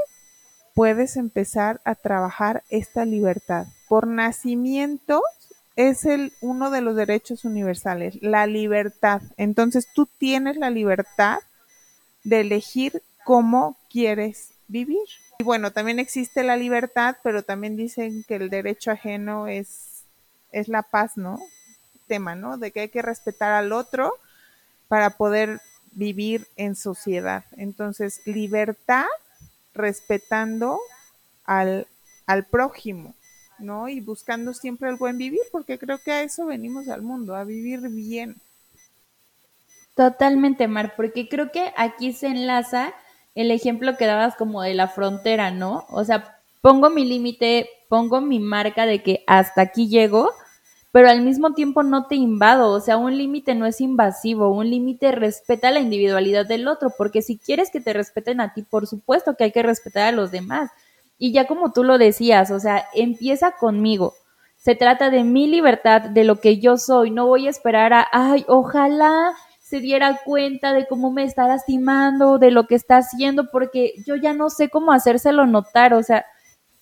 puedes 0.73 1.17
empezar 1.17 1.81
a 1.83 1.93
trabajar 1.93 2.63
esta 2.69 3.03
libertad. 3.03 3.67
Por 3.89 4.07
nacimiento 4.07 5.21
es 5.75 6.05
el 6.05 6.31
uno 6.39 6.71
de 6.71 6.79
los 6.79 6.95
derechos 6.95 7.43
universales, 7.43 8.17
la 8.21 8.47
libertad. 8.47 9.21
Entonces 9.35 9.85
tú 9.93 10.07
tienes 10.17 10.55
la 10.55 10.69
libertad 10.69 11.39
de 12.23 12.39
elegir 12.39 13.03
cómo 13.25 13.75
quieres 13.89 14.51
vivir. 14.69 15.05
Y 15.39 15.43
bueno, 15.43 15.71
también 15.71 15.99
existe 15.99 16.43
la 16.43 16.55
libertad, 16.55 17.17
pero 17.23 17.43
también 17.43 17.75
dicen 17.75 18.23
que 18.25 18.35
el 18.35 18.49
derecho 18.49 18.91
ajeno 18.91 19.47
es, 19.47 20.05
es 20.53 20.69
la 20.69 20.81
paz, 20.81 21.17
¿no? 21.17 21.39
Tema, 22.07 22.35
¿no? 22.35 22.57
De 22.57 22.71
que 22.71 22.81
hay 22.81 22.89
que 22.89 23.01
respetar 23.01 23.51
al 23.51 23.71
otro 23.73 24.13
para 24.87 25.11
poder 25.11 25.61
vivir 25.91 26.47
en 26.55 26.75
sociedad. 26.75 27.45
Entonces, 27.57 28.21
libertad 28.25 29.05
respetando 29.73 30.79
al, 31.45 31.87
al 32.25 32.45
prójimo, 32.45 33.13
¿no? 33.59 33.89
Y 33.89 33.99
buscando 34.01 34.53
siempre 34.53 34.89
el 34.89 34.95
buen 34.95 35.17
vivir, 35.17 35.41
porque 35.51 35.79
creo 35.79 35.99
que 35.99 36.11
a 36.11 36.23
eso 36.23 36.45
venimos 36.45 36.87
al 36.89 37.01
mundo, 37.01 37.35
a 37.35 37.43
vivir 37.43 37.81
bien. 37.89 38.35
Totalmente, 39.95 40.67
Mar, 40.67 40.93
porque 40.97 41.29
creo 41.29 41.51
que 41.51 41.73
aquí 41.77 42.11
se 42.11 42.27
enlaza 42.27 42.93
el 43.33 43.51
ejemplo 43.51 43.97
que 43.97 44.05
dabas 44.05 44.35
como 44.35 44.61
de 44.61 44.73
la 44.73 44.87
frontera, 44.87 45.51
¿no? 45.51 45.85
O 45.89 46.03
sea, 46.03 46.39
pongo 46.61 46.89
mi 46.89 47.05
límite, 47.05 47.69
pongo 47.89 48.19
mi 48.21 48.39
marca 48.39 48.85
de 48.85 49.03
que 49.03 49.23
hasta 49.27 49.61
aquí 49.61 49.87
llego, 49.87 50.31
pero 50.95 51.09
al 51.09 51.23
mismo 51.23 51.51
tiempo 51.51 51.83
no 51.83 52.07
te 52.07 52.15
invado, 52.15 52.71
o 52.71 52.79
sea, 52.79 52.95
un 52.95 53.17
límite 53.17 53.53
no 53.53 53.65
es 53.65 53.81
invasivo, 53.81 54.47
un 54.47 54.69
límite 54.69 55.11
respeta 55.11 55.69
la 55.69 55.81
individualidad 55.81 56.45
del 56.45 56.69
otro, 56.69 56.89
porque 56.97 57.21
si 57.21 57.37
quieres 57.37 57.69
que 57.69 57.81
te 57.81 57.91
respeten 57.91 58.39
a 58.39 58.53
ti, 58.53 58.61
por 58.61 58.87
supuesto 58.87 59.35
que 59.35 59.43
hay 59.43 59.51
que 59.51 59.61
respetar 59.61 60.03
a 60.03 60.13
los 60.13 60.31
demás. 60.31 60.71
Y 61.17 61.33
ya 61.33 61.47
como 61.47 61.73
tú 61.73 61.83
lo 61.83 61.97
decías, 61.97 62.49
o 62.49 62.61
sea, 62.61 62.85
empieza 62.93 63.57
conmigo. 63.57 64.13
Se 64.55 64.73
trata 64.73 65.09
de 65.09 65.25
mi 65.25 65.47
libertad, 65.47 66.01
de 66.01 66.23
lo 66.23 66.39
que 66.39 66.59
yo 66.59 66.77
soy. 66.77 67.11
No 67.11 67.27
voy 67.27 67.47
a 67.47 67.49
esperar 67.49 67.91
a, 67.91 68.07
ay, 68.13 68.45
ojalá 68.47 69.33
se 69.59 69.81
diera 69.81 70.21
cuenta 70.23 70.71
de 70.71 70.87
cómo 70.87 71.11
me 71.11 71.25
está 71.25 71.45
lastimando, 71.45 72.37
de 72.37 72.51
lo 72.51 72.67
que 72.67 72.75
está 72.75 72.99
haciendo, 72.99 73.51
porque 73.51 73.95
yo 74.07 74.15
ya 74.15 74.31
no 74.31 74.49
sé 74.49 74.69
cómo 74.69 74.93
hacérselo 74.93 75.45
notar. 75.45 75.93
O 75.93 76.03
sea, 76.03 76.25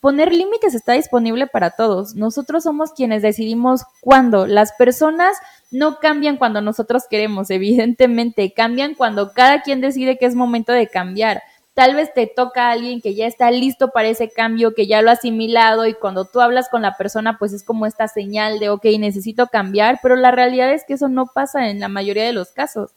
Poner 0.04 0.34
límites 0.34 0.76
está 0.76 0.92
disponible 0.92 1.48
para 1.48 1.70
todos. 1.70 2.14
Nosotros 2.14 2.64
somos 2.64 2.92
quienes 2.92 3.22
decidimos 3.22 3.84
cuándo. 4.02 4.48
Las 4.48 4.74
personas 4.74 5.38
no 5.72 6.00
cambian 6.00 6.36
cuando 6.36 6.60
nosotros 6.60 7.04
queremos, 7.10 7.50
evidentemente, 7.50 8.52
cambian 8.52 8.96
cuando 8.96 9.32
cada 9.32 9.62
quien 9.62 9.80
decide 9.80 10.18
que 10.18 10.26
es 10.26 10.36
momento 10.36 10.74
de 10.74 10.90
cambiar. 10.90 11.42
Tal 11.74 11.96
vez 11.96 12.14
te 12.14 12.28
toca 12.28 12.68
a 12.68 12.72
alguien 12.72 13.00
que 13.00 13.16
ya 13.16 13.28
está 13.28 13.50
listo 13.50 13.92
para 13.92 14.10
ese 14.10 14.30
cambio, 14.30 14.74
que 14.74 14.88
ya 14.88 15.02
lo 15.02 15.10
ha 15.10 15.14
asimilado 15.14 15.88
y 15.88 15.94
cuando 15.94 16.26
tú 16.26 16.42
hablas 16.42 16.68
con 16.68 16.82
la 16.82 16.98
persona, 16.98 17.38
pues 17.38 17.54
es 17.54 17.64
como 17.64 17.86
esta 17.86 18.10
señal 18.10 18.60
de, 18.60 18.72
ok, 18.72 18.84
necesito 19.00 19.48
cambiar, 19.48 20.00
pero 20.04 20.18
la 20.18 20.32
realidad 20.32 20.74
es 20.74 20.84
que 20.86 20.96
eso 20.96 21.08
no 21.08 21.28
pasa 21.28 21.70
en 21.70 21.80
la 21.80 21.88
mayoría 21.88 22.26
de 22.26 22.34
los 22.34 22.52
casos. 22.52 22.92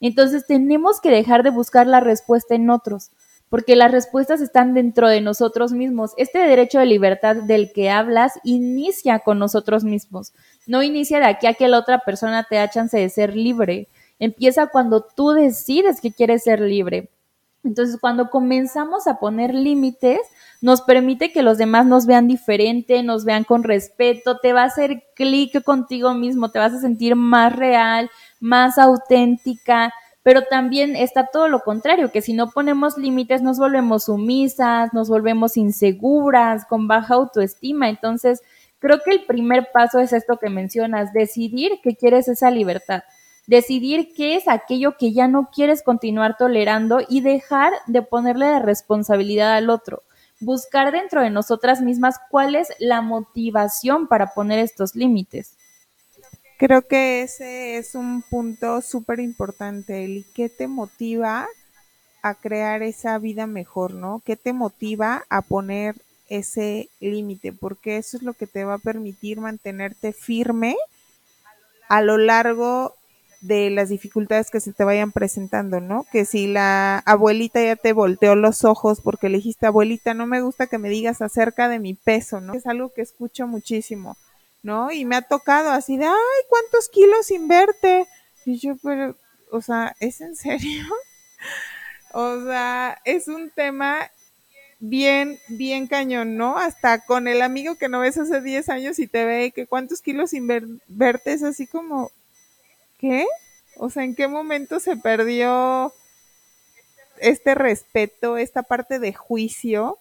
Entonces 0.00 0.46
tenemos 0.46 1.00
que 1.00 1.08
dejar 1.08 1.44
de 1.44 1.50
buscar 1.50 1.86
la 1.86 2.00
respuesta 2.00 2.54
en 2.54 2.68
otros 2.68 3.10
porque 3.52 3.76
las 3.76 3.92
respuestas 3.92 4.40
están 4.40 4.72
dentro 4.72 5.08
de 5.08 5.20
nosotros 5.20 5.72
mismos. 5.72 6.14
Este 6.16 6.38
derecho 6.38 6.78
de 6.78 6.86
libertad 6.86 7.36
del 7.36 7.70
que 7.70 7.90
hablas 7.90 8.40
inicia 8.44 9.18
con 9.18 9.38
nosotros 9.38 9.84
mismos, 9.84 10.32
no 10.66 10.82
inicia 10.82 11.18
de 11.18 11.26
aquí 11.26 11.46
a 11.46 11.52
que 11.52 11.68
la 11.68 11.78
otra 11.78 11.98
persona 11.98 12.46
te 12.48 12.56
da 12.56 12.70
chance 12.70 12.96
de 12.96 13.10
ser 13.10 13.36
libre. 13.36 13.88
Empieza 14.18 14.68
cuando 14.68 15.02
tú 15.02 15.32
decides 15.32 16.00
que 16.00 16.12
quieres 16.12 16.44
ser 16.44 16.62
libre. 16.62 17.10
Entonces, 17.62 17.98
cuando 18.00 18.30
comenzamos 18.30 19.06
a 19.06 19.18
poner 19.18 19.52
límites, 19.52 20.20
nos 20.62 20.80
permite 20.80 21.30
que 21.30 21.42
los 21.42 21.58
demás 21.58 21.84
nos 21.84 22.06
vean 22.06 22.28
diferente, 22.28 23.02
nos 23.02 23.26
vean 23.26 23.44
con 23.44 23.64
respeto, 23.64 24.38
te 24.38 24.54
va 24.54 24.62
a 24.62 24.66
hacer 24.68 25.02
clic 25.14 25.62
contigo 25.62 26.14
mismo, 26.14 26.50
te 26.50 26.58
vas 26.58 26.72
a 26.72 26.80
sentir 26.80 27.16
más 27.16 27.54
real, 27.54 28.10
más 28.40 28.78
auténtica, 28.78 29.92
pero 30.22 30.42
también 30.42 30.94
está 30.94 31.26
todo 31.32 31.48
lo 31.48 31.60
contrario, 31.60 32.12
que 32.12 32.22
si 32.22 32.32
no 32.32 32.50
ponemos 32.50 32.96
límites 32.96 33.42
nos 33.42 33.58
volvemos 33.58 34.04
sumisas, 34.04 34.92
nos 34.92 35.08
volvemos 35.08 35.56
inseguras, 35.56 36.64
con 36.66 36.86
baja 36.86 37.14
autoestima. 37.14 37.88
Entonces, 37.88 38.40
creo 38.78 39.00
que 39.04 39.10
el 39.10 39.24
primer 39.24 39.70
paso 39.72 39.98
es 39.98 40.12
esto 40.12 40.38
que 40.38 40.48
mencionas, 40.48 41.12
decidir 41.12 41.80
que 41.82 41.96
quieres 41.96 42.28
esa 42.28 42.50
libertad, 42.50 43.02
decidir 43.48 44.12
qué 44.14 44.36
es 44.36 44.46
aquello 44.46 44.96
que 44.96 45.12
ya 45.12 45.26
no 45.26 45.50
quieres 45.52 45.82
continuar 45.82 46.36
tolerando 46.36 47.00
y 47.08 47.20
dejar 47.20 47.72
de 47.86 48.02
ponerle 48.02 48.46
la 48.46 48.60
responsabilidad 48.60 49.54
al 49.54 49.70
otro. 49.70 50.02
Buscar 50.40 50.92
dentro 50.92 51.22
de 51.22 51.30
nosotras 51.30 51.80
mismas 51.80 52.16
cuál 52.30 52.54
es 52.54 52.68
la 52.78 53.00
motivación 53.00 54.06
para 54.06 54.34
poner 54.34 54.60
estos 54.60 54.94
límites. 54.94 55.56
Creo 56.62 56.86
que 56.86 57.22
ese 57.22 57.76
es 57.76 57.96
un 57.96 58.22
punto 58.22 58.82
súper 58.82 59.18
importante, 59.18 60.04
¿Y 60.04 60.22
¿Qué 60.32 60.48
te 60.48 60.68
motiva 60.68 61.48
a 62.22 62.34
crear 62.36 62.84
esa 62.84 63.18
vida 63.18 63.48
mejor, 63.48 63.94
no? 63.94 64.22
¿Qué 64.24 64.36
te 64.36 64.52
motiva 64.52 65.24
a 65.28 65.42
poner 65.42 65.96
ese 66.28 66.88
límite? 67.00 67.52
Porque 67.52 67.96
eso 67.96 68.16
es 68.16 68.22
lo 68.22 68.34
que 68.34 68.46
te 68.46 68.62
va 68.62 68.74
a 68.74 68.78
permitir 68.78 69.40
mantenerte 69.40 70.12
firme 70.12 70.76
a 71.88 72.00
lo 72.00 72.16
largo 72.16 72.94
de 73.40 73.70
las 73.70 73.88
dificultades 73.88 74.52
que 74.52 74.60
se 74.60 74.72
te 74.72 74.84
vayan 74.84 75.10
presentando, 75.10 75.80
¿no? 75.80 76.06
Que 76.12 76.24
si 76.24 76.46
la 76.46 76.98
abuelita 76.98 77.60
ya 77.60 77.74
te 77.74 77.92
volteó 77.92 78.36
los 78.36 78.64
ojos 78.64 79.00
porque 79.00 79.28
le 79.28 79.38
dijiste, 79.38 79.66
abuelita, 79.66 80.14
no 80.14 80.28
me 80.28 80.42
gusta 80.42 80.68
que 80.68 80.78
me 80.78 80.90
digas 80.90 81.22
acerca 81.22 81.68
de 81.68 81.80
mi 81.80 81.94
peso, 81.94 82.40
¿no? 82.40 82.54
Es 82.54 82.68
algo 82.68 82.92
que 82.94 83.02
escucho 83.02 83.48
muchísimo 83.48 84.16
¿no? 84.62 84.92
Y 84.92 85.04
me 85.04 85.16
ha 85.16 85.22
tocado 85.22 85.70
así 85.70 85.96
de, 85.96 86.06
ay, 86.06 86.42
¿cuántos 86.48 86.88
kilos 86.88 87.30
inverte? 87.30 88.06
Y 88.44 88.58
yo, 88.58 88.76
pero, 88.82 89.16
o 89.50 89.60
sea, 89.60 89.94
¿es 90.00 90.20
en 90.20 90.36
serio? 90.36 90.84
o 92.12 92.44
sea, 92.44 93.00
es 93.04 93.28
un 93.28 93.50
tema 93.50 94.10
bien, 94.78 95.38
bien 95.48 95.86
cañón, 95.86 96.36
¿no? 96.36 96.58
Hasta 96.58 97.04
con 97.04 97.28
el 97.28 97.42
amigo 97.42 97.76
que 97.76 97.88
no 97.88 98.00
ves 98.00 98.18
hace 98.18 98.40
10 98.40 98.68
años 98.68 98.98
y 98.98 99.06
te 99.06 99.24
ve 99.24 99.52
que 99.52 99.66
cuántos 99.66 100.02
kilos 100.02 100.32
invertes 100.32 101.42
así 101.42 101.66
como, 101.66 102.10
¿qué? 102.98 103.26
O 103.76 103.90
sea, 103.90 104.04
¿en 104.04 104.14
qué 104.14 104.28
momento 104.28 104.80
se 104.80 104.96
perdió 104.96 105.92
este 107.18 107.54
respeto, 107.54 108.36
esta 108.36 108.62
parte 108.62 108.98
de 108.98 109.12
juicio? 109.12 109.98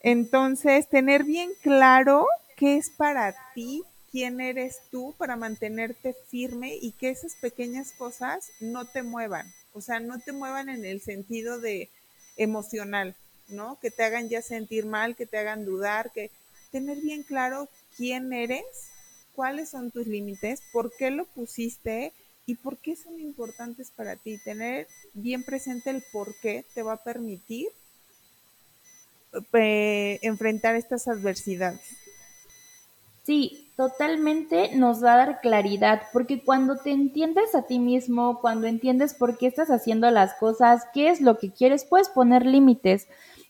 Entonces, 0.00 0.88
tener 0.88 1.24
bien 1.24 1.50
claro 1.60 2.26
qué 2.56 2.76
es 2.76 2.90
para 2.90 3.34
ti, 3.54 3.82
quién 4.12 4.42
eres 4.42 4.76
tú 4.90 5.14
para 5.16 5.36
mantenerte 5.36 6.14
firme 6.28 6.76
y 6.76 6.92
que 6.92 7.08
esas 7.08 7.34
pequeñas 7.36 7.92
cosas 7.92 8.50
no 8.60 8.84
te 8.84 9.02
muevan. 9.02 9.50
O 9.72 9.80
sea, 9.80 10.00
no 10.00 10.20
te 10.20 10.32
muevan 10.32 10.68
en 10.68 10.84
el 10.84 11.00
sentido 11.00 11.58
de 11.58 11.88
emocional, 12.36 13.16
¿no? 13.48 13.80
Que 13.80 13.90
te 13.90 14.04
hagan 14.04 14.28
ya 14.28 14.42
sentir 14.42 14.84
mal, 14.84 15.16
que 15.16 15.24
te 15.24 15.38
hagan 15.38 15.64
dudar, 15.64 16.12
que 16.12 16.30
tener 16.70 16.98
bien 16.98 17.22
claro 17.22 17.70
quién 17.96 18.34
eres, 18.34 18.64
cuáles 19.34 19.70
son 19.70 19.90
tus 19.90 20.06
límites, 20.06 20.62
por 20.72 20.94
qué 20.94 21.10
lo 21.10 21.24
pusiste 21.24 22.12
y 22.44 22.56
por 22.56 22.76
qué 22.76 22.96
son 22.96 23.18
importantes 23.18 23.90
para 23.90 24.16
ti. 24.16 24.38
Tener 24.44 24.88
bien 25.14 25.42
presente 25.42 25.88
el 25.88 26.04
por 26.12 26.34
qué 26.42 26.66
te 26.74 26.82
va 26.82 26.94
a 26.94 27.02
permitir 27.02 27.68
eh, 29.54 30.18
enfrentar 30.20 30.76
estas 30.76 31.08
adversidades. 31.08 32.01
Sí, 33.24 33.70
totalmente 33.76 34.74
nos 34.74 35.02
va 35.02 35.14
a 35.14 35.16
dar 35.16 35.40
claridad, 35.40 36.02
porque 36.12 36.42
cuando 36.42 36.76
te 36.78 36.90
entiendes 36.90 37.54
a 37.54 37.62
ti 37.62 37.78
mismo, 37.78 38.40
cuando 38.40 38.66
entiendes 38.66 39.14
por 39.14 39.38
qué 39.38 39.46
estás 39.46 39.70
haciendo 39.70 40.10
las 40.10 40.34
cosas, 40.34 40.82
qué 40.92 41.08
es 41.08 41.20
lo 41.20 41.38
que 41.38 41.52
quieres, 41.52 41.84
puedes 41.84 42.08
poner 42.08 42.44
límites. 42.44 43.06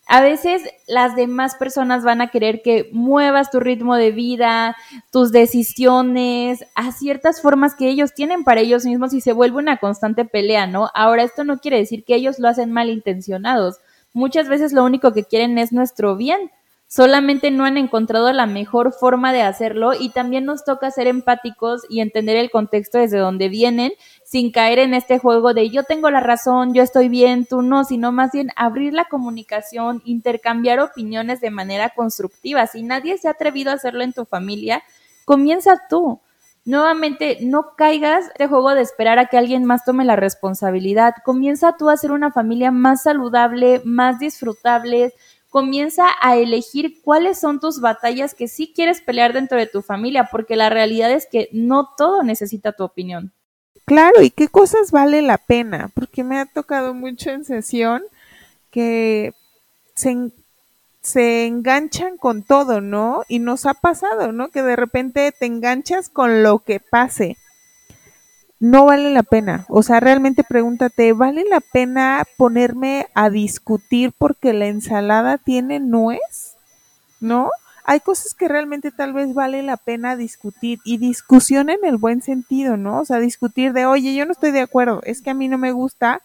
A 0.06 0.20
veces 0.20 0.62
las 0.86 1.16
demás 1.16 1.54
personas 1.54 2.04
van 2.04 2.20
a 2.20 2.28
querer 2.28 2.60
que 2.60 2.90
muevas 2.92 3.50
tu 3.50 3.60
ritmo 3.60 3.96
de 3.96 4.10
vida, 4.10 4.76
tus 5.10 5.32
decisiones, 5.32 6.66
a 6.74 6.92
ciertas 6.92 7.40
formas 7.40 7.74
que 7.74 7.88
ellos 7.88 8.12
tienen 8.12 8.44
para 8.44 8.60
ellos 8.60 8.84
mismos 8.84 9.14
y 9.14 9.22
se 9.22 9.32
vuelve 9.32 9.58
una 9.58 9.78
constante 9.78 10.24
pelea, 10.26 10.66
¿no? 10.66 10.90
Ahora, 10.92 11.22
esto 11.22 11.44
no 11.44 11.60
quiere 11.60 11.78
decir 11.78 12.04
que 12.04 12.16
ellos 12.16 12.38
lo 12.38 12.48
hacen 12.48 12.72
malintencionados. 12.72 13.78
Muchas 14.12 14.48
veces 14.48 14.72
lo 14.74 14.84
único 14.84 15.12
que 15.12 15.24
quieren 15.24 15.56
es 15.56 15.72
nuestro 15.72 16.16
bien 16.16 16.50
solamente 16.92 17.50
no 17.50 17.64
han 17.64 17.78
encontrado 17.78 18.30
la 18.34 18.44
mejor 18.44 18.92
forma 18.92 19.32
de 19.32 19.40
hacerlo 19.40 19.92
y 19.98 20.10
también 20.10 20.44
nos 20.44 20.62
toca 20.62 20.90
ser 20.90 21.06
empáticos 21.06 21.86
y 21.88 22.02
entender 22.02 22.36
el 22.36 22.50
contexto 22.50 22.98
desde 22.98 23.16
donde 23.16 23.48
vienen 23.48 23.92
sin 24.26 24.52
caer 24.52 24.78
en 24.78 24.92
este 24.92 25.18
juego 25.18 25.54
de 25.54 25.70
yo 25.70 25.84
tengo 25.84 26.10
la 26.10 26.20
razón, 26.20 26.74
yo 26.74 26.82
estoy 26.82 27.08
bien, 27.08 27.46
tú 27.46 27.62
no, 27.62 27.84
sino 27.84 28.12
más 28.12 28.32
bien 28.32 28.50
abrir 28.56 28.92
la 28.92 29.06
comunicación, 29.06 30.02
intercambiar 30.04 30.80
opiniones 30.80 31.40
de 31.40 31.50
manera 31.50 31.94
constructiva. 31.96 32.66
Si 32.66 32.82
nadie 32.82 33.16
se 33.16 33.28
ha 33.28 33.30
atrevido 33.30 33.70
a 33.70 33.76
hacerlo 33.76 34.02
en 34.02 34.12
tu 34.12 34.26
familia, 34.26 34.82
comienza 35.24 35.80
tú. 35.88 36.20
Nuevamente, 36.64 37.38
no 37.40 37.74
caigas 37.74 38.26
este 38.26 38.46
juego 38.46 38.74
de 38.74 38.82
esperar 38.82 39.18
a 39.18 39.26
que 39.26 39.38
alguien 39.38 39.64
más 39.64 39.84
tome 39.84 40.04
la 40.04 40.14
responsabilidad. 40.14 41.14
Comienza 41.24 41.76
tú 41.76 41.88
a 41.88 41.96
ser 41.96 42.12
una 42.12 42.30
familia 42.30 42.70
más 42.70 43.02
saludable, 43.02 43.80
más 43.84 44.20
disfrutable, 44.20 45.12
comienza 45.52 46.06
a 46.22 46.38
elegir 46.38 47.02
cuáles 47.02 47.38
son 47.38 47.60
tus 47.60 47.82
batallas 47.82 48.34
que 48.34 48.48
sí 48.48 48.72
quieres 48.74 49.02
pelear 49.02 49.34
dentro 49.34 49.58
de 49.58 49.66
tu 49.66 49.82
familia, 49.82 50.30
porque 50.32 50.56
la 50.56 50.70
realidad 50.70 51.12
es 51.12 51.26
que 51.30 51.50
no 51.52 51.90
todo 51.94 52.22
necesita 52.22 52.72
tu 52.72 52.84
opinión. 52.84 53.32
Claro, 53.84 54.22
y 54.22 54.30
qué 54.30 54.48
cosas 54.48 54.90
vale 54.90 55.20
la 55.20 55.36
pena, 55.36 55.90
porque 55.94 56.24
me 56.24 56.38
ha 56.38 56.46
tocado 56.46 56.94
mucho 56.94 57.28
en 57.28 57.44
sesión 57.44 58.02
que 58.70 59.34
se, 59.94 60.30
se 61.02 61.46
enganchan 61.46 62.16
con 62.16 62.42
todo, 62.42 62.80
¿no? 62.80 63.22
Y 63.28 63.38
nos 63.38 63.66
ha 63.66 63.74
pasado, 63.74 64.32
¿no? 64.32 64.48
Que 64.48 64.62
de 64.62 64.76
repente 64.76 65.34
te 65.38 65.44
enganchas 65.44 66.08
con 66.08 66.42
lo 66.42 66.60
que 66.60 66.80
pase 66.80 67.36
no 68.62 68.86
vale 68.86 69.10
la 69.10 69.24
pena. 69.24 69.66
O 69.68 69.82
sea, 69.82 69.98
realmente 69.98 70.44
pregúntate, 70.44 71.12
¿vale 71.12 71.44
la 71.50 71.58
pena 71.58 72.22
ponerme 72.36 73.08
a 73.12 73.28
discutir 73.28 74.12
porque 74.16 74.52
la 74.52 74.66
ensalada 74.66 75.36
tiene 75.36 75.80
nuez? 75.80 76.54
¿No? 77.18 77.50
Hay 77.84 77.98
cosas 77.98 78.34
que 78.34 78.46
realmente 78.46 78.92
tal 78.92 79.14
vez 79.14 79.34
vale 79.34 79.64
la 79.64 79.76
pena 79.76 80.14
discutir 80.14 80.78
y 80.84 80.98
discusión 80.98 81.70
en 81.70 81.80
el 81.82 81.96
buen 81.96 82.22
sentido, 82.22 82.76
¿no? 82.76 83.00
O 83.00 83.04
sea, 83.04 83.18
discutir 83.18 83.72
de, 83.72 83.84
oye, 83.86 84.14
yo 84.14 84.26
no 84.26 84.32
estoy 84.32 84.52
de 84.52 84.60
acuerdo, 84.60 85.00
es 85.02 85.22
que 85.22 85.30
a 85.30 85.34
mí 85.34 85.48
no 85.48 85.58
me 85.58 85.72
gusta, 85.72 86.22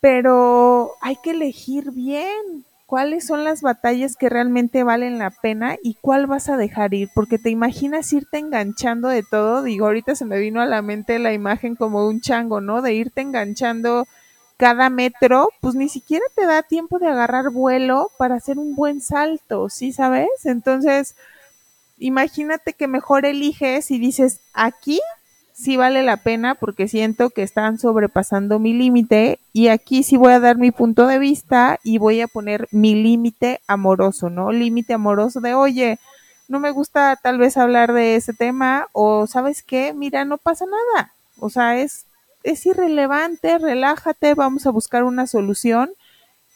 pero 0.00 0.92
hay 1.02 1.16
que 1.16 1.32
elegir 1.32 1.90
bien, 1.90 2.64
cuáles 2.86 3.26
son 3.26 3.44
las 3.44 3.62
batallas 3.62 4.16
que 4.16 4.28
realmente 4.28 4.84
valen 4.84 5.18
la 5.18 5.30
pena 5.30 5.76
y 5.82 5.94
cuál 6.00 6.26
vas 6.26 6.48
a 6.48 6.56
dejar 6.56 6.94
ir, 6.94 7.08
porque 7.14 7.38
te 7.38 7.50
imaginas 7.50 8.12
irte 8.12 8.38
enganchando 8.38 9.08
de 9.08 9.22
todo, 9.22 9.62
digo, 9.62 9.86
ahorita 9.86 10.14
se 10.14 10.24
me 10.24 10.38
vino 10.38 10.60
a 10.60 10.66
la 10.66 10.82
mente 10.82 11.18
la 11.18 11.32
imagen 11.32 11.76
como 11.76 12.06
un 12.06 12.20
chango, 12.20 12.60
¿no? 12.60 12.82
De 12.82 12.94
irte 12.94 13.20
enganchando 13.20 14.06
cada 14.56 14.90
metro, 14.90 15.50
pues 15.60 15.74
ni 15.74 15.88
siquiera 15.88 16.24
te 16.34 16.46
da 16.46 16.62
tiempo 16.62 16.98
de 16.98 17.08
agarrar 17.08 17.50
vuelo 17.50 18.10
para 18.18 18.36
hacer 18.36 18.58
un 18.58 18.74
buen 18.74 19.00
salto, 19.00 19.68
¿sí 19.68 19.92
sabes? 19.92 20.28
Entonces, 20.44 21.16
imagínate 21.98 22.72
que 22.72 22.86
mejor 22.86 23.26
eliges 23.26 23.90
y 23.90 23.98
dices, 23.98 24.40
aquí 24.52 25.00
sí 25.54 25.76
vale 25.76 26.02
la 26.02 26.18
pena 26.18 26.56
porque 26.56 26.88
siento 26.88 27.30
que 27.30 27.42
están 27.42 27.78
sobrepasando 27.78 28.58
mi 28.58 28.74
límite 28.74 29.38
y 29.52 29.68
aquí 29.68 30.02
sí 30.02 30.16
voy 30.16 30.32
a 30.32 30.40
dar 30.40 30.58
mi 30.58 30.72
punto 30.72 31.06
de 31.06 31.20
vista 31.20 31.78
y 31.84 31.98
voy 31.98 32.20
a 32.20 32.28
poner 32.28 32.68
mi 32.72 32.94
límite 33.00 33.60
amoroso, 33.68 34.28
¿no? 34.30 34.50
Límite 34.50 34.94
amoroso 34.94 35.40
de, 35.40 35.54
oye, 35.54 35.98
no 36.48 36.58
me 36.58 36.72
gusta 36.72 37.16
tal 37.22 37.38
vez 37.38 37.56
hablar 37.56 37.92
de 37.92 38.16
ese 38.16 38.34
tema 38.34 38.88
o 38.92 39.28
sabes 39.28 39.62
qué, 39.62 39.94
mira, 39.94 40.24
no 40.24 40.38
pasa 40.38 40.66
nada. 40.66 41.12
O 41.38 41.48
sea, 41.48 41.78
es, 41.78 42.06
es 42.42 42.66
irrelevante, 42.66 43.56
relájate, 43.58 44.34
vamos 44.34 44.66
a 44.66 44.70
buscar 44.70 45.04
una 45.04 45.28
solución 45.28 45.92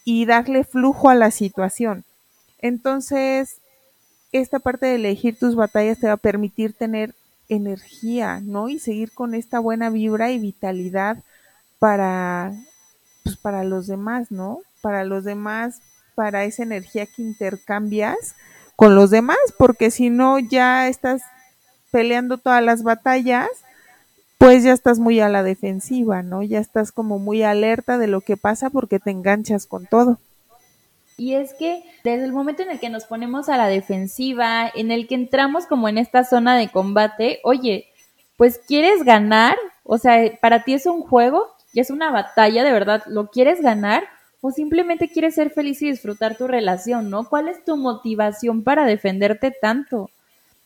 y 0.04 0.26
darle 0.26 0.64
flujo 0.64 1.08
a 1.08 1.14
la 1.14 1.30
situación. 1.30 2.04
Entonces, 2.60 3.60
esta 4.32 4.58
parte 4.58 4.86
de 4.86 4.96
elegir 4.96 5.38
tus 5.38 5.54
batallas 5.54 6.00
te 6.00 6.08
va 6.08 6.14
a 6.14 6.18
permitir 6.18 6.72
tener 6.72 7.14
energía, 7.48 8.40
¿no? 8.40 8.68
Y 8.68 8.78
seguir 8.78 9.12
con 9.12 9.34
esta 9.34 9.58
buena 9.58 9.90
vibra 9.90 10.30
y 10.30 10.38
vitalidad 10.38 11.22
para, 11.78 12.52
pues, 13.24 13.36
para 13.36 13.64
los 13.64 13.86
demás, 13.86 14.30
¿no? 14.30 14.60
Para 14.80 15.04
los 15.04 15.24
demás, 15.24 15.80
para 16.14 16.44
esa 16.44 16.62
energía 16.62 17.06
que 17.06 17.22
intercambias 17.22 18.34
con 18.76 18.94
los 18.94 19.10
demás, 19.10 19.38
porque 19.58 19.90
si 19.90 20.10
no 20.10 20.38
ya 20.38 20.88
estás 20.88 21.22
peleando 21.90 22.38
todas 22.38 22.62
las 22.62 22.82
batallas, 22.82 23.48
pues 24.38 24.62
ya 24.62 24.72
estás 24.72 25.00
muy 25.00 25.18
a 25.20 25.28
la 25.28 25.42
defensiva, 25.42 26.22
¿no? 26.22 26.42
Ya 26.42 26.60
estás 26.60 26.92
como 26.92 27.18
muy 27.18 27.42
alerta 27.42 27.98
de 27.98 28.06
lo 28.06 28.20
que 28.20 28.36
pasa 28.36 28.70
porque 28.70 29.00
te 29.00 29.10
enganchas 29.10 29.66
con 29.66 29.86
todo. 29.86 30.18
Y 31.18 31.34
es 31.34 31.52
que 31.52 31.82
desde 32.04 32.24
el 32.24 32.32
momento 32.32 32.62
en 32.62 32.70
el 32.70 32.78
que 32.78 32.90
nos 32.90 33.04
ponemos 33.04 33.48
a 33.48 33.56
la 33.56 33.66
defensiva, 33.66 34.70
en 34.72 34.92
el 34.92 35.08
que 35.08 35.16
entramos 35.16 35.66
como 35.66 35.88
en 35.88 35.98
esta 35.98 36.22
zona 36.22 36.56
de 36.56 36.68
combate, 36.68 37.40
oye, 37.42 37.88
pues 38.36 38.60
quieres 38.66 39.02
ganar, 39.02 39.56
o 39.82 39.98
sea, 39.98 40.38
para 40.40 40.62
ti 40.62 40.74
es 40.74 40.86
un 40.86 41.02
juego 41.02 41.48
y 41.72 41.80
es 41.80 41.90
una 41.90 42.12
batalla, 42.12 42.62
de 42.62 42.70
verdad, 42.70 43.02
¿lo 43.08 43.30
quieres 43.30 43.60
ganar? 43.60 44.04
O 44.40 44.52
simplemente 44.52 45.08
quieres 45.08 45.34
ser 45.34 45.50
feliz 45.50 45.82
y 45.82 45.90
disfrutar 45.90 46.36
tu 46.36 46.46
relación, 46.46 47.10
¿no? 47.10 47.28
¿Cuál 47.28 47.48
es 47.48 47.64
tu 47.64 47.76
motivación 47.76 48.62
para 48.62 48.86
defenderte 48.86 49.50
tanto? 49.50 50.10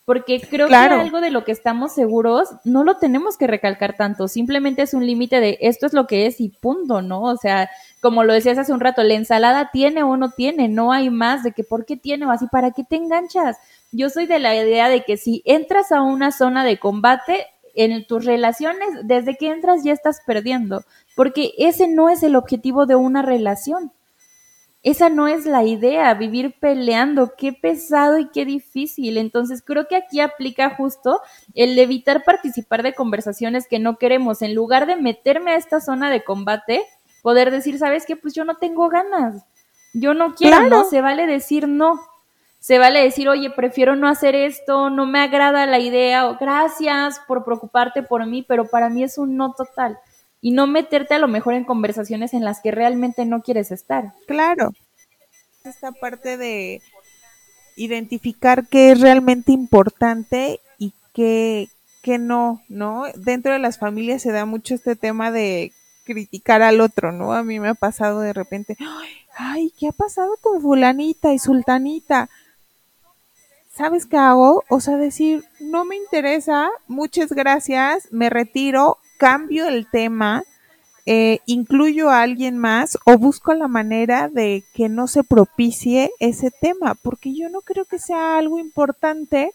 Porque 0.04 0.40
creo 0.40 0.66
que 0.66 0.74
algo 0.74 1.20
de 1.20 1.30
lo 1.30 1.44
que 1.44 1.52
estamos 1.52 1.92
seguros 1.92 2.48
no 2.64 2.82
lo 2.82 2.96
tenemos 2.96 3.36
que 3.36 3.46
recalcar 3.46 3.96
tanto, 3.96 4.26
simplemente 4.26 4.82
es 4.82 4.94
un 4.94 5.06
límite 5.06 5.38
de 5.38 5.58
esto 5.60 5.86
es 5.86 5.92
lo 5.92 6.08
que 6.08 6.26
es 6.26 6.40
y 6.40 6.48
punto, 6.48 7.02
¿no? 7.02 7.22
O 7.22 7.36
sea, 7.36 7.70
como 8.00 8.24
lo 8.24 8.32
decías 8.32 8.58
hace 8.58 8.72
un 8.72 8.80
rato, 8.80 9.04
la 9.04 9.14
ensalada 9.14 9.70
tiene 9.72 10.02
o 10.02 10.16
no 10.16 10.32
tiene, 10.32 10.68
no 10.68 10.92
hay 10.92 11.08
más 11.08 11.44
de 11.44 11.52
que 11.52 11.62
por 11.62 11.86
qué 11.86 11.96
tiene 11.96 12.26
o 12.26 12.32
así, 12.32 12.46
¿para 12.48 12.72
qué 12.72 12.82
te 12.82 12.96
enganchas? 12.96 13.58
Yo 13.92 14.10
soy 14.10 14.26
de 14.26 14.40
la 14.40 14.56
idea 14.56 14.88
de 14.88 15.04
que 15.04 15.16
si 15.16 15.42
entras 15.44 15.92
a 15.92 16.02
una 16.02 16.32
zona 16.32 16.64
de 16.64 16.80
combate, 16.80 17.46
en 17.74 18.06
tus 18.06 18.24
relaciones, 18.24 18.88
desde 19.04 19.36
que 19.36 19.50
entras 19.50 19.84
ya 19.84 19.92
estás 19.92 20.20
perdiendo, 20.26 20.84
porque 21.14 21.52
ese 21.58 21.88
no 21.88 22.08
es 22.08 22.22
el 22.22 22.36
objetivo 22.36 22.86
de 22.86 22.96
una 22.96 23.22
relación. 23.22 23.92
Esa 24.82 25.08
no 25.08 25.28
es 25.28 25.46
la 25.46 25.62
idea, 25.62 26.12
vivir 26.14 26.56
peleando, 26.58 27.34
qué 27.38 27.52
pesado 27.52 28.18
y 28.18 28.30
qué 28.30 28.44
difícil. 28.44 29.16
Entonces 29.16 29.62
creo 29.64 29.86
que 29.86 29.94
aquí 29.94 30.20
aplica 30.20 30.70
justo 30.70 31.20
el 31.54 31.78
evitar 31.78 32.24
participar 32.24 32.82
de 32.82 32.92
conversaciones 32.92 33.68
que 33.68 33.78
no 33.78 33.96
queremos. 33.96 34.42
En 34.42 34.54
lugar 34.54 34.86
de 34.86 34.96
meterme 34.96 35.52
a 35.52 35.56
esta 35.56 35.80
zona 35.80 36.10
de 36.10 36.24
combate, 36.24 36.82
poder 37.22 37.52
decir, 37.52 37.78
¿sabes 37.78 38.06
qué? 38.06 38.16
Pues 38.16 38.34
yo 38.34 38.44
no 38.44 38.56
tengo 38.56 38.88
ganas. 38.88 39.44
Yo 39.94 40.14
no 40.14 40.34
quiero, 40.34 40.68
no 40.68 40.84
se 40.84 41.00
vale 41.00 41.26
decir 41.26 41.68
no. 41.68 42.00
Se 42.58 42.78
vale 42.78 43.02
decir, 43.02 43.28
oye, 43.28 43.50
prefiero 43.50 43.96
no 43.96 44.08
hacer 44.08 44.34
esto, 44.34 44.88
no 44.88 45.04
me 45.04 45.20
agrada 45.20 45.66
la 45.66 45.80
idea, 45.80 46.28
o 46.28 46.38
gracias 46.38 47.20
por 47.26 47.44
preocuparte 47.44 48.02
por 48.02 48.24
mí, 48.24 48.42
pero 48.42 48.68
para 48.68 48.88
mí 48.88 49.02
es 49.02 49.18
un 49.18 49.36
no 49.36 49.52
total. 49.52 49.98
Y 50.42 50.50
no 50.50 50.66
meterte 50.66 51.14
a 51.14 51.18
lo 51.18 51.28
mejor 51.28 51.54
en 51.54 51.64
conversaciones 51.64 52.34
en 52.34 52.44
las 52.44 52.60
que 52.60 52.70
realmente 52.70 53.24
no 53.24 53.40
quieres 53.40 53.70
estar. 53.70 54.12
Claro. 54.26 54.72
Esta 55.64 55.92
parte 55.92 56.36
de 56.36 56.82
identificar 57.76 58.66
qué 58.68 58.92
es 58.92 59.00
realmente 59.00 59.52
importante 59.52 60.60
y 60.76 60.92
qué, 61.14 61.68
qué 62.02 62.18
no, 62.18 62.60
¿no? 62.68 63.04
Dentro 63.14 63.52
de 63.52 63.60
las 63.60 63.78
familias 63.78 64.20
se 64.20 64.32
da 64.32 64.44
mucho 64.44 64.74
este 64.74 64.96
tema 64.96 65.30
de 65.30 65.72
criticar 66.04 66.60
al 66.60 66.80
otro, 66.80 67.12
¿no? 67.12 67.32
A 67.32 67.42
mí 67.42 67.60
me 67.60 67.68
ha 67.68 67.74
pasado 67.74 68.20
de 68.20 68.34
repente, 68.34 68.76
ay, 69.36 69.72
¿qué 69.78 69.88
ha 69.88 69.92
pasado 69.92 70.36
con 70.42 70.60
fulanita 70.60 71.32
y 71.32 71.38
sultanita? 71.38 72.28
¿sabes 73.74 74.06
qué 74.06 74.16
hago? 74.16 74.64
O 74.68 74.80
sea, 74.80 74.96
decir, 74.96 75.44
no 75.60 75.84
me 75.84 75.96
interesa, 75.96 76.70
muchas 76.86 77.32
gracias, 77.32 78.08
me 78.12 78.30
retiro, 78.30 78.98
cambio 79.22 79.68
el 79.68 79.86
tema, 79.86 80.42
eh, 81.06 81.38
incluyo 81.46 82.10
a 82.10 82.22
alguien 82.22 82.58
más 82.58 82.98
o 83.06 83.18
busco 83.18 83.54
la 83.54 83.68
manera 83.68 84.28
de 84.28 84.64
que 84.74 84.88
no 84.88 85.06
se 85.06 85.22
propicie 85.22 86.10
ese 86.18 86.50
tema, 86.50 86.96
porque 86.96 87.32
yo 87.32 87.48
no 87.48 87.60
creo 87.60 87.84
que 87.84 88.00
sea 88.00 88.36
algo 88.36 88.58
importante 88.58 89.52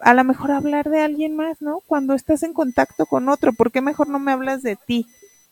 a 0.00 0.14
lo 0.14 0.24
mejor 0.24 0.52
hablar 0.52 0.88
de 0.88 1.02
alguien 1.02 1.36
más, 1.36 1.60
¿no? 1.60 1.80
Cuando 1.86 2.14
estás 2.14 2.42
en 2.44 2.54
contacto 2.54 3.04
con 3.04 3.28
otro, 3.28 3.52
¿por 3.52 3.70
qué 3.70 3.82
mejor 3.82 4.08
no 4.08 4.18
me 4.18 4.32
hablas 4.32 4.62
de 4.62 4.76
ti? 4.76 5.06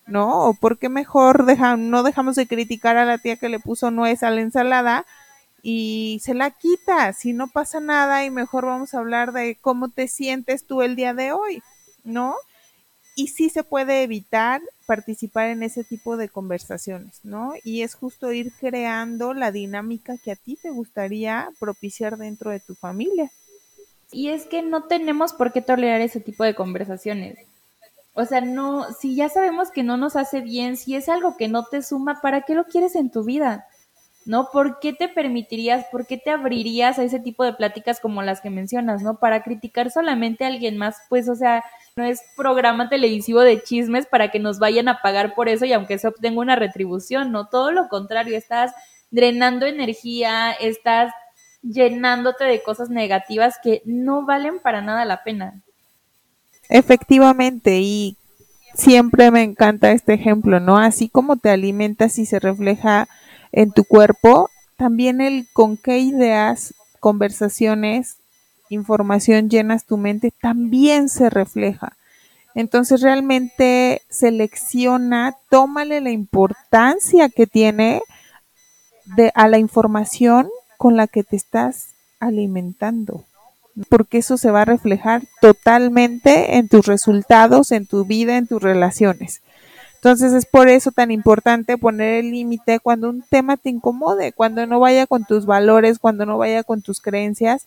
¿No? 0.07 0.47
¿O 0.47 0.55
por 0.55 0.79
qué 0.79 0.89
mejor 0.89 1.45
no 1.79 2.03
dejamos 2.03 2.37
de 2.37 2.47
criticar 2.47 2.97
a 2.97 3.05
la 3.05 3.19
tía 3.19 3.37
que 3.37 3.51
le 3.51 3.61
puso 3.61 3.91
nuez 3.91 4.23
a 4.23 4.31
la 4.31 4.41
ensalada 4.41 5.05
y 5.63 6.21
se 6.23 6.33
la 6.33 6.51
quita 6.53 7.13
si 7.13 7.35
no 7.35 7.49
pasa 7.49 7.81
nada 7.81 8.25
y 8.25 8.31
mejor 8.31 8.65
vamos 8.65 8.95
a 8.95 8.99
hablar 8.99 9.33
de 9.33 9.59
cómo 9.61 9.91
te 9.91 10.09
sientes 10.09 10.67
tú 10.67 10.81
el 10.81 10.97
día 10.97 11.13
de 11.13 11.33
hoy, 11.33 11.63
¿no? 12.03 12.35
Y 13.15 13.29
sí 13.29 13.49
se 13.49 13.63
puede 13.63 14.03
evitar 14.03 14.61
participar 14.87 15.49
en 15.49 15.63
ese 15.63 15.85
tipo 15.85 16.17
de 16.17 16.29
conversaciones, 16.29 17.21
¿no? 17.23 17.53
Y 17.63 17.83
es 17.83 17.95
justo 17.95 18.33
ir 18.33 18.53
creando 18.59 19.35
la 19.35 19.53
dinámica 19.53 20.19
que 20.23 20.33
a 20.33 20.37
ti 20.37 20.59
te 20.61 20.71
gustaría 20.71 21.49
propiciar 21.61 22.17
dentro 22.17 22.51
de 22.51 22.61
tu 22.61 22.75
familia. 22.75 23.31
Y 24.11 24.29
es 24.29 24.47
que 24.47 24.63
no 24.63 24.85
tenemos 24.85 25.33
por 25.33 25.53
qué 25.53 25.63
tolerar 25.63 26.01
ese 26.01 26.21
tipo 26.21 26.45
de 26.45 26.55
conversaciones. 26.55 27.39
O 28.15 28.25
sea, 28.25 28.41
no, 28.41 28.93
si 28.93 29.17
ya 29.17 29.29
sabemos 29.29 29.71
que 29.71 29.83
no 29.83 29.97
nos 29.97 30.17
hace 30.17 30.41
bien, 30.41 30.77
si 30.77 30.95
es 30.95 31.09
algo 31.09 31.37
que 31.37 31.49
no 31.49 31.65
te 31.65 31.83
suma, 31.83 32.21
¿para 32.21 32.43
qué 32.43 32.55
lo 32.55 32.65
quieres 32.65 32.95
en 32.95 33.11
tu 33.11 33.25
vida? 33.25 33.67
¿no? 34.27 34.51
¿Por 34.51 34.79
qué 34.81 34.93
te 34.93 35.09
permitirías, 35.09 35.87
por 35.91 36.07
qué 36.07 36.17
te 36.17 36.31
abrirías 36.31 36.99
a 36.99 37.05
ese 37.05 37.21
tipo 37.21 37.45
de 37.45 37.53
pláticas 37.53 38.01
como 38.01 38.23
las 38.23 38.41
que 38.41 38.51
mencionas, 38.51 39.03
¿no? 39.03 39.19
Para 39.19 39.43
criticar 39.43 39.91
solamente 39.91 40.45
a 40.45 40.49
alguien 40.49 40.77
más, 40.77 40.97
pues, 41.09 41.29
o 41.29 41.35
sea, 41.35 41.63
no 41.97 42.05
es 42.05 42.23
programa 42.37 42.89
televisivo 42.89 43.41
de 43.43 43.63
chismes 43.63 44.07
para 44.07 44.33
que 44.33 44.41
nos 44.41 44.59
vayan 44.59 44.89
a 44.89 45.01
pagar 45.01 45.37
por 45.37 45.49
eso 45.49 45.65
y 45.65 45.73
aunque 45.73 45.99
se 45.99 46.09
obtenga 46.09 46.41
una 46.41 46.57
retribución, 46.57 47.31
¿no? 47.31 47.47
Todo 47.47 47.71
lo 47.71 47.89
contrario, 47.89 48.37
estás 48.37 48.73
drenando 49.13 49.65
energía, 49.67 50.51
estás 50.51 51.13
llenándote 51.63 52.43
de 52.45 52.65
cosas 52.65 52.91
negativas 52.91 53.59
que 53.63 53.81
no 53.85 54.27
valen 54.27 54.59
para 54.59 54.83
nada 54.83 55.05
la 55.05 55.23
pena. 55.23 55.63
Efectivamente, 56.69 57.79
y 57.81 58.17
siempre 58.75 59.31
me 59.31 59.45
encanta 59.45 59.93
este 59.93 60.15
ejemplo, 60.15 60.59
¿no? 60.59 60.79
Así 60.79 61.09
como 61.09 61.37
te 61.37 61.51
alimentas 61.51 62.19
y 62.19 62.27
se 62.27 62.41
refleja 62.41 63.07
en 63.53 63.71
tu 63.71 63.85
cuerpo, 63.85 64.51
también 64.77 65.21
el 65.21 65.47
con 65.53 65.77
qué 65.77 65.99
ideas, 65.99 66.75
conversaciones, 66.99 68.17
información 68.69 69.51
llenas 69.51 69.85
tu 69.85 69.97
mente 69.97 70.33
también 70.41 71.09
se 71.09 71.31
refleja. 71.31 71.97
Entonces 72.55 73.01
realmente 73.01 74.03
selecciona, 74.09 75.37
tómale 75.51 76.01
la 76.01 76.11
importancia 76.11 77.29
que 77.29 77.47
tiene 77.47 78.03
de, 79.17 79.33
a 79.35 79.49
la 79.49 79.59
información 79.59 80.49
con 80.79 80.97
la 80.97 81.07
que 81.07 81.25
te 81.25 81.37
estás 81.37 81.95
alimentando, 82.21 83.25
porque 83.89 84.19
eso 84.19 84.37
se 84.37 84.51
va 84.51 84.63
a 84.63 84.67
reflejar 84.67 85.23
totalmente 85.41 86.57
en 86.57 86.69
tus 86.69 86.87
resultados, 86.87 87.73
en 87.73 87.87
tu 87.87 88.05
vida, 88.05 88.37
en 88.37 88.47
tus 88.47 88.63
relaciones. 88.63 89.43
Entonces 89.97 90.33
es 90.33 90.47
por 90.47 90.69
eso 90.69 90.93
tan 90.93 91.11
importante 91.11 91.79
poner 91.79 92.17
el 92.17 92.31
límite 92.31 92.79
cuando 92.79 93.09
un 93.09 93.23
tema 93.23 93.57
te 93.57 93.71
incomode, 93.71 94.33
cuando 94.33 94.67
no 94.67 94.79
vaya 94.79 95.07
con 95.07 95.25
tus 95.25 95.47
valores, 95.47 95.99
cuando 95.99 96.25
no 96.27 96.39
vaya 96.39 96.63
con 96.63 96.83
tus 96.83 97.01
creencias 97.01 97.67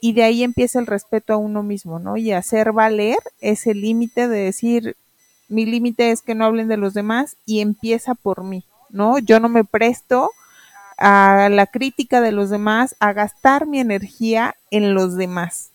y 0.00 0.12
de 0.12 0.24
ahí 0.24 0.42
empieza 0.42 0.78
el 0.78 0.86
respeto 0.86 1.32
a 1.32 1.38
uno 1.38 1.62
mismo, 1.62 1.98
¿no? 1.98 2.16
Y 2.16 2.32
hacer 2.32 2.72
valer 2.72 3.18
ese 3.40 3.74
límite 3.74 4.28
de 4.28 4.38
decir, 4.38 4.96
mi 5.48 5.66
límite 5.66 6.10
es 6.10 6.22
que 6.22 6.34
no 6.34 6.44
hablen 6.44 6.68
de 6.68 6.76
los 6.76 6.94
demás 6.94 7.36
y 7.44 7.60
empieza 7.60 8.14
por 8.14 8.44
mí, 8.44 8.64
¿no? 8.90 9.18
Yo 9.18 9.40
no 9.40 9.48
me 9.48 9.64
presto 9.64 10.30
a 10.98 11.48
la 11.50 11.66
crítica 11.66 12.20
de 12.20 12.32
los 12.32 12.50
demás, 12.50 12.96
a 13.00 13.12
gastar 13.12 13.66
mi 13.66 13.80
energía 13.80 14.54
en 14.70 14.94
los 14.94 15.16
demás. 15.16 15.70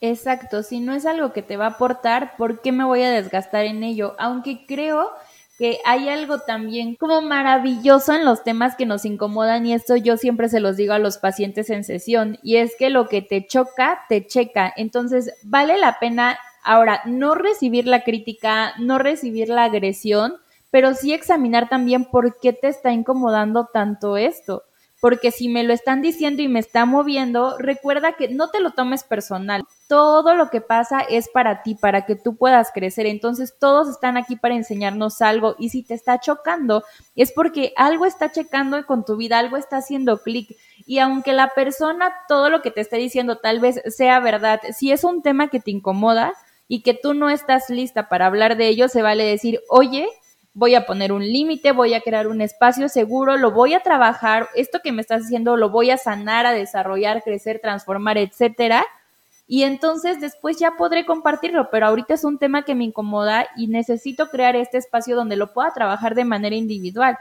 Exacto, 0.00 0.62
si 0.62 0.80
no 0.80 0.94
es 0.94 1.06
algo 1.06 1.32
que 1.32 1.42
te 1.42 1.56
va 1.56 1.66
a 1.66 1.70
aportar, 1.70 2.36
¿por 2.36 2.60
qué 2.60 2.72
me 2.72 2.84
voy 2.84 3.02
a 3.02 3.10
desgastar 3.10 3.64
en 3.64 3.82
ello? 3.82 4.14
Aunque 4.18 4.66
creo 4.66 5.10
que 5.58 5.78
hay 5.84 6.08
algo 6.08 6.40
también 6.40 6.96
como 6.96 7.22
maravilloso 7.22 8.12
en 8.12 8.24
los 8.24 8.44
temas 8.44 8.76
que 8.76 8.86
nos 8.86 9.04
incomodan 9.04 9.66
y 9.66 9.72
esto 9.72 9.96
yo 9.96 10.16
siempre 10.16 10.48
se 10.48 10.60
los 10.60 10.76
digo 10.76 10.92
a 10.92 10.98
los 10.98 11.18
pacientes 11.18 11.70
en 11.70 11.84
sesión 11.84 12.38
y 12.42 12.56
es 12.56 12.74
que 12.78 12.90
lo 12.90 13.08
que 13.08 13.22
te 13.22 13.46
choca, 13.46 14.00
te 14.08 14.26
checa. 14.26 14.72
Entonces, 14.76 15.32
vale 15.42 15.78
la 15.78 15.98
pena 15.98 16.38
ahora 16.62 17.00
no 17.06 17.34
recibir 17.34 17.86
la 17.86 18.02
crítica, 18.02 18.74
no 18.78 18.98
recibir 18.98 19.48
la 19.48 19.64
agresión, 19.64 20.36
pero 20.70 20.94
sí 20.94 21.14
examinar 21.14 21.68
también 21.68 22.04
por 22.04 22.38
qué 22.40 22.52
te 22.52 22.68
está 22.68 22.92
incomodando 22.92 23.68
tanto 23.72 24.16
esto 24.16 24.64
porque 25.00 25.30
si 25.30 25.48
me 25.48 25.62
lo 25.62 25.72
están 25.72 26.00
diciendo 26.00 26.42
y 26.42 26.48
me 26.48 26.60
está 26.60 26.86
moviendo, 26.86 27.56
recuerda 27.58 28.12
que 28.12 28.28
no 28.28 28.48
te 28.50 28.60
lo 28.60 28.70
tomes 28.70 29.04
personal. 29.04 29.64
Todo 29.88 30.34
lo 30.34 30.48
que 30.50 30.60
pasa 30.60 31.00
es 31.00 31.28
para 31.28 31.62
ti, 31.62 31.74
para 31.74 32.06
que 32.06 32.16
tú 32.16 32.36
puedas 32.36 32.70
crecer. 32.72 33.06
Entonces 33.06 33.54
todos 33.58 33.88
están 33.88 34.16
aquí 34.16 34.36
para 34.36 34.54
enseñarnos 34.54 35.20
algo 35.20 35.54
y 35.58 35.68
si 35.68 35.82
te 35.82 35.94
está 35.94 36.18
chocando 36.18 36.82
es 37.14 37.32
porque 37.32 37.72
algo 37.76 38.06
está 38.06 38.32
checando 38.32 38.84
con 38.86 39.04
tu 39.04 39.16
vida, 39.16 39.38
algo 39.38 39.56
está 39.56 39.78
haciendo 39.78 40.22
clic. 40.22 40.56
Y 40.86 40.98
aunque 40.98 41.32
la 41.32 41.50
persona 41.50 42.12
todo 42.26 42.48
lo 42.48 42.62
que 42.62 42.70
te 42.70 42.80
esté 42.80 42.96
diciendo 42.96 43.36
tal 43.36 43.60
vez 43.60 43.82
sea 43.94 44.18
verdad, 44.20 44.60
si 44.72 44.92
es 44.92 45.04
un 45.04 45.22
tema 45.22 45.48
que 45.48 45.60
te 45.60 45.70
incomoda 45.70 46.32
y 46.68 46.82
que 46.82 46.94
tú 46.94 47.14
no 47.14 47.30
estás 47.30 47.70
lista 47.70 48.08
para 48.08 48.26
hablar 48.26 48.56
de 48.56 48.68
ello, 48.68 48.88
se 48.88 49.02
vale 49.02 49.24
decir, 49.24 49.60
oye, 49.68 50.08
voy 50.56 50.74
a 50.74 50.86
poner 50.86 51.12
un 51.12 51.22
límite, 51.22 51.72
voy 51.72 51.92
a 51.92 52.00
crear 52.00 52.26
un 52.26 52.40
espacio 52.40 52.88
seguro, 52.88 53.36
lo 53.36 53.50
voy 53.50 53.74
a 53.74 53.80
trabajar, 53.80 54.48
esto 54.54 54.80
que 54.82 54.90
me 54.90 55.02
estás 55.02 55.24
diciendo 55.24 55.54
lo 55.58 55.68
voy 55.68 55.90
a 55.90 55.98
sanar, 55.98 56.46
a 56.46 56.52
desarrollar, 56.52 57.22
crecer, 57.22 57.60
transformar, 57.60 58.16
etcétera. 58.16 58.86
Y 59.46 59.64
entonces 59.64 60.18
después 60.18 60.58
ya 60.58 60.72
podré 60.78 61.04
compartirlo, 61.04 61.68
pero 61.70 61.86
ahorita 61.86 62.14
es 62.14 62.24
un 62.24 62.38
tema 62.38 62.64
que 62.64 62.74
me 62.74 62.84
incomoda 62.84 63.46
y 63.54 63.66
necesito 63.66 64.30
crear 64.30 64.56
este 64.56 64.78
espacio 64.78 65.14
donde 65.14 65.36
lo 65.36 65.52
pueda 65.52 65.74
trabajar 65.74 66.14
de 66.14 66.24
manera 66.24 66.56
individual, 66.56 67.18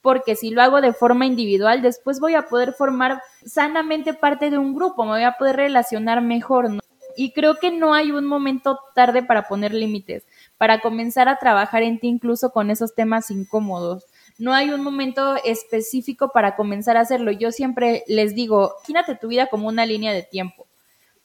porque 0.00 0.36
si 0.36 0.50
lo 0.50 0.62
hago 0.62 0.80
de 0.80 0.92
forma 0.92 1.26
individual, 1.26 1.82
después 1.82 2.20
voy 2.20 2.36
a 2.36 2.42
poder 2.42 2.72
formar 2.72 3.20
sanamente 3.44 4.14
parte 4.14 4.48
de 4.48 4.58
un 4.58 4.76
grupo, 4.76 5.04
me 5.04 5.10
voy 5.10 5.24
a 5.24 5.32
poder 5.32 5.56
relacionar 5.56 6.22
mejor, 6.22 6.70
¿no? 6.70 6.80
Y 7.16 7.32
creo 7.32 7.56
que 7.56 7.72
no 7.72 7.94
hay 7.94 8.12
un 8.12 8.26
momento 8.26 8.78
tarde 8.94 9.24
para 9.24 9.48
poner 9.48 9.74
límites 9.74 10.22
para 10.58 10.80
comenzar 10.80 11.28
a 11.28 11.38
trabajar 11.38 11.82
en 11.82 11.98
ti 11.98 12.08
incluso 12.08 12.50
con 12.50 12.70
esos 12.70 12.94
temas 12.94 13.30
incómodos. 13.30 14.04
No 14.38 14.52
hay 14.52 14.70
un 14.70 14.82
momento 14.82 15.36
específico 15.44 16.30
para 16.32 16.56
comenzar 16.56 16.96
a 16.96 17.00
hacerlo. 17.00 17.30
Yo 17.32 17.52
siempre 17.52 18.04
les 18.06 18.34
digo, 18.34 18.74
imagínate 18.80 19.16
tu 19.16 19.28
vida 19.28 19.46
como 19.46 19.68
una 19.68 19.86
línea 19.86 20.12
de 20.12 20.22
tiempo. 20.22 20.66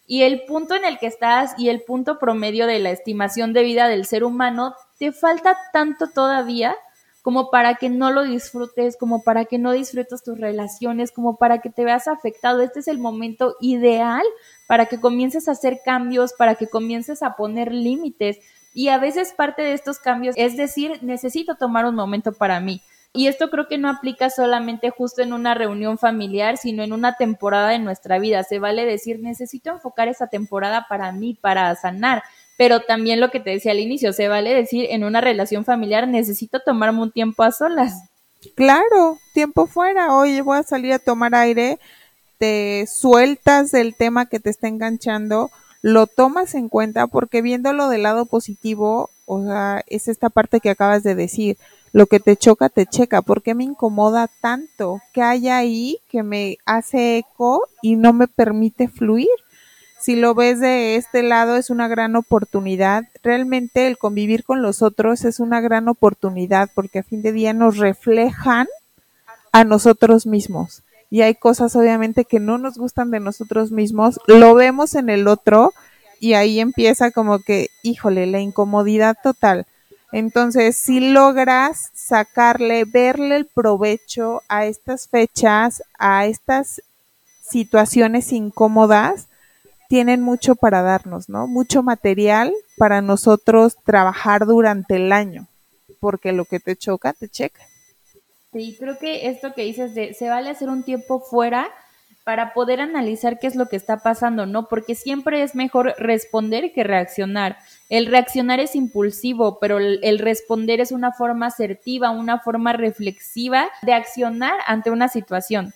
Y 0.08 0.24
el 0.24 0.44
punto 0.44 0.76
en 0.76 0.84
el 0.84 0.98
que 0.98 1.08
estás 1.08 1.54
y 1.58 1.70
el 1.70 1.84
punto 1.84 2.20
promedio 2.20 2.68
de 2.68 2.80
la 2.80 2.92
estimación 2.92 3.54
de 3.54 3.64
vida 3.64 3.88
del 3.88 4.06
ser 4.06 4.24
humano, 4.24 4.76
te 5.00 5.12
falta 5.12 5.58
tanto 5.72 6.08
todavía 6.14 6.76
como 7.22 7.52
para 7.52 7.76
que 7.76 7.90
no 7.90 8.12
lo 8.12 8.24
disfrutes, 8.24 8.98
como 8.98 9.24
para 9.24 9.46
que 9.46 9.60
no 9.60 9.72
disfrutes 9.72 10.24
tus 10.24 10.40
relaciones, 10.40 11.12
como 11.12 11.38
para 11.38 11.60
que 11.60 11.70
te 11.70 11.86
veas 11.86 12.08
afectado. 12.08 12.62
Este 12.62 12.80
es 12.80 12.88
el 12.88 12.98
momento 12.98 13.56
ideal 13.62 14.24
para 14.68 14.88
que 14.88 15.00
comiences 15.00 15.48
a 15.48 15.52
hacer 15.52 15.80
cambios, 15.86 16.34
para 16.34 16.56
que 16.56 16.68
comiences 16.68 17.22
a 17.22 17.36
poner 17.36 17.72
límites, 17.72 18.40
y 18.74 18.90
a 18.90 18.98
veces 18.98 19.34
parte 19.34 19.62
de 19.62 19.74
estos 19.74 20.00
cambios 20.00 20.36
es 20.38 20.58
decir, 20.58 21.00
necesito 21.02 21.56
tomar 21.56 21.86
un 21.86 21.96
momento 21.96 22.32
para 22.32 22.60
mí. 22.60 22.82
Y 23.14 23.28
esto 23.28 23.50
creo 23.50 23.68
que 23.68 23.78
no 23.78 23.90
aplica 23.90 24.30
solamente 24.30 24.90
justo 24.90 25.22
en 25.22 25.34
una 25.34 25.54
reunión 25.54 25.98
familiar, 25.98 26.56
sino 26.56 26.82
en 26.82 26.94
una 26.94 27.18
temporada 27.18 27.70
de 27.70 27.80
nuestra 27.80 28.20
vida. 28.20 28.44
Se 28.44 28.58
vale 28.58 28.86
decir, 28.86 29.20
necesito 29.20 29.70
enfocar 29.70 30.08
esa 30.08 30.28
temporada 30.28 30.86
para 30.88 31.12
mí, 31.12 31.38
para 31.42 31.76
sanar. 31.76 32.24
Pero 32.58 32.80
también 32.82 33.20
lo 33.20 33.30
que 33.30 33.42
te 33.42 33.50
decía 33.50 33.74
al 33.74 33.80
inicio, 33.80 34.14
se 34.14 34.30
vale 34.30 34.54
decir, 34.54 34.88
en 34.92 35.04
una 35.04 35.20
relación 35.20 35.66
familiar 35.66 36.08
necesito 36.08 36.62
tomarme 36.62 37.02
un 37.02 37.12
tiempo 37.12 37.44
a 37.44 37.52
solas. 37.52 38.10
Claro, 38.56 39.18
tiempo 39.34 39.68
fuera. 39.68 40.16
Oye, 40.16 40.42
voy 40.42 40.60
a 40.60 40.64
salir 40.64 40.94
a 40.94 41.00
tomar 41.00 41.36
aire 41.36 41.80
te 42.42 42.88
sueltas 42.88 43.70
del 43.70 43.96
tema 43.96 44.26
que 44.26 44.40
te 44.40 44.50
está 44.50 44.68
enganchando, 44.68 45.52
lo 45.82 46.08
tomas 46.08 46.56
en 46.56 46.70
cuenta 46.70 47.08
porque 47.08 47.42
viéndolo 47.42 47.90
del 47.90 48.04
lado 48.04 48.26
positivo, 48.26 49.10
o 49.26 49.44
sea, 49.44 49.84
es 49.88 50.08
esta 50.08 50.30
parte 50.30 50.60
que 50.60 50.70
acabas 50.70 51.04
de 51.04 51.16
decir, 51.16 51.58
lo 51.94 52.06
que 52.06 52.20
te 52.20 52.38
choca, 52.38 52.70
te 52.70 52.86
checa. 52.86 53.22
¿Por 53.22 53.42
qué 53.42 53.54
me 53.54 53.64
incomoda 53.64 54.30
tanto? 54.42 55.02
¿Qué 55.14 55.22
hay 55.22 55.50
ahí 55.50 56.00
que 56.10 56.24
me 56.24 56.58
hace 56.66 57.18
eco 57.18 57.68
y 57.82 57.96
no 57.96 58.14
me 58.14 58.28
permite 58.28 58.88
fluir? 58.88 59.30
Si 60.00 60.16
lo 60.16 60.34
ves 60.34 60.60
de 60.60 60.96
este 60.96 61.22
lado 61.22 61.58
es 61.58 61.70
una 61.70 61.88
gran 61.88 62.16
oportunidad. 62.16 63.04
Realmente 63.22 63.88
el 63.88 63.98
convivir 63.98 64.44
con 64.44 64.62
los 64.62 64.82
otros 64.82 65.26
es 65.26 65.40
una 65.40 65.62
gran 65.62 65.88
oportunidad 65.90 66.70
porque 66.74 67.00
a 67.00 67.04
fin 67.04 67.22
de 67.22 67.32
día 67.32 67.54
nos 67.54 67.78
reflejan 67.78 68.68
a 69.52 69.64
nosotros 69.64 70.26
mismos. 70.26 70.84
Y 71.12 71.22
hay 71.22 71.36
cosas 71.36 71.76
obviamente 71.76 72.26
que 72.26 72.40
no 72.40 72.58
nos 72.58 72.78
gustan 72.78 73.12
de 73.12 73.20
nosotros 73.20 73.72
mismos, 73.72 74.20
lo 74.28 74.56
vemos 74.56 74.96
en 74.96 75.10
el 75.10 75.28
otro 75.28 75.74
y 76.22 76.34
ahí 76.34 76.60
empieza 76.60 77.12
como 77.12 77.40
que, 77.40 77.68
híjole, 77.84 78.26
la 78.28 78.40
incomodidad 78.40 79.18
total. 79.22 79.68
Entonces, 80.14 80.78
si 80.78 81.12
logras 81.12 81.92
sacarle, 81.94 82.86
verle 82.86 83.36
el 83.36 83.46
provecho 83.46 84.42
a 84.48 84.66
estas 84.66 85.08
fechas, 85.08 85.84
a 86.00 86.26
estas 86.26 86.82
situaciones 87.42 88.32
incómodas, 88.32 89.28
tienen 89.90 90.22
mucho 90.22 90.56
para 90.56 90.82
darnos, 90.82 91.28
¿no? 91.28 91.48
Mucho 91.48 91.84
material 91.84 92.54
para 92.78 93.02
nosotros 93.02 93.76
trabajar 93.84 94.46
durante 94.46 94.96
el 94.96 95.12
año, 95.12 95.48
porque 96.00 96.32
lo 96.32 96.46
que 96.46 96.62
te 96.62 96.78
choca, 96.78 97.12
te 97.12 97.28
checa. 97.28 97.62
Sí, 98.54 98.76
creo 98.78 98.98
que 98.98 99.28
esto 99.28 99.54
que 99.54 99.64
dices 99.64 99.96
de 99.96 100.14
se 100.14 100.28
vale 100.28 100.50
hacer 100.50 100.68
un 100.68 100.84
tiempo 100.84 101.22
fuera 101.22 101.70
para 102.24 102.54
poder 102.54 102.82
analizar 102.82 103.40
qué 103.40 103.48
es 103.48 103.56
lo 103.56 103.68
que 103.68 103.78
está 103.78 103.98
pasando, 103.98 104.46
¿no? 104.46 104.68
Porque 104.68 104.94
siempre 104.94 105.42
es 105.42 105.56
mejor 105.56 105.96
responder 105.98 106.72
que 106.74 106.84
reaccionar. 106.84 107.58
El 107.90 108.06
reaccionar 108.06 108.60
es 108.60 108.76
impulsivo, 108.76 109.58
pero 109.60 109.80
el, 109.80 110.20
responder 110.20 110.82
es 110.82 110.92
una 110.92 111.14
forma 111.14 111.48
asertiva, 111.48 112.12
una 112.12 112.40
forma 112.40 112.74
reflexiva 112.74 113.70
de 113.82 113.94
accionar 113.94 114.54
ante 114.68 114.92
una 114.92 115.08
situación. 115.08 115.74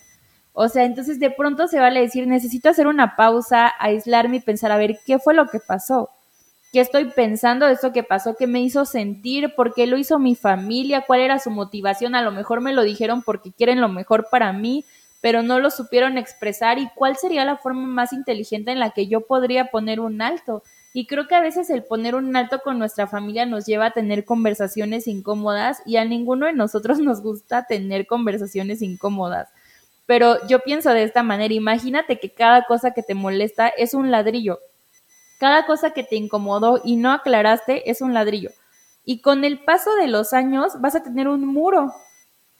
O 0.52 0.68
sea, 0.68 0.84
entonces 0.84 1.18
de 1.18 1.30
pronto 1.30 1.68
se 1.68 1.80
vale 1.80 2.00
decir, 2.00 2.26
necesito 2.26 2.68
hacer 2.68 2.86
una 2.86 3.16
pausa, 3.16 3.72
aislarme 3.78 4.36
y 4.36 4.40
pensar, 4.40 4.70
a 4.70 4.76
ver, 4.76 5.00
¿qué 5.04 5.18
fue 5.18 5.34
lo 5.34 5.48
que 5.48 5.60
pasó? 5.60 6.10
¿Qué 6.72 6.80
estoy 6.80 7.06
pensando 7.06 7.66
de 7.66 7.72
esto 7.72 7.92
que 7.92 8.02
pasó? 8.02 8.36
¿Qué 8.36 8.46
me 8.46 8.60
hizo 8.60 8.84
sentir? 8.84 9.54
¿Por 9.54 9.72
qué 9.72 9.86
lo 9.86 9.96
hizo 9.96 10.18
mi 10.18 10.34
familia? 10.34 11.04
¿Cuál 11.06 11.20
era 11.20 11.38
su 11.38 11.50
motivación? 11.50 12.14
A 12.14 12.22
lo 12.22 12.32
mejor 12.32 12.60
me 12.60 12.72
lo 12.72 12.82
dijeron 12.82 13.22
porque 13.22 13.52
quieren 13.52 13.80
lo 13.80 13.88
mejor 13.88 14.28
para 14.30 14.52
mí 14.52 14.84
pero 15.26 15.42
no 15.42 15.58
lo 15.58 15.70
supieron 15.70 16.18
expresar 16.18 16.78
y 16.78 16.88
cuál 16.94 17.16
sería 17.16 17.44
la 17.44 17.56
forma 17.56 17.86
más 17.86 18.12
inteligente 18.12 18.70
en 18.70 18.78
la 18.78 18.90
que 18.90 19.08
yo 19.08 19.22
podría 19.22 19.72
poner 19.72 19.98
un 19.98 20.22
alto. 20.22 20.62
Y 20.92 21.08
creo 21.08 21.26
que 21.26 21.34
a 21.34 21.40
veces 21.40 21.68
el 21.70 21.82
poner 21.82 22.14
un 22.14 22.36
alto 22.36 22.60
con 22.62 22.78
nuestra 22.78 23.08
familia 23.08 23.44
nos 23.44 23.66
lleva 23.66 23.86
a 23.86 23.90
tener 23.90 24.24
conversaciones 24.24 25.08
incómodas 25.08 25.82
y 25.84 25.96
a 25.96 26.04
ninguno 26.04 26.46
de 26.46 26.52
nosotros 26.52 26.98
nos 27.00 27.22
gusta 27.22 27.66
tener 27.66 28.06
conversaciones 28.06 28.82
incómodas. 28.82 29.48
Pero 30.06 30.46
yo 30.46 30.60
pienso 30.60 30.90
de 30.90 31.02
esta 31.02 31.24
manera, 31.24 31.52
imagínate 31.52 32.20
que 32.20 32.32
cada 32.32 32.62
cosa 32.62 32.92
que 32.92 33.02
te 33.02 33.14
molesta 33.14 33.66
es 33.66 33.94
un 33.94 34.12
ladrillo. 34.12 34.60
Cada 35.38 35.66
cosa 35.66 35.90
que 35.90 36.02
te 36.02 36.16
incomodó 36.16 36.80
y 36.84 36.96
no 36.96 37.12
aclaraste 37.12 37.90
es 37.90 38.00
un 38.00 38.14
ladrillo. 38.14 38.50
Y 39.04 39.20
con 39.20 39.44
el 39.44 39.64
paso 39.64 39.94
de 39.96 40.08
los 40.08 40.32
años 40.32 40.80
vas 40.80 40.96
a 40.96 41.02
tener 41.02 41.28
un 41.28 41.46
muro 41.46 41.92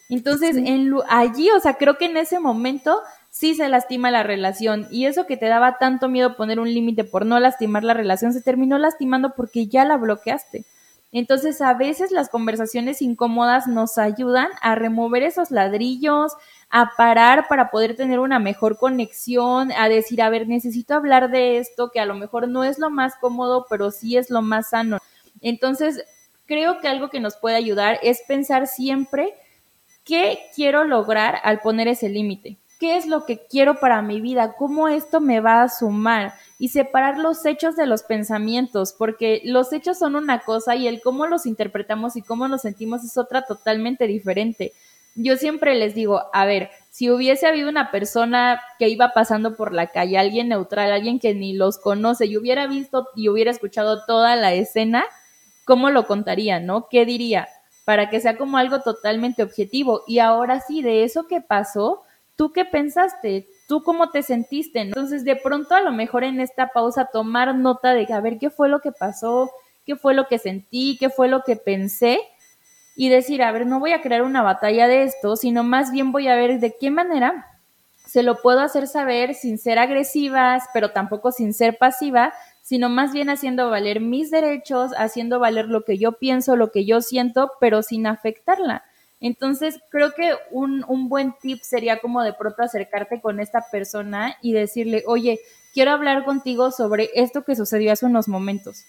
entonces, 0.09 0.57
en, 0.57 0.95
allí, 1.09 1.51
o 1.51 1.61
sea, 1.61 1.75
creo 1.75 1.99
que 1.99 2.07
en 2.07 2.17
ese 2.17 2.39
momento 2.39 3.01
sí 3.31 3.55
se 3.55 3.69
lastima 3.69 4.11
la 4.11 4.23
relación 4.23 4.87
y 4.91 5.07
eso 5.07 5.27
que 5.27 5.37
te 5.37 5.47
daba 5.47 5.79
tanto 5.79 6.09
miedo 6.09 6.37
poner 6.37 6.61
un 6.61 6.73
límite 6.73 7.05
por 7.05 7.27
no 7.27 7.39
lastimar 7.41 7.85
la 7.85 7.93
relación 7.93 8.33
se 8.33 8.41
terminó 8.41 8.79
lastimando 8.79 9.35
porque 9.35 9.67
ya 9.67 9.85
la 9.85 9.97
bloqueaste. 9.97 10.65
Entonces, 11.13 11.61
a 11.61 11.75
veces 11.75 12.13
las 12.13 12.29
conversaciones 12.29 13.03
incómodas 13.03 13.67
nos 13.67 13.99
ayudan 13.99 14.49
a 14.61 14.75
remover 14.75 15.23
esos 15.23 15.51
ladrillos, 15.51 16.33
a 16.71 16.91
parar 16.97 17.47
para 17.49 17.71
poder 17.71 17.97
tener 17.97 18.19
una 18.19 18.39
mejor 18.39 18.77
conexión, 18.77 19.73
a 19.73 19.89
decir, 19.89 20.21
a 20.23 20.31
ver, 20.31 20.49
necesito 20.49 20.95
hablar 20.95 21.31
de 21.31 21.59
esto 21.59 21.91
que 21.91 22.01
a 22.01 22.07
lo 22.07 22.15
mejor 22.15 22.49
no 22.49 22.65
es 22.65 22.79
lo 22.79 22.91
más 22.91 23.15
cómodo, 23.21 23.67
pero 23.71 23.91
sí 23.91 24.17
es 24.17 24.31
lo 24.31 24.43
más 24.43 24.71
sano. 24.71 24.99
Entonces, 25.41 26.03
creo 26.47 26.81
que 26.81 26.89
algo 26.89 27.11
que 27.11 27.21
nos 27.21 27.37
puede 27.37 27.57
ayudar 27.57 27.99
es 28.03 28.23
pensar 28.27 28.67
siempre 28.67 29.35
¿Qué 30.07 30.39
quiero 30.55 30.85
lograr 30.85 31.41
al 31.43 31.59
poner 31.59 31.89
ese 31.89 32.09
límite? 32.09 32.59
¿Qué 32.79 32.97
es 32.97 33.07
lo 33.07 33.27
que 33.27 33.45
quiero 33.45 33.81
para 33.81 34.03
mi 34.03 34.21
vida? 34.21 34.55
¿Cómo 34.57 34.87
esto 34.87 35.21
me 35.21 35.41
va 35.41 35.65
a 35.65 35.69
sumar? 35.69 36.35
Y 36.61 36.69
separar 36.69 37.19
los 37.19 37.45
hechos 37.45 37.75
de 37.75 37.87
los 37.87 38.05
pensamientos, 38.05 38.95
porque 38.97 39.43
los 39.45 39.73
hechos 39.73 39.99
son 39.99 40.15
una 40.15 40.39
cosa 40.43 40.77
y 40.77 40.87
el 40.87 41.01
cómo 41.03 41.27
los 41.27 41.45
interpretamos 41.45 42.15
y 42.15 42.23
cómo 42.23 42.47
nos 42.47 42.63
sentimos 42.63 43.03
es 43.03 43.19
otra 43.19 43.43
totalmente 43.43 44.07
diferente. 44.07 44.73
Yo 45.17 45.37
siempre 45.37 45.75
les 45.75 45.95
digo, 45.95 46.23
a 46.33 46.45
ver, 46.45 46.71
si 46.91 47.11
hubiese 47.11 47.47
habido 47.47 47.69
una 47.69 47.91
persona 47.91 48.61
que 48.79 48.89
iba 48.89 49.13
pasando 49.13 49.57
por 49.57 49.73
la 49.73 49.89
calle, 49.89 50.19
alguien 50.19 50.49
neutral, 50.49 50.93
alguien 50.93 51.19
que 51.19 51.35
ni 51.35 51.55
los 51.55 51.79
conoce 51.79 52.27
y 52.27 52.37
hubiera 52.37 52.67
visto 52.69 53.09
y 53.17 53.29
hubiera 53.29 53.51
escuchado 53.51 54.05
toda 54.07 54.37
la 54.37 54.55
escena, 54.55 55.05
¿cómo 55.65 55.91
lo 55.91 56.07
contaría, 56.07 56.61
no? 56.61 56.89
¿Qué 56.89 57.05
diría? 57.05 57.49
para 57.87 58.11
que 58.11 58.21
sea 58.21 58.37
como 58.37 58.59
algo 58.59 58.81
totalmente 58.81 59.45
objetivo. 59.45 60.03
Y 60.09 60.19
ahora 60.19 60.61
sí, 60.61 60.83
de 60.83 61.05
eso 61.05 61.29
que 61.29 61.41
pasó, 61.41 62.03
¿tú 62.35 62.53
qué 62.53 62.65
pensaste? 62.65 63.47
¿Tú 63.69 63.85
cómo 63.85 64.11
te 64.11 64.25
sentiste? 64.25 64.81
Entonces, 64.81 65.25
de 65.25 65.37
pronto, 65.37 65.73
a 65.77 65.81
lo 65.81 65.93
mejor 65.93 66.25
en 66.25 66.41
esta 66.41 66.67
pausa, 66.75 67.11
tomar 67.13 67.55
nota 67.55 67.95
de 67.95 68.13
a 68.13 68.21
ver 68.21 68.39
qué 68.39 68.51
fue 68.51 68.69
lo 68.69 68.81
que 68.81 68.91
pasó, 68.91 69.53
qué 69.87 69.95
fue 69.95 70.15
lo 70.15 70.27
que 70.27 70.41
sentí, 70.41 70.97
qué 70.99 71.11
fue 71.11 71.29
lo 71.29 71.43
que 71.45 71.55
pensé, 71.55 72.19
y 72.97 73.11
decir, 73.11 73.43
a 73.43 73.53
ver, 73.53 73.67
no 73.67 73.79
voy 73.79 73.93
a 73.93 74.01
crear 74.01 74.23
una 74.23 74.43
batalla 74.43 74.89
de 74.89 75.05
esto, 75.05 75.37
sino 75.37 75.63
más 75.63 75.93
bien 75.93 76.11
voy 76.13 76.29
a 76.29 76.35
ver 76.35 76.59
de 76.59 76.75
qué 76.81 76.91
manera 76.91 77.47
se 78.07 78.23
lo 78.23 78.41
puedo 78.41 78.61
hacer 78.61 78.89
saber 78.89 79.35
sin 79.35 79.59
ser 79.59 79.79
agresivas, 79.79 80.65
pero 80.73 80.93
tampoco 80.93 81.31
sin 81.31 81.53
ser 81.53 81.77
pasiva, 81.77 82.33
sino 82.63 82.89
más 82.89 83.13
bien 83.13 83.29
haciendo 83.29 83.69
valer 83.69 84.01
mis 84.01 84.31
derechos, 84.31 84.93
haciendo 84.97 85.39
valer 85.39 85.67
lo 85.67 85.85
que 85.85 85.99
yo 85.99 86.13
pienso, 86.13 86.57
lo 86.57 86.73
que 86.73 86.87
yo 86.87 87.03
siento, 87.03 87.53
pero 87.61 87.83
sin 87.83 88.07
afectarla. 88.07 88.85
Entonces, 89.21 89.79
creo 89.91 90.13
que 90.13 90.35
un, 90.51 90.85
un, 90.89 91.09
buen 91.09 91.35
tip 91.41 91.61
sería 91.63 92.01
como 92.01 92.23
de 92.23 92.33
pronto 92.33 92.63
acercarte 92.63 93.21
con 93.21 93.41
esta 93.41 93.65
persona 93.71 94.37
y 94.41 94.53
decirle, 94.53 95.05
oye, 95.07 95.41
quiero 95.75 95.91
hablar 95.91 96.25
contigo 96.25 96.71
sobre 96.71 97.11
esto 97.15 97.43
que 97.43 97.57
sucedió 97.57 97.93
hace 97.93 98.07
unos 98.07 98.29
momentos. 98.29 98.85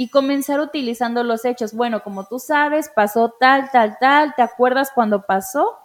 Y 0.00 0.08
comenzar 0.08 0.60
utilizando 0.60 1.24
los 1.24 1.44
hechos. 1.44 1.74
Bueno, 1.74 2.02
como 2.02 2.24
tú 2.26 2.38
sabes, 2.38 2.88
pasó 2.88 3.34
tal, 3.38 3.70
tal, 3.70 3.98
tal, 4.00 4.32
¿te 4.34 4.40
acuerdas 4.40 4.90
cuando 4.94 5.26
pasó? 5.26 5.76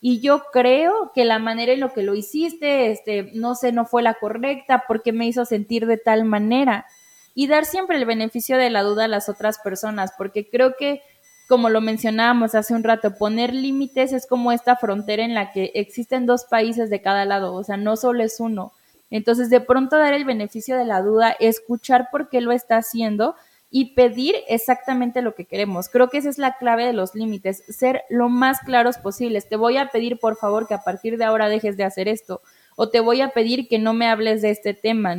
y 0.00 0.20
yo 0.20 0.44
creo 0.52 1.10
que 1.14 1.24
la 1.24 1.38
manera 1.38 1.72
en 1.72 1.80
lo 1.80 1.92
que 1.92 2.02
lo 2.02 2.14
hiciste, 2.14 2.92
este, 2.92 3.30
no 3.34 3.56
sé, 3.56 3.72
no 3.72 3.86
fue 3.86 4.04
la 4.04 4.14
correcta, 4.14 4.84
porque 4.86 5.12
me 5.12 5.26
hizo 5.26 5.44
sentir 5.44 5.86
de 5.86 5.96
tal 5.96 6.24
manera. 6.24 6.86
Y 7.34 7.48
dar 7.48 7.64
siempre 7.64 7.96
el 7.96 8.04
beneficio 8.04 8.56
de 8.56 8.70
la 8.70 8.82
duda 8.82 9.04
a 9.04 9.08
las 9.08 9.28
otras 9.28 9.58
personas, 9.58 10.12
porque 10.16 10.48
creo 10.48 10.76
que, 10.78 11.02
como 11.48 11.70
lo 11.70 11.80
mencionábamos 11.80 12.54
hace 12.54 12.74
un 12.74 12.84
rato, 12.84 13.16
poner 13.16 13.52
límites 13.52 14.12
es 14.12 14.26
como 14.26 14.52
esta 14.52 14.76
frontera 14.76 15.24
en 15.24 15.34
la 15.34 15.50
que 15.50 15.72
existen 15.74 16.24
dos 16.26 16.44
países 16.44 16.88
de 16.88 17.02
cada 17.02 17.24
lado, 17.24 17.54
o 17.54 17.64
sea, 17.64 17.76
no 17.76 17.96
solo 17.96 18.22
es 18.22 18.38
uno. 18.38 18.72
Entonces, 19.10 19.50
de 19.50 19.60
pronto 19.60 19.96
dar 19.96 20.14
el 20.14 20.24
beneficio 20.24 20.76
de 20.76 20.84
la 20.84 21.02
duda, 21.02 21.34
escuchar 21.40 22.08
por 22.12 22.28
qué 22.28 22.40
lo 22.40 22.52
está 22.52 22.76
haciendo 22.76 23.34
y 23.78 23.92
pedir 23.94 24.36
exactamente 24.48 25.20
lo 25.20 25.34
que 25.34 25.44
queremos. 25.44 25.90
Creo 25.90 26.08
que 26.08 26.16
esa 26.16 26.30
es 26.30 26.38
la 26.38 26.56
clave 26.56 26.86
de 26.86 26.94
los 26.94 27.14
límites, 27.14 27.62
ser 27.68 28.04
lo 28.08 28.30
más 28.30 28.60
claros 28.60 28.96
posibles. 28.96 29.50
Te 29.50 29.56
voy 29.56 29.76
a 29.76 29.90
pedir, 29.90 30.18
por 30.18 30.38
favor, 30.38 30.66
que 30.66 30.72
a 30.72 30.80
partir 30.80 31.18
de 31.18 31.26
ahora 31.26 31.50
dejes 31.50 31.76
de 31.76 31.84
hacer 31.84 32.08
esto, 32.08 32.40
o 32.74 32.88
te 32.88 33.00
voy 33.00 33.20
a 33.20 33.32
pedir 33.32 33.68
que 33.68 33.78
no 33.78 33.92
me 33.92 34.08
hables 34.08 34.40
de 34.40 34.48
este 34.48 34.72
tema, 34.72 35.16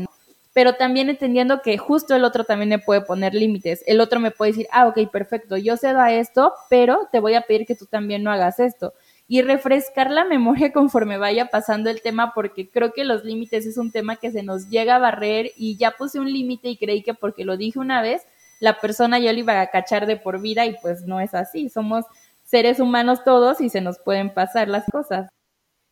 Pero 0.53 0.73
también 0.73 1.07
entendiendo 1.07 1.61
que 1.61 1.77
justo 1.77 2.15
el 2.15 2.23
otro 2.23 2.45
también 2.45 2.69
me 2.69 2.79
puede 2.79 3.01
poner 3.01 3.35
límites. 3.35 3.83
El 3.85 4.01
otro 4.01 4.19
me 4.19 4.31
puede 4.31 4.53
decir, 4.53 4.67
ah, 4.71 4.87
ok, 4.87 5.07
perfecto, 5.11 5.55
yo 5.57 5.77
cedo 5.77 5.99
a 5.99 6.11
esto, 6.11 6.51
pero 6.67 7.07
te 7.11 7.19
voy 7.19 7.35
a 7.35 7.41
pedir 7.41 7.67
que 7.67 7.75
tú 7.75 7.85
también 7.85 8.23
no 8.23 8.31
hagas 8.31 8.59
esto 8.59 8.91
y 9.27 9.41
refrescar 9.41 10.09
la 10.09 10.23
memoria 10.25 10.71
conforme 10.73 11.17
vaya 11.17 11.49
pasando 11.49 11.89
el 11.89 12.01
tema, 12.01 12.33
porque 12.33 12.69
creo 12.69 12.93
que 12.93 13.03
los 13.03 13.23
límites 13.23 13.65
es 13.65 13.77
un 13.77 13.91
tema 13.91 14.15
que 14.15 14.31
se 14.31 14.41
nos 14.41 14.69
llega 14.69 14.95
a 14.95 14.99
barrer 14.99 15.51
y 15.55 15.77
ya 15.77 15.91
puse 15.91 16.19
un 16.19 16.31
límite 16.31 16.69
y 16.69 16.77
creí 16.77 17.03
que 17.03 17.13
porque 17.13 17.45
lo 17.45 17.57
dije 17.57 17.79
una 17.79 18.01
vez, 18.01 18.25
la 18.59 18.79
persona 18.79 19.19
ya 19.19 19.33
lo 19.33 19.39
iba 19.39 19.59
a 19.61 19.67
cachar 19.67 20.05
de 20.05 20.17
por 20.17 20.41
vida 20.41 20.65
y 20.65 20.75
pues 20.81 21.03
no 21.03 21.19
es 21.19 21.33
así, 21.33 21.69
somos 21.69 22.05
seres 22.43 22.79
humanos 22.79 23.23
todos 23.23 23.61
y 23.61 23.69
se 23.69 23.81
nos 23.81 23.99
pueden 23.99 24.33
pasar 24.33 24.67
las 24.67 24.85
cosas. 24.91 25.29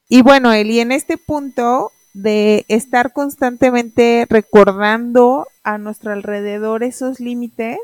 Y 0.08 0.22
bueno, 0.22 0.54
Eli, 0.54 0.80
en 0.80 0.92
este 0.92 1.18
punto 1.18 1.92
de 2.14 2.66
estar 2.70 3.12
constantemente 3.12 4.26
recordando 4.30 5.48
a 5.64 5.78
nuestro 5.78 6.14
alrededor 6.14 6.84
esos 6.84 7.20
límites, 7.20 7.80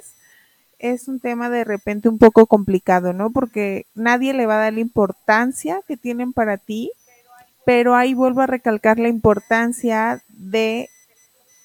es 0.80 1.08
un 1.08 1.20
tema 1.20 1.50
de 1.50 1.64
repente 1.64 2.10
un 2.10 2.18
poco 2.18 2.48
complicado, 2.48 3.14
¿no? 3.14 3.32
Porque 3.32 3.86
nadie 3.94 4.34
le 4.34 4.46
va 4.46 4.56
a 4.56 4.64
dar 4.64 4.74
la 4.74 4.80
importancia 4.80 5.82
que 5.88 5.98
tienen 5.98 6.34
para 6.34 6.58
ti, 6.58 6.92
pero 7.66 7.96
ahí 7.96 8.14
vuelvo 8.14 8.42
a 8.42 8.48
recalcar 8.48 9.00
la 9.00 9.10
importancia 9.10 10.24
de 10.30 10.90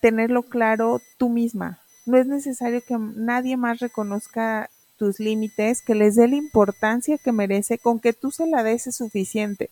tenerlo 0.00 0.42
claro 0.42 1.00
tú 1.18 1.28
misma. 1.28 1.80
No 2.06 2.16
es 2.16 2.26
necesario 2.26 2.82
que 2.86 2.96
nadie 2.98 3.56
más 3.56 3.80
reconozca 3.80 4.70
tus 4.96 5.20
límites, 5.20 5.82
que 5.82 5.94
les 5.94 6.16
dé 6.16 6.28
la 6.28 6.36
importancia 6.36 7.18
que 7.18 7.32
merece, 7.32 7.78
con 7.78 8.00
que 8.00 8.12
tú 8.12 8.30
se 8.30 8.46
la 8.46 8.62
des 8.62 8.86
es 8.86 8.96
suficiente. 8.96 9.70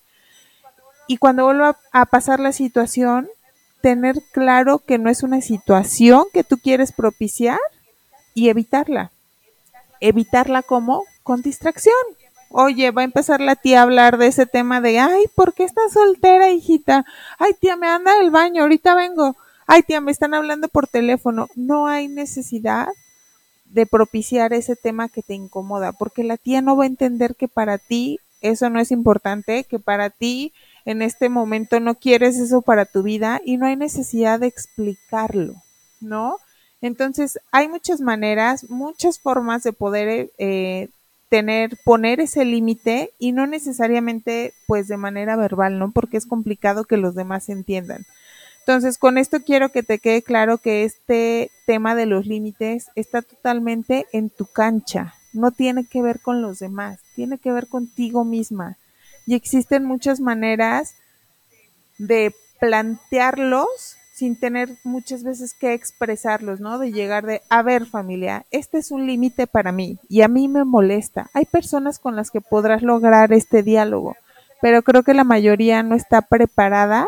Y 1.06 1.18
cuando 1.18 1.44
vuelva 1.44 1.78
a 1.92 2.06
pasar 2.06 2.40
la 2.40 2.52
situación, 2.52 3.28
tener 3.82 4.22
claro 4.32 4.78
que 4.78 4.98
no 4.98 5.10
es 5.10 5.22
una 5.22 5.40
situación 5.40 6.24
que 6.32 6.44
tú 6.44 6.58
quieres 6.58 6.92
propiciar 6.92 7.58
y 8.34 8.48
evitarla. 8.48 9.10
Evitarla 10.00 10.62
como 10.62 11.04
con 11.22 11.42
distracción. 11.42 11.94
Oye, 12.48 12.90
va 12.90 13.02
a 13.02 13.04
empezar 13.04 13.40
la 13.40 13.56
tía 13.56 13.80
a 13.80 13.82
hablar 13.82 14.16
de 14.16 14.28
ese 14.28 14.46
tema 14.46 14.80
de, 14.80 15.00
ay, 15.00 15.24
¿por 15.34 15.54
qué 15.54 15.64
estás 15.64 15.92
soltera, 15.92 16.50
hijita? 16.50 17.04
Ay, 17.38 17.52
tía, 17.60 17.76
me 17.76 17.88
anda 17.88 18.18
el 18.20 18.30
baño, 18.30 18.62
ahorita 18.62 18.94
vengo. 18.94 19.36
Ay, 19.66 19.82
tía, 19.82 20.00
me 20.00 20.12
están 20.12 20.34
hablando 20.34 20.68
por 20.68 20.86
teléfono. 20.88 21.48
No 21.54 21.86
hay 21.86 22.08
necesidad 22.08 22.88
de 23.64 23.86
propiciar 23.86 24.52
ese 24.52 24.76
tema 24.76 25.08
que 25.08 25.22
te 25.22 25.34
incomoda, 25.34 25.92
porque 25.92 26.22
la 26.22 26.36
tía 26.36 26.62
no 26.62 26.76
va 26.76 26.84
a 26.84 26.88
entender 26.88 27.34
que 27.34 27.48
para 27.48 27.78
ti 27.78 28.20
eso 28.40 28.68
no 28.70 28.78
es 28.78 28.90
importante, 28.90 29.64
que 29.64 29.78
para 29.78 30.10
ti 30.10 30.52
en 30.84 31.02
este 31.02 31.28
momento 31.28 31.80
no 31.80 31.94
quieres 31.94 32.36
eso 32.36 32.60
para 32.60 32.84
tu 32.84 33.02
vida 33.02 33.40
y 33.44 33.56
no 33.56 33.66
hay 33.66 33.76
necesidad 33.76 34.38
de 34.38 34.46
explicarlo, 34.46 35.54
¿no? 36.00 36.36
Entonces, 36.82 37.38
hay 37.50 37.68
muchas 37.68 38.02
maneras, 38.02 38.68
muchas 38.68 39.18
formas 39.18 39.62
de 39.62 39.72
poder 39.72 40.30
eh, 40.36 40.88
tener, 41.30 41.78
poner 41.84 42.20
ese 42.20 42.44
límite 42.44 43.12
y 43.18 43.32
no 43.32 43.46
necesariamente 43.46 44.52
pues 44.66 44.86
de 44.88 44.98
manera 44.98 45.36
verbal, 45.36 45.78
¿no? 45.78 45.90
Porque 45.90 46.18
es 46.18 46.26
complicado 46.26 46.84
que 46.84 46.98
los 46.98 47.14
demás 47.14 47.48
entiendan. 47.48 48.04
Entonces, 48.66 48.96
con 48.96 49.18
esto 49.18 49.40
quiero 49.42 49.68
que 49.68 49.82
te 49.82 49.98
quede 49.98 50.22
claro 50.22 50.56
que 50.56 50.84
este 50.84 51.50
tema 51.66 51.94
de 51.94 52.06
los 52.06 52.24
límites 52.24 52.86
está 52.94 53.20
totalmente 53.20 54.06
en 54.14 54.30
tu 54.30 54.46
cancha, 54.46 55.12
no 55.34 55.50
tiene 55.50 55.84
que 55.86 56.00
ver 56.00 56.20
con 56.20 56.40
los 56.40 56.60
demás, 56.60 56.98
tiene 57.14 57.36
que 57.36 57.52
ver 57.52 57.68
contigo 57.68 58.24
misma 58.24 58.78
y 59.26 59.34
existen 59.34 59.84
muchas 59.84 60.18
maneras 60.18 60.94
de 61.98 62.34
plantearlos 62.58 63.98
sin 64.14 64.40
tener 64.40 64.78
muchas 64.82 65.24
veces 65.24 65.52
que 65.52 65.74
expresarlos, 65.74 66.60
¿no? 66.60 66.78
De 66.78 66.90
llegar 66.90 67.26
de, 67.26 67.42
a 67.50 67.60
ver 67.60 67.84
familia, 67.84 68.46
este 68.50 68.78
es 68.78 68.90
un 68.90 69.06
límite 69.06 69.46
para 69.46 69.72
mí 69.72 69.98
y 70.08 70.22
a 70.22 70.28
mí 70.28 70.48
me 70.48 70.64
molesta. 70.64 71.28
Hay 71.34 71.44
personas 71.44 71.98
con 71.98 72.16
las 72.16 72.30
que 72.30 72.40
podrás 72.40 72.82
lograr 72.82 73.30
este 73.34 73.62
diálogo, 73.62 74.16
pero 74.62 74.80
creo 74.80 75.02
que 75.02 75.12
la 75.12 75.24
mayoría 75.24 75.82
no 75.82 75.94
está 75.94 76.22
preparada 76.22 77.06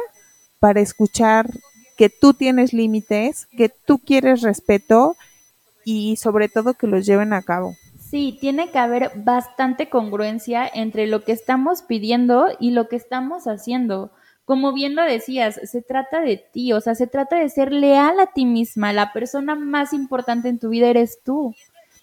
para 0.59 0.81
escuchar 0.81 1.51
que 1.97 2.11
tú 2.11 2.35
tienes 2.35 2.73
límites, 2.73 3.47
que 3.57 3.69
tú 3.69 3.99
quieres 3.99 4.43
respeto 4.43 5.17
y 5.85 6.17
sobre 6.17 6.49
todo 6.49 6.75
que 6.75 6.87
los 6.87 7.07
lleven 7.07 7.33
a 7.33 7.43
cabo. 7.43 7.75
Sí, 7.99 8.37
tiene 8.41 8.71
que 8.71 8.79
haber 8.79 9.11
bastante 9.17 9.89
congruencia 9.89 10.69
entre 10.73 11.07
lo 11.07 11.25
que 11.25 11.33
estamos 11.33 11.83
pidiendo 11.83 12.49
y 12.61 12.71
lo 12.71 12.89
que 12.89 12.97
estamos 12.97 13.47
haciendo. 13.47 14.13
Como 14.45 14.73
bien 14.73 14.95
lo 14.95 15.03
decías, 15.03 15.61
se 15.65 15.83
trata 15.83 16.21
de 16.21 16.37
ti, 16.37 16.73
o 16.73 16.81
sea, 16.81 16.95
se 16.95 17.09
trata 17.09 17.37
de 17.37 17.49
ser 17.49 17.73
leal 17.73 18.21
a 18.21 18.27
ti 18.27 18.47
misma. 18.47 18.93
La 18.93 19.13
persona 19.13 19.57
más 19.57 19.93
importante 19.93 20.49
en 20.49 20.61
tu 20.61 20.69
vida 20.69 20.89
eres 20.89 21.19
tú. 21.25 21.55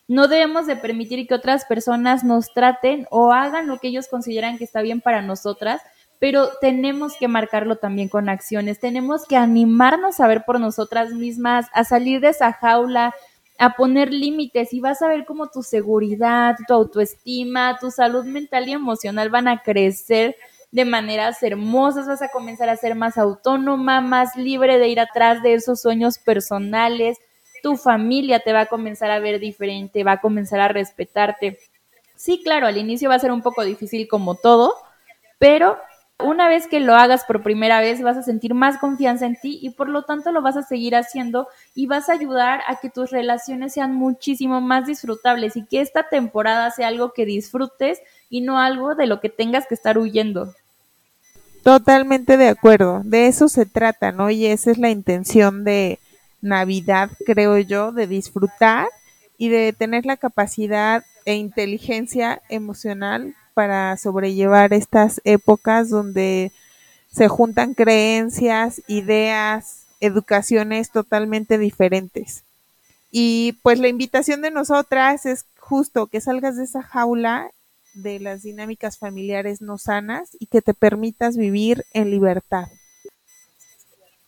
No 0.09 0.27
debemos 0.27 0.67
de 0.67 0.75
permitir 0.75 1.25
que 1.25 1.35
otras 1.35 1.63
personas 1.63 2.25
nos 2.25 2.53
traten 2.53 3.07
o 3.09 3.31
hagan 3.31 3.67
lo 3.67 3.79
que 3.79 3.87
ellos 3.87 4.09
consideran 4.09 4.57
que 4.57 4.65
está 4.65 4.81
bien 4.81 4.99
para 4.99 5.21
nosotras, 5.21 5.81
pero 6.23 6.51
tenemos 6.61 7.17
que 7.17 7.27
marcarlo 7.27 7.75
también 7.75 8.07
con 8.07 8.29
acciones. 8.29 8.79
Tenemos 8.79 9.25
que 9.25 9.35
animarnos 9.35 10.21
a 10.21 10.27
ver 10.27 10.45
por 10.45 10.57
nosotras 10.57 11.11
mismas, 11.11 11.65
a 11.73 11.83
salir 11.83 12.21
de 12.21 12.29
esa 12.29 12.53
jaula, 12.53 13.13
a 13.59 13.75
poner 13.75 14.13
límites 14.13 14.71
y 14.71 14.79
vas 14.79 15.01
a 15.01 15.09
ver 15.09 15.25
cómo 15.25 15.47
tu 15.47 15.63
seguridad, 15.63 16.55
tu 16.65 16.73
autoestima, 16.73 17.77
tu 17.77 17.91
salud 17.91 18.23
mental 18.23 18.69
y 18.69 18.71
emocional 18.71 19.29
van 19.29 19.49
a 19.49 19.63
crecer 19.63 20.37
de 20.71 20.85
maneras 20.85 21.43
hermosas, 21.43 22.07
vas 22.07 22.21
a 22.21 22.29
comenzar 22.29 22.69
a 22.69 22.77
ser 22.77 22.95
más 22.95 23.17
autónoma, 23.17 23.99
más 23.99 24.37
libre 24.37 24.77
de 24.77 24.87
ir 24.87 25.01
atrás 25.01 25.43
de 25.43 25.55
esos 25.55 25.81
sueños 25.81 26.19
personales, 26.19 27.17
tu 27.61 27.75
familia 27.75 28.39
te 28.39 28.53
va 28.53 28.61
a 28.61 28.67
comenzar 28.67 29.11
a 29.11 29.19
ver 29.19 29.41
diferente, 29.41 30.05
va 30.05 30.13
a 30.13 30.21
comenzar 30.21 30.61
a 30.61 30.69
respetarte. 30.69 31.59
Sí, 32.15 32.41
claro, 32.41 32.65
al 32.65 32.77
inicio 32.77 33.09
va 33.09 33.15
a 33.15 33.19
ser 33.19 33.33
un 33.33 33.41
poco 33.41 33.65
difícil 33.65 34.07
como 34.07 34.35
todo, 34.35 34.73
pero 35.37 35.77
una 36.19 36.47
vez 36.47 36.67
que 36.67 36.79
lo 36.79 36.95
hagas 36.95 37.25
por 37.25 37.43
primera 37.43 37.81
vez 37.81 38.01
vas 38.01 38.17
a 38.17 38.23
sentir 38.23 38.53
más 38.53 38.77
confianza 38.77 39.25
en 39.25 39.35
ti 39.35 39.59
y 39.61 39.71
por 39.71 39.89
lo 39.89 40.03
tanto 40.03 40.31
lo 40.31 40.41
vas 40.41 40.55
a 40.55 40.63
seguir 40.63 40.95
haciendo 40.95 41.47
y 41.75 41.87
vas 41.87 42.09
a 42.09 42.13
ayudar 42.13 42.61
a 42.67 42.79
que 42.79 42.89
tus 42.89 43.11
relaciones 43.11 43.73
sean 43.73 43.93
muchísimo 43.93 44.61
más 44.61 44.85
disfrutables 44.87 45.55
y 45.57 45.65
que 45.65 45.81
esta 45.81 46.07
temporada 46.09 46.71
sea 46.71 46.87
algo 46.87 47.13
que 47.13 47.25
disfrutes 47.25 47.99
y 48.29 48.41
no 48.41 48.59
algo 48.59 48.95
de 48.95 49.07
lo 49.07 49.19
que 49.19 49.29
tengas 49.29 49.67
que 49.67 49.75
estar 49.75 49.97
huyendo. 49.97 50.53
Totalmente 51.63 52.37
de 52.37 52.49
acuerdo, 52.49 53.01
de 53.05 53.27
eso 53.27 53.47
se 53.47 53.65
trata, 53.65 54.11
¿no? 54.11 54.29
Y 54.29 54.45
esa 54.45 54.71
es 54.71 54.77
la 54.77 54.89
intención 54.89 55.63
de 55.63 55.99
Navidad, 56.41 57.09
creo 57.25 57.57
yo, 57.57 57.93
de 57.93 58.05
disfrutar 58.05 58.87
y 59.37 59.49
de 59.49 59.71
tener 59.71 60.05
la 60.05 60.17
capacidad 60.17 61.03
e 61.25 61.35
inteligencia 61.35 62.41
emocional 62.49 63.33
para 63.53 63.95
sobrellevar 63.97 64.73
estas 64.73 65.21
épocas 65.23 65.89
donde 65.89 66.51
se 67.11 67.27
juntan 67.27 67.73
creencias, 67.73 68.81
ideas, 68.87 69.85
educaciones 69.99 70.91
totalmente 70.91 71.57
diferentes. 71.57 72.43
Y 73.11 73.53
pues 73.61 73.79
la 73.79 73.87
invitación 73.87 74.41
de 74.41 74.51
nosotras 74.51 75.25
es 75.25 75.45
justo 75.59 76.07
que 76.07 76.21
salgas 76.21 76.57
de 76.57 76.63
esa 76.63 76.81
jaula 76.81 77.51
de 77.93 78.19
las 78.19 78.41
dinámicas 78.41 78.97
familiares 78.97 79.61
no 79.61 79.77
sanas 79.77 80.29
y 80.39 80.47
que 80.47 80.61
te 80.61 80.73
permitas 80.73 81.37
vivir 81.37 81.85
en 81.93 82.09
libertad. 82.09 82.65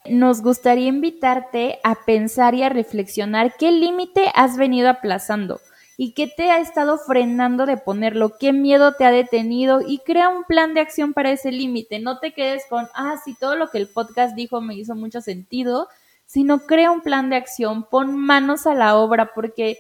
Nos 0.08 0.42
gustaría 0.42 0.88
invitarte 0.88 1.80
a 1.84 1.96
pensar 2.06 2.54
y 2.54 2.62
a 2.62 2.70
reflexionar 2.70 3.56
qué 3.58 3.72
límite 3.72 4.32
has 4.36 4.56
venido 4.56 4.88
aplazando 4.88 5.60
y 5.98 6.14
qué 6.14 6.28
te 6.28 6.52
ha 6.52 6.60
estado 6.60 6.98
frenando 6.98 7.66
de 7.66 7.78
ponerlo, 7.78 8.38
qué 8.38 8.52
miedo 8.52 8.94
te 8.94 9.06
ha 9.06 9.12
detenido 9.12 9.82
y 9.86 10.00
crea 10.00 10.30
un 10.30 10.44
plan 10.44 10.74
de 10.74 10.82
acción 10.82 11.14
para 11.14 11.32
ese 11.32 11.52
límite. 11.52 12.00
No 12.00 12.20
te 12.20 12.34
quedes 12.34 12.66
con, 12.70 12.88
ah, 12.94 13.16
sí, 13.24 13.36
todo 13.40 13.56
lo 13.56 13.70
que 13.70 13.78
el 13.78 13.88
podcast 13.88 14.36
dijo 14.36 14.62
me 14.62 14.76
hizo 14.76 14.96
mucho 14.96 15.22
sentido, 15.22 15.88
sino 16.26 16.60
crea 16.60 16.92
un 16.92 17.02
plan 17.02 17.30
de 17.30 17.38
acción, 17.38 17.88
pon 17.90 18.16
manos 18.18 18.68
a 18.68 18.74
la 18.74 18.98
obra 18.98 19.32
porque, 19.34 19.78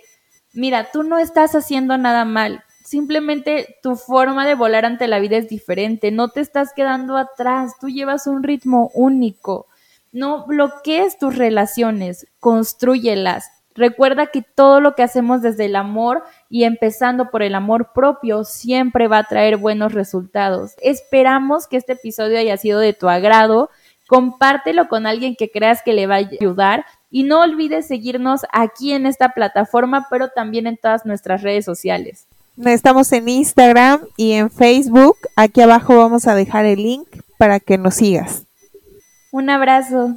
mira, 0.53 0.89
tú 0.91 1.03
no 1.03 1.17
estás 1.17 1.53
haciendo 1.55 1.97
nada 1.97 2.23
mal. 2.23 2.63
Simplemente 2.85 3.77
tu 3.81 3.95
forma 3.95 4.45
de 4.45 4.55
volar 4.55 4.85
ante 4.85 5.07
la 5.07 5.19
vida 5.19 5.37
es 5.37 5.49
diferente, 5.49 6.11
no 6.11 6.29
te 6.29 6.41
estás 6.41 6.71
quedando 6.73 7.17
atrás, 7.17 7.73
tú 7.81 7.89
llevas 7.89 8.27
un 8.27 8.43
ritmo 8.43 8.91
único. 8.93 9.67
No 10.11 10.45
bloquees 10.45 11.17
tus 11.17 11.35
relaciones, 11.35 12.27
construyelas, 12.39 13.49
Recuerda 13.75 14.27
que 14.27 14.41
todo 14.41 14.79
lo 14.79 14.95
que 14.95 15.03
hacemos 15.03 15.41
desde 15.41 15.65
el 15.65 15.75
amor 15.75 16.23
y 16.49 16.63
empezando 16.63 17.29
por 17.29 17.43
el 17.43 17.55
amor 17.55 17.91
propio 17.93 18.45
siempre 18.45 19.09
va 19.09 19.19
a 19.19 19.23
traer 19.25 19.57
buenos 19.57 19.93
resultados. 19.93 20.75
Esperamos 20.81 21.67
que 21.67 21.75
este 21.75 21.93
episodio 21.93 22.39
haya 22.39 22.55
sido 22.55 22.79
de 22.79 22.93
tu 22.93 23.09
agrado. 23.09 23.69
Compártelo 24.07 24.87
con 24.87 25.05
alguien 25.05 25.35
que 25.35 25.51
creas 25.51 25.81
que 25.83 25.91
le 25.91 26.07
va 26.07 26.15
a 26.15 26.19
ayudar 26.19 26.85
y 27.11 27.23
no 27.23 27.41
olvides 27.41 27.87
seguirnos 27.87 28.45
aquí 28.53 28.93
en 28.93 29.05
esta 29.05 29.29
plataforma, 29.29 30.07
pero 30.09 30.29
también 30.29 30.67
en 30.67 30.77
todas 30.77 31.05
nuestras 31.05 31.41
redes 31.41 31.65
sociales. 31.65 32.27
Estamos 32.63 33.11
en 33.11 33.27
Instagram 33.27 34.01
y 34.15 34.33
en 34.33 34.49
Facebook. 34.49 35.17
Aquí 35.35 35.59
abajo 35.59 35.97
vamos 35.97 36.27
a 36.27 36.35
dejar 36.35 36.65
el 36.65 36.81
link 36.81 37.07
para 37.37 37.59
que 37.59 37.77
nos 37.77 37.95
sigas. 37.95 38.45
Un 39.31 39.49
abrazo. 39.49 40.15